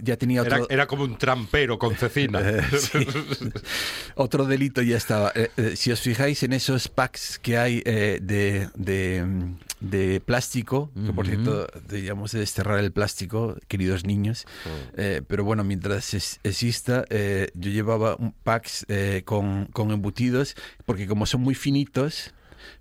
ya 0.00 0.16
tenía 0.16 0.42
otro... 0.42 0.68
Era, 0.68 0.86
como 0.86 1.04
un 1.04 1.16
trampero 1.16 1.78
con 1.78 1.94
cecina. 1.94 2.40
Eh, 2.44 2.62
otro 4.16 4.44
delito 4.44 4.82
ya 4.82 4.96
estaba. 4.96 5.32
Eh, 5.34 5.50
eh, 5.56 5.76
si 5.76 5.90
os 5.92 6.00
fijáis 6.00 6.42
en 6.42 6.52
esos 6.52 6.88
packs 6.88 7.38
que 7.38 7.56
hay 7.56 7.80
de, 7.80 8.68
de, 8.74 10.20
plástico, 10.20 10.90
que 10.94 11.12
por 11.12 11.26
cierto 11.26 11.66
deberíamos 11.88 12.32
desterrar 12.32 12.80
el 12.80 12.92
plástico, 12.92 13.56
queridos 13.68 14.04
niños, 14.04 14.46
pero 14.94 15.44
bueno, 15.44 15.64
mientras 15.64 16.14
exista, 16.42 17.04
yo 17.10 17.70
llevaba 17.70 18.16
packs 18.42 18.86
con, 19.24 19.66
con 19.66 19.90
embutidos, 19.90 20.54
porque 20.84 21.06
como 21.06 21.26
son 21.26 21.42
muy 21.42 21.54
finitos, 21.54 22.34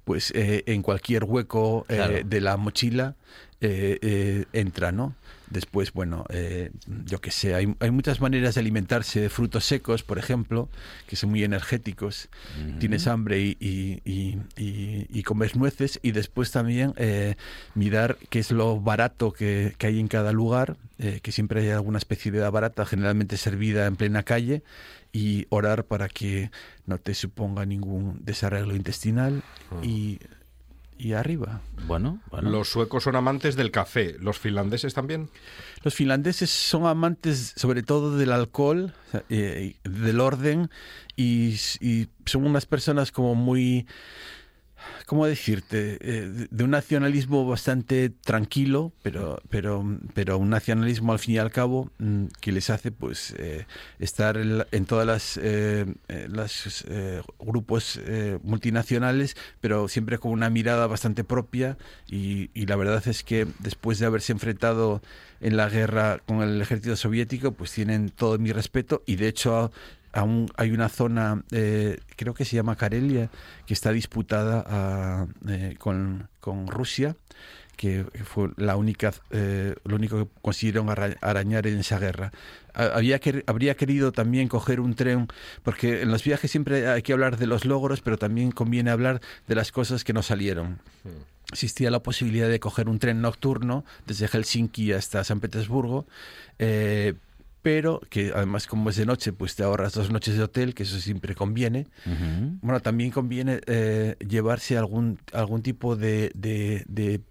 pues 0.04 0.32
en 0.36 0.82
cualquier 0.82 1.24
hueco 1.24 1.86
de 1.88 2.42
la 2.42 2.58
mochila 2.58 3.16
eh, 3.64 3.98
eh, 4.02 4.46
entra, 4.52 4.92
¿no? 4.92 5.16
Después, 5.50 5.94
bueno, 5.94 6.26
eh, 6.30 6.72
yo 7.06 7.22
qué 7.22 7.32
sé, 7.32 7.56
hay, 7.56 7.76
hay, 7.80 7.92
muchas 7.92 8.20
maneras 8.20 8.56
de 8.56 8.62
alimentarse 8.62 9.22
de 9.22 9.30
frutos 9.30 9.64
secos, 9.66 10.04
por 10.04 10.18
ejemplo, 10.18 10.68
que 11.08 11.16
son 11.16 11.30
muy 11.30 11.44
energéticos. 11.44 12.28
Tienes 12.80 13.08
hambre 13.08 13.40
y, 13.40 13.58
y, 14.04 14.40
y, 14.58 15.24
comes 15.24 15.56
nueces 15.56 16.00
y 16.02 16.12
después 16.12 16.52
también 16.52 16.94
mirar 17.76 18.18
qué 18.30 18.40
es 18.40 18.52
lo 18.52 18.80
barato 18.82 19.32
que, 19.32 19.76
que 19.78 19.88
hay 19.88 20.00
en 20.00 20.08
cada 20.08 20.32
lugar, 20.32 20.76
que 20.98 21.32
siempre 21.32 21.62
hay 21.62 21.70
alguna 21.70 22.00
especialidad 22.00 22.52
barata, 22.52 22.86
generalmente 22.86 23.38
servida 23.38 23.86
en 23.86 23.96
plena 23.96 24.24
calle, 24.24 24.64
y 25.14 25.46
orar 25.50 25.86
para 25.86 26.10
que 26.10 26.50
no 26.88 26.98
te 26.98 27.14
suponga 27.14 27.66
ningún 27.66 28.20
desarreglo 28.26 28.76
intestinal 28.76 29.44
y 29.84 30.20
y 31.04 31.14
arriba. 31.14 31.62
Bueno, 31.86 32.22
Los 32.42 32.70
suecos 32.70 33.04
son 33.04 33.18
amantes 33.18 33.58
del 33.58 33.72
café, 33.72 34.16
¿los 34.20 34.40
finlandeses 34.40 34.94
también? 34.94 35.30
Los 35.84 35.96
finlandeses 35.96 36.50
son 36.50 36.86
amantes 36.86 37.54
sobre 37.58 37.84
todo 37.84 38.16
del 38.18 38.32
alcohol, 38.32 38.94
eh, 39.30 39.76
del 39.84 40.22
orden 40.22 40.70
y, 41.18 41.56
y 41.82 42.08
son 42.26 42.46
unas 42.46 42.66
personas 42.66 43.12
como 43.12 43.36
muy 43.36 43.86
¿cómo 45.06 45.26
decirte? 45.26 45.98
Eh, 46.02 46.48
de 46.50 46.64
un 46.64 46.72
nacionalismo 46.72 47.46
bastante 47.46 48.10
tranquilo, 48.10 48.92
pero, 49.02 49.42
pero, 49.50 49.84
pero 50.14 50.38
un 50.38 50.50
nacionalismo 50.50 51.14
al 51.14 51.20
fin 51.20 51.36
y 51.36 51.38
al 51.38 51.52
cabo 51.52 51.92
mm, 52.00 52.26
que 52.42 52.52
les 52.52 52.70
hace 52.70 52.92
pues 52.92 53.36
eh, 53.38 53.66
estar 54.00 54.38
en, 54.38 54.86
todas 54.86 55.06
las, 55.06 55.40
eh, 55.42 55.86
las 56.08 56.86
grupos 57.40 58.00
multinacionales, 58.44 59.36
pero 59.62 59.88
siempre 59.88 60.18
con 60.18 60.32
una 60.32 60.50
mirada 60.50 60.88
bastante 60.88 61.24
propia 61.24 61.78
y, 62.08 62.50
y 62.54 62.66
la 62.66 62.76
verdad 62.76 63.06
es 63.08 63.24
que 63.24 63.48
después 63.60 64.00
de 64.00 64.06
haberse 64.06 64.32
enfrentado 64.32 65.02
en 65.44 65.58
la 65.58 65.70
guerra 65.70 66.20
con 66.26 66.42
el 66.42 66.62
ejército 66.62 66.96
soviético, 66.96 67.52
pues 67.52 67.72
tienen 67.72 68.10
todo 68.10 68.38
mi 68.40 68.52
respeto 68.52 69.04
y 69.06 69.18
de 69.18 69.28
hecho 69.28 69.72
aún 70.14 70.50
hay 70.56 70.72
una 70.72 70.90
zona, 70.90 71.44
eh, 71.52 72.00
creo 72.16 72.34
que 72.34 72.46
se 72.46 72.56
llama 72.56 72.76
Karelia, 72.76 73.30
que 73.66 73.74
está 73.74 73.92
disputada 73.92 74.64
ah, 74.68 75.28
eh, 75.50 75.76
con, 75.78 76.30
Rusia, 76.68 77.16
que 77.76 78.06
fue 78.24 78.52
la 78.58 78.76
única, 78.76 79.12
eh, 79.32 79.76
lo 79.84 79.96
único 79.96 80.18
que 80.18 80.32
consiguieron 80.42 80.88
arañar 80.90 81.68
en 81.68 81.80
esa 81.80 82.00
guerra. 82.00 82.32
Había 82.74 83.20
que, 83.20 83.44
habría 83.48 83.76
querido 83.76 84.12
también 84.12 84.48
coger 84.48 84.80
un 84.80 84.94
tren, 84.96 85.28
porque 85.64 86.04
en 86.04 86.12
los 86.12 86.24
viajes 86.24 86.52
siempre 86.52 86.88
hay 86.88 87.02
que 87.02 87.14
hablar 87.14 87.38
de 87.38 87.48
los 87.48 87.66
logros, 87.66 88.02
pero 88.02 88.18
también 88.18 88.52
conviene 88.52 88.92
hablar 88.92 89.20
de 89.48 89.56
las 89.56 89.72
cosas 89.72 90.04
que 90.04 90.14
no 90.14 90.22
salieron. 90.22 90.80
Existía 91.52 91.92
la 91.92 92.02
posibilidad 92.02 92.50
de 92.50 92.60
coger 92.60 92.88
un 92.90 93.00
tren 93.00 93.22
nocturno 93.22 93.86
desde 94.06 94.28
Helsinki 94.28 94.92
hasta 94.92 95.24
San 95.24 95.40
Petersburgo, 95.40 96.06
pero 97.64 98.02
que 98.10 98.32
además 98.36 98.68
como 98.68 98.90
es 98.90 98.98
de 98.98 99.06
noche, 99.06 99.32
pues 99.34 99.56
te 99.56 99.64
ahorras 99.64 99.94
dos 99.94 100.12
noches 100.12 100.38
de 100.38 100.44
hotel, 100.44 100.76
que 100.76 100.84
eso 100.84 101.00
siempre 101.00 101.34
conviene. 101.34 101.88
Bueno, 102.62 102.82
también 102.82 103.10
conviene 103.10 103.62
eh, 103.66 104.18
llevarse 104.20 104.78
algún, 104.78 105.18
algún 105.32 105.64
tipo 105.64 105.96
de, 105.96 106.32
de, 106.36 106.84
de 106.88 107.22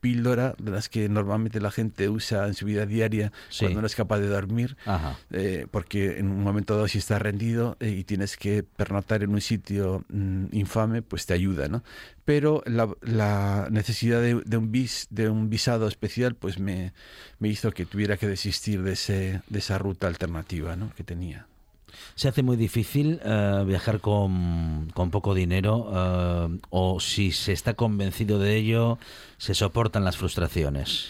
píldora 0.00 0.54
de 0.58 0.70
las 0.70 0.88
que 0.88 1.08
normalmente 1.08 1.60
la 1.60 1.70
gente 1.70 2.08
usa 2.08 2.46
en 2.46 2.54
su 2.54 2.66
vida 2.66 2.86
diaria 2.86 3.32
cuando 3.58 3.80
no 3.80 3.86
es 3.86 3.94
capaz 3.94 4.18
de 4.18 4.28
dormir, 4.28 4.76
eh, 5.30 5.66
porque 5.70 6.18
en 6.18 6.30
un 6.30 6.42
momento 6.42 6.74
dado 6.74 6.88
si 6.88 6.98
estás 6.98 7.20
rendido 7.20 7.76
eh, 7.80 7.90
y 7.90 8.04
tienes 8.04 8.36
que 8.36 8.62
pernotar 8.62 9.22
en 9.22 9.30
un 9.30 9.40
sitio 9.40 10.04
mm, 10.08 10.46
infame, 10.52 11.02
pues 11.02 11.26
te 11.26 11.34
ayuda, 11.34 11.68
¿no? 11.68 11.82
Pero 12.24 12.62
la, 12.64 13.68
necesidad 13.70 14.22
de, 14.22 14.56
un 14.56 14.70
vis, 14.70 15.08
de 15.10 15.28
un 15.28 15.50
visado 15.50 15.88
especial, 15.88 16.34
pues 16.34 16.58
me, 16.58 16.92
me 17.38 17.48
hizo 17.48 17.72
que 17.72 17.86
tuviera 17.86 18.16
que 18.16 18.28
desistir 18.28 18.82
de, 18.82 18.92
ese, 18.92 19.42
de 19.48 19.58
esa 19.58 19.78
ruta 19.78 20.06
alternativa 20.06 20.76
¿no? 20.76 20.92
que 20.94 21.02
tenía. 21.02 21.49
Se 22.14 22.28
hace 22.28 22.42
muy 22.42 22.56
difícil 22.56 23.20
eh, 23.24 23.64
viajar 23.66 24.00
con, 24.00 24.90
con, 24.94 25.10
poco 25.10 25.34
dinero 25.34 25.90
eh, 25.94 26.58
o 26.70 27.00
si 27.00 27.32
se 27.32 27.52
está 27.52 27.74
convencido 27.74 28.38
de 28.38 28.56
ello, 28.56 28.98
se 29.38 29.54
soportan 29.54 30.04
las 30.04 30.16
frustraciones. 30.16 31.08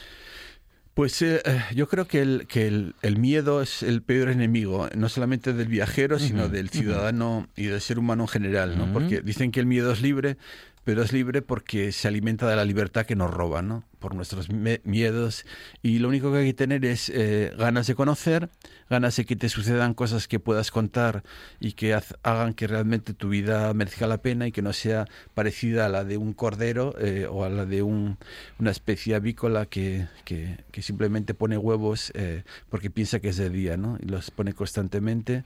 Pues 0.95 1.23
eh, 1.23 1.41
yo 1.75 1.89
creo 1.89 2.07
que, 2.07 2.21
el, 2.21 2.47
que 2.47 2.67
el, 2.67 3.19
miedo 3.19 3.63
es 3.63 3.83
el 3.83 4.03
peor 4.03 4.29
enemigo, 4.29 4.89
no 4.95 5.09
solamente 5.09 5.53
del 5.53 5.69
viajero, 5.69 6.19
sino 6.19 6.49
del 6.49 6.69
ciudadano 6.69 7.49
y 7.57 7.67
del 7.67 7.81
ser 7.81 7.99
humano 7.99 8.25
en 8.25 8.29
general, 8.29 8.77
¿no? 8.77 8.93
Porque 8.93 9.23
dicen 9.23 9.53
que 9.53 9.61
el 9.61 9.67
miedo 9.67 9.93
es 9.93 10.03
libre, 10.03 10.37
pero 10.85 11.03
es 11.03 11.13
libre 11.13 11.43
porque 11.43 11.93
se 11.93 12.09
alimenta 12.09 12.49
de 12.49 12.57
la 12.57 12.65
libertad 12.65 13.05
que 13.05 13.15
nos 13.15 13.31
roba, 13.31 13.63
¿no? 13.63 13.85
Por 13.99 14.15
nuestros 14.15 14.49
miedos. 14.51 15.45
Y 15.83 15.99
lo 15.99 16.09
único 16.09 16.33
que 16.33 16.39
hay 16.39 16.47
que 16.47 16.55
tener 16.55 16.85
es 16.85 17.11
eh, 17.11 17.53
ganas 17.59 17.87
de 17.87 17.95
conocer, 17.95 18.49
ganas 18.89 19.17
de 19.17 19.27
que 19.27 19.37
te 19.37 19.51
sucedan 19.51 19.93
cosas 19.93 20.27
que 20.27 20.41
puedas 20.41 20.71
contar 20.71 21.23
y 21.61 21.73
que 21.73 21.99
hagan 22.23 22.55
que 22.55 22.67
realmente 22.67 23.13
tu 23.13 23.29
vida 23.29 23.73
merezca 23.75 24.07
la 24.07 24.23
pena 24.23 24.47
y 24.47 24.53
que 24.53 24.63
no 24.63 24.73
sea 24.73 25.07
parecida 25.35 25.87
a 25.87 25.89
la 25.91 26.05
de 26.05 26.17
un 26.17 26.33
cordero 26.33 26.95
eh, 26.99 27.27
o 27.31 27.45
a 27.45 27.51
la 27.51 27.67
de 27.67 27.83
un, 27.83 28.17
una 28.59 28.71
especie 28.71 29.15
avícola 29.15 29.67
que, 29.67 30.09
que, 30.25 30.57
simplemente 30.81 31.35
pone 31.35 31.59
huevos 31.59 32.11
eh, 32.15 32.43
porque 32.71 32.91
piensa 32.91 33.21
que 33.21 33.29
es 33.29 33.37
de 33.37 33.51
día, 33.51 33.77
¿no? 33.77 33.99
Y 34.01 34.07
los 34.07 34.31
pone 34.31 34.55
constantemente. 34.55 35.45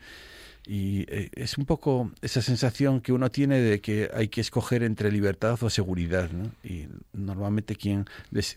Y 0.66 1.04
eh, 1.08 1.30
es 1.34 1.58
un 1.58 1.66
poco 1.66 2.10
esa 2.22 2.40
sensación 2.40 3.00
que 3.00 3.12
uno 3.12 3.30
tiene 3.30 3.60
de 3.60 3.80
que 3.80 4.10
hay 4.14 4.28
que 4.28 4.40
escoger 4.40 4.82
entre 4.82 5.12
libertad 5.12 5.62
o 5.62 5.68
seguridad. 5.68 6.30
¿no? 6.30 6.50
Y 6.62 6.86
normalmente 7.12 7.76
quien, 7.76 8.06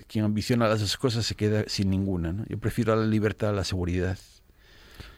quien 0.07 0.25
ambiciona 0.25 0.67
las 0.67 0.79
dos 0.79 0.95
cosas 0.97 1.25
se 1.25 1.35
queda 1.35 1.65
sin 1.67 1.89
ninguna. 1.89 2.31
¿no? 2.31 2.45
Yo 2.47 2.57
prefiero 2.57 2.95
la 2.95 3.05
libertad 3.05 3.49
a 3.49 3.53
la 3.53 3.65
seguridad. 3.65 4.17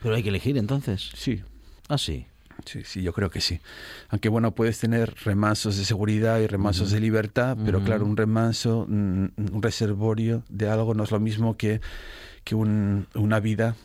Pero 0.01 0.15
hay 0.15 0.23
que 0.23 0.29
elegir 0.29 0.57
entonces. 0.57 1.11
Sí. 1.13 1.43
Ah, 1.87 1.97
sí. 1.97 2.25
Sí, 2.65 2.81
sí, 2.83 3.01
yo 3.01 3.13
creo 3.13 3.29
que 3.29 3.39
sí. 3.39 3.61
Aunque 4.09 4.27
bueno, 4.27 4.53
puedes 4.53 4.79
tener 4.79 5.15
remansos 5.23 5.77
de 5.77 5.85
seguridad 5.85 6.39
y 6.39 6.47
remansos 6.47 6.91
de 6.91 6.99
libertad, 6.99 7.57
pero 7.63 7.81
claro, 7.83 8.05
un 8.05 8.17
remanso, 8.17 8.79
un, 8.79 9.31
reservorio 9.61 10.43
de 10.49 10.69
algo 10.69 10.93
no 10.93 11.05
es 11.05 11.11
lo 11.11 11.21
mismo 11.21 11.55
que, 11.55 11.79
que 12.43 12.55
un, 12.55 13.07
una 13.15 13.39
vida 13.39 13.75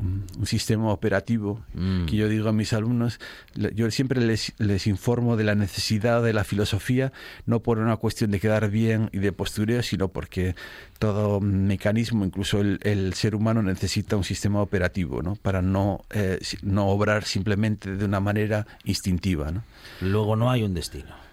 un, 0.00 0.46
sistema 0.46 0.90
operativo 0.90 1.60
Mm. 1.74 2.06
que 2.06 2.16
yo 2.16 2.28
digo 2.28 2.48
a 2.48 2.52
mis 2.52 2.72
alumnos, 2.72 3.20
yo 3.54 3.90
siempre 3.90 4.20
les, 4.20 4.52
les 4.58 4.86
informo 4.86 5.36
de 5.36 5.44
la 5.44 5.54
necesidad 5.54 6.22
de 6.22 6.32
la 6.32 6.44
filosofía, 6.44 7.12
no 7.46 7.60
por 7.60 7.78
una 7.78 7.96
cuestión 7.96 8.30
de 8.30 8.40
quedar 8.40 8.70
bien 8.70 9.08
y 9.12 9.18
de 9.18 9.32
postureo, 9.32 9.82
sino 9.82 10.08
porque 10.08 10.54
todo 10.98 11.40
mecanismo, 11.40 12.24
incluso 12.24 12.60
el, 12.60 12.78
el 12.82 13.14
ser 13.14 13.34
humano, 13.34 13.62
necesita 13.62 14.16
un 14.16 14.24
sistema 14.24 14.60
operativo, 14.60 15.22
¿no? 15.22 15.36
Para 15.36 15.62
no, 15.62 16.04
eh, 16.10 16.38
no 16.62 16.88
obrar 16.88 17.24
simplemente 17.24 17.96
de 17.96 18.04
una 18.04 18.20
manera 18.20 18.66
instintiva, 18.84 19.50
¿no? 19.50 19.64
Luego 20.00 20.36
no 20.36 20.50
hay 20.50 20.62
un 20.62 20.74
destino. 20.74 21.29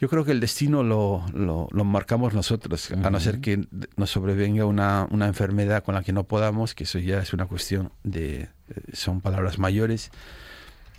Yo 0.00 0.08
creo 0.08 0.24
que 0.24 0.30
el 0.30 0.38
destino 0.38 0.84
lo, 0.84 1.24
lo, 1.32 1.68
lo 1.72 1.84
marcamos 1.84 2.32
nosotros, 2.32 2.90
a 2.92 3.10
no 3.10 3.18
ser 3.18 3.40
que 3.40 3.66
nos 3.96 4.10
sobrevenga 4.10 4.64
una, 4.64 5.08
una 5.10 5.26
enfermedad 5.26 5.82
con 5.82 5.94
la 5.96 6.02
que 6.02 6.12
no 6.12 6.24
podamos, 6.24 6.74
que 6.74 6.84
eso 6.84 7.00
ya 7.00 7.18
es 7.18 7.32
una 7.32 7.46
cuestión 7.46 7.90
de... 8.04 8.42
eh, 8.42 8.48
son 8.92 9.20
palabras 9.20 9.58
mayores, 9.58 10.12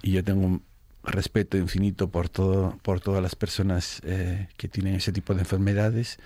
y 0.01 0.11
yo 0.11 0.23
tengo 0.23 0.45
un 0.45 0.63
respeto 1.03 1.57
infinito 1.57 2.09
por, 2.09 2.27
todo, 2.27 2.77
por 2.81 2.99
todas 2.99 3.23
las 3.23 3.35
personas 3.35 4.01
eh, 4.03 4.49
que 4.57 4.67
tienen 4.67 4.95
ese 4.95 5.13
tipo 5.13 5.33
de 5.33 5.41
enfermedades, 5.41 6.19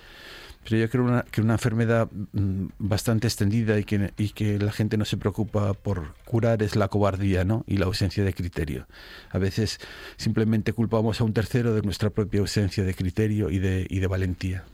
pero 0.64 0.78
yo 0.78 0.90
creo 0.90 1.04
una, 1.04 1.22
que 1.22 1.40
una 1.40 1.54
enfermedad 1.54 2.08
mm, 2.32 2.66
bastante 2.78 3.26
extendida 3.26 3.78
y 3.78 3.84
que, 3.84 4.12
y 4.16 4.30
que 4.30 4.58
la 4.58 4.72
gente 4.72 4.96
no 4.96 5.04
se 5.04 5.16
preocupa 5.16 5.74
por 5.74 6.14
curar 6.24 6.62
es 6.62 6.74
la 6.74 6.88
cobardía 6.88 7.44
¿no? 7.44 7.64
y 7.66 7.76
la 7.76 7.86
ausencia 7.86 8.24
de 8.24 8.32
criterio. 8.32 8.86
A 9.30 9.38
veces 9.38 9.78
simplemente 10.16 10.72
culpamos 10.72 11.20
a 11.20 11.24
un 11.24 11.32
tercero 11.32 11.74
de 11.74 11.82
nuestra 11.82 12.10
propia 12.10 12.40
ausencia 12.40 12.84
de 12.84 12.94
criterio 12.94 13.50
y 13.50 13.58
de, 13.58 13.86
y 13.88 14.00
de 14.00 14.06
valentía. 14.06 14.64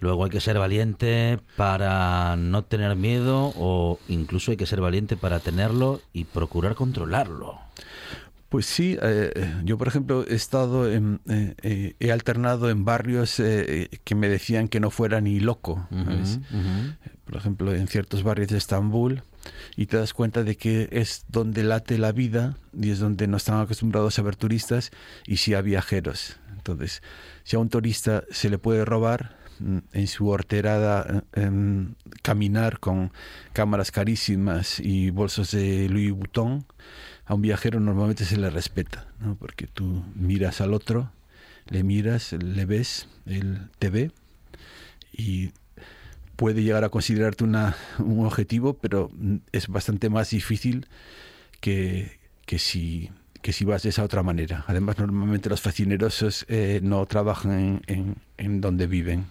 Luego 0.00 0.24
hay 0.24 0.30
que 0.30 0.40
ser 0.40 0.58
valiente 0.58 1.38
para 1.56 2.34
no 2.36 2.64
tener 2.64 2.96
miedo 2.96 3.52
o 3.56 3.98
incluso 4.08 4.50
hay 4.50 4.56
que 4.56 4.64
ser 4.64 4.80
valiente 4.80 5.18
para 5.18 5.40
tenerlo 5.40 6.00
y 6.14 6.24
procurar 6.24 6.74
controlarlo. 6.74 7.58
Pues 8.50 8.66
sí, 8.66 8.98
eh, 9.00 9.30
eh, 9.32 9.54
yo 9.62 9.78
por 9.78 9.86
ejemplo 9.86 10.26
he 10.26 10.34
estado 10.34 10.92
en, 10.92 11.20
eh, 11.28 11.54
eh, 11.62 11.94
he 12.00 12.10
alternado 12.10 12.68
en 12.68 12.84
barrios 12.84 13.36
que 13.36 14.14
me 14.16 14.28
decían 14.28 14.66
que 14.66 14.80
no 14.80 14.90
fuera 14.90 15.20
ni 15.20 15.38
loco. 15.38 15.86
Por 17.24 17.36
ejemplo, 17.36 17.72
en 17.72 17.86
ciertos 17.86 18.24
barrios 18.24 18.48
de 18.48 18.58
Estambul 18.58 19.22
y 19.76 19.86
te 19.86 19.98
das 19.98 20.12
cuenta 20.12 20.42
de 20.42 20.56
que 20.56 20.88
es 20.90 21.26
donde 21.28 21.62
late 21.62 21.96
la 21.96 22.10
vida 22.10 22.56
y 22.76 22.90
es 22.90 22.98
donde 22.98 23.28
no 23.28 23.36
están 23.36 23.60
acostumbrados 23.60 24.18
a 24.18 24.22
ver 24.22 24.34
turistas 24.34 24.90
y 25.28 25.36
sí 25.36 25.54
a 25.54 25.60
viajeros. 25.60 26.40
Entonces, 26.56 27.04
si 27.44 27.54
a 27.54 27.60
un 27.60 27.68
turista 27.68 28.24
se 28.32 28.50
le 28.50 28.58
puede 28.58 28.84
robar 28.84 29.36
mm, 29.60 29.78
en 29.92 30.06
su 30.08 30.26
horterada 30.26 31.22
em, 31.34 31.94
caminar 32.22 32.80
con 32.80 33.12
cámaras 33.52 33.92
carísimas 33.92 34.80
y 34.80 35.10
bolsos 35.10 35.52
de 35.52 35.88
Louis 35.88 36.10
Vuitton, 36.10 36.66
a 37.30 37.34
un 37.34 37.42
viajero 37.42 37.78
normalmente 37.78 38.24
se 38.24 38.36
le 38.36 38.50
respeta, 38.50 39.06
¿no? 39.20 39.36
porque 39.36 39.68
tú 39.68 40.02
miras 40.16 40.60
al 40.60 40.74
otro, 40.74 41.12
le 41.68 41.84
miras, 41.84 42.32
le 42.32 42.64
ves, 42.64 43.06
él 43.24 43.68
te 43.78 43.88
ve 43.88 44.10
y 45.12 45.52
puede 46.34 46.64
llegar 46.64 46.82
a 46.82 46.88
considerarte 46.88 47.44
una, 47.44 47.76
un 48.00 48.26
objetivo, 48.26 48.74
pero 48.74 49.12
es 49.52 49.68
bastante 49.68 50.10
más 50.10 50.30
difícil 50.30 50.88
que, 51.60 52.18
que, 52.46 52.58
si, 52.58 53.10
que 53.42 53.52
si 53.52 53.64
vas 53.64 53.84
de 53.84 53.90
esa 53.90 54.02
otra 54.02 54.24
manera. 54.24 54.64
Además, 54.66 54.98
normalmente 54.98 55.48
los 55.48 55.60
facinerosos 55.60 56.46
eh, 56.48 56.80
no 56.82 57.06
trabajan 57.06 57.80
en, 57.86 58.16
en 58.38 58.60
donde 58.60 58.88
viven. 58.88 59.26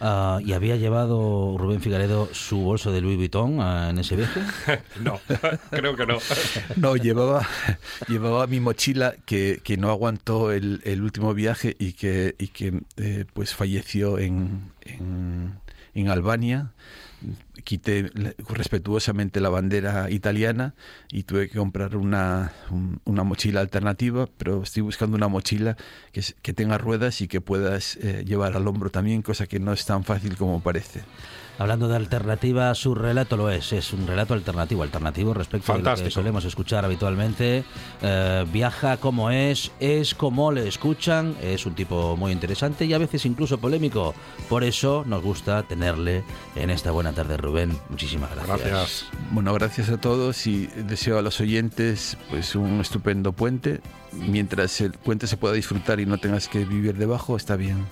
Ah, 0.00 0.38
¿Y 0.44 0.52
había 0.52 0.76
llevado 0.76 1.56
Rubén 1.58 1.80
Figaredo 1.80 2.28
su 2.32 2.58
bolso 2.58 2.92
de 2.92 3.00
Louis 3.00 3.16
Vuitton 3.16 3.60
ah, 3.60 3.88
en 3.90 3.98
ese 3.98 4.16
viaje? 4.16 4.40
no, 5.02 5.20
creo 5.70 5.96
que 5.96 6.06
no. 6.06 6.18
No, 6.76 6.96
llevaba, 6.96 7.46
llevaba 8.08 8.46
mi 8.46 8.60
mochila 8.60 9.14
que, 9.26 9.60
que 9.62 9.76
no 9.76 9.90
aguantó 9.90 10.52
el, 10.52 10.80
el 10.84 11.02
último 11.02 11.34
viaje 11.34 11.76
y 11.78 11.92
que, 11.94 12.34
y 12.38 12.48
que 12.48 12.80
eh, 12.96 13.24
pues 13.32 13.54
falleció 13.54 14.18
en, 14.18 14.70
en, 14.82 15.58
en 15.94 16.08
Albania. 16.08 16.72
Quité 17.64 18.10
respetuosamente 18.48 19.40
la 19.40 19.48
bandera 19.48 20.08
italiana 20.10 20.74
y 21.10 21.24
tuve 21.24 21.48
que 21.48 21.58
comprar 21.58 21.96
una, 21.96 22.52
un- 22.70 23.00
una 23.04 23.24
mochila 23.24 23.60
alternativa, 23.60 24.26
pero 24.38 24.62
estoy 24.62 24.82
buscando 24.82 25.16
una 25.16 25.28
mochila 25.28 25.76
que, 26.12 26.22
que 26.42 26.52
tenga 26.52 26.78
ruedas 26.78 27.20
y 27.20 27.28
que 27.28 27.40
puedas 27.40 27.96
eh, 27.96 28.24
llevar 28.26 28.56
al 28.56 28.66
hombro 28.68 28.90
también, 28.90 29.22
cosa 29.22 29.46
que 29.46 29.58
no 29.58 29.72
es 29.72 29.84
tan 29.84 30.04
fácil 30.04 30.36
como 30.36 30.60
parece. 30.60 31.02
Hablando 31.58 31.88
de 31.88 31.96
alternativa, 31.96 32.72
su 32.76 32.94
relato 32.94 33.36
lo 33.36 33.50
es. 33.50 33.72
Es 33.72 33.92
un 33.92 34.06
relato 34.06 34.32
alternativo, 34.32 34.84
alternativo 34.84 35.34
respecto 35.34 35.72
a 35.72 35.74
lo 35.74 35.80
que 35.80 35.84
Fantástico. 35.86 36.10
solemos 36.14 36.44
escuchar 36.44 36.84
habitualmente. 36.84 37.64
Eh, 38.00 38.46
viaja 38.52 38.96
como 38.98 39.30
es, 39.30 39.72
es 39.80 40.14
como 40.14 40.52
le 40.52 40.68
escuchan. 40.68 41.34
Es 41.42 41.66
un 41.66 41.74
tipo 41.74 42.16
muy 42.16 42.30
interesante 42.30 42.84
y 42.84 42.92
a 42.92 42.98
veces 42.98 43.26
incluso 43.26 43.58
polémico. 43.58 44.14
Por 44.48 44.62
eso 44.62 45.02
nos 45.04 45.20
gusta 45.22 45.64
tenerle 45.64 46.22
en 46.54 46.70
esta 46.70 46.92
buena 46.92 47.12
tarde, 47.12 47.36
Rubén. 47.36 47.76
Muchísimas 47.88 48.30
gracias. 48.34 48.60
Gracias. 48.60 49.06
Bueno, 49.32 49.52
gracias 49.54 49.88
a 49.88 50.00
todos 50.00 50.46
y 50.46 50.66
deseo 50.66 51.18
a 51.18 51.22
los 51.22 51.40
oyentes 51.40 52.16
pues 52.30 52.54
un 52.54 52.80
estupendo 52.80 53.32
puente. 53.32 53.80
Mientras 54.12 54.80
el 54.80 54.92
puente 54.92 55.26
se 55.26 55.36
pueda 55.36 55.54
disfrutar 55.54 55.98
y 55.98 56.06
no 56.06 56.18
tengas 56.18 56.46
que 56.48 56.64
vivir 56.64 56.96
debajo, 56.96 57.36
está 57.36 57.56
bien. 57.56 57.84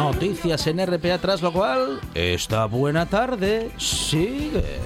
Noticias 0.00 0.66
en 0.66 0.78
RPA, 0.86 1.18
tras 1.18 1.42
lo 1.42 1.52
cual, 1.52 2.00
esta 2.14 2.64
buena 2.64 3.04
tarde 3.04 3.70
sigue. 3.76 4.80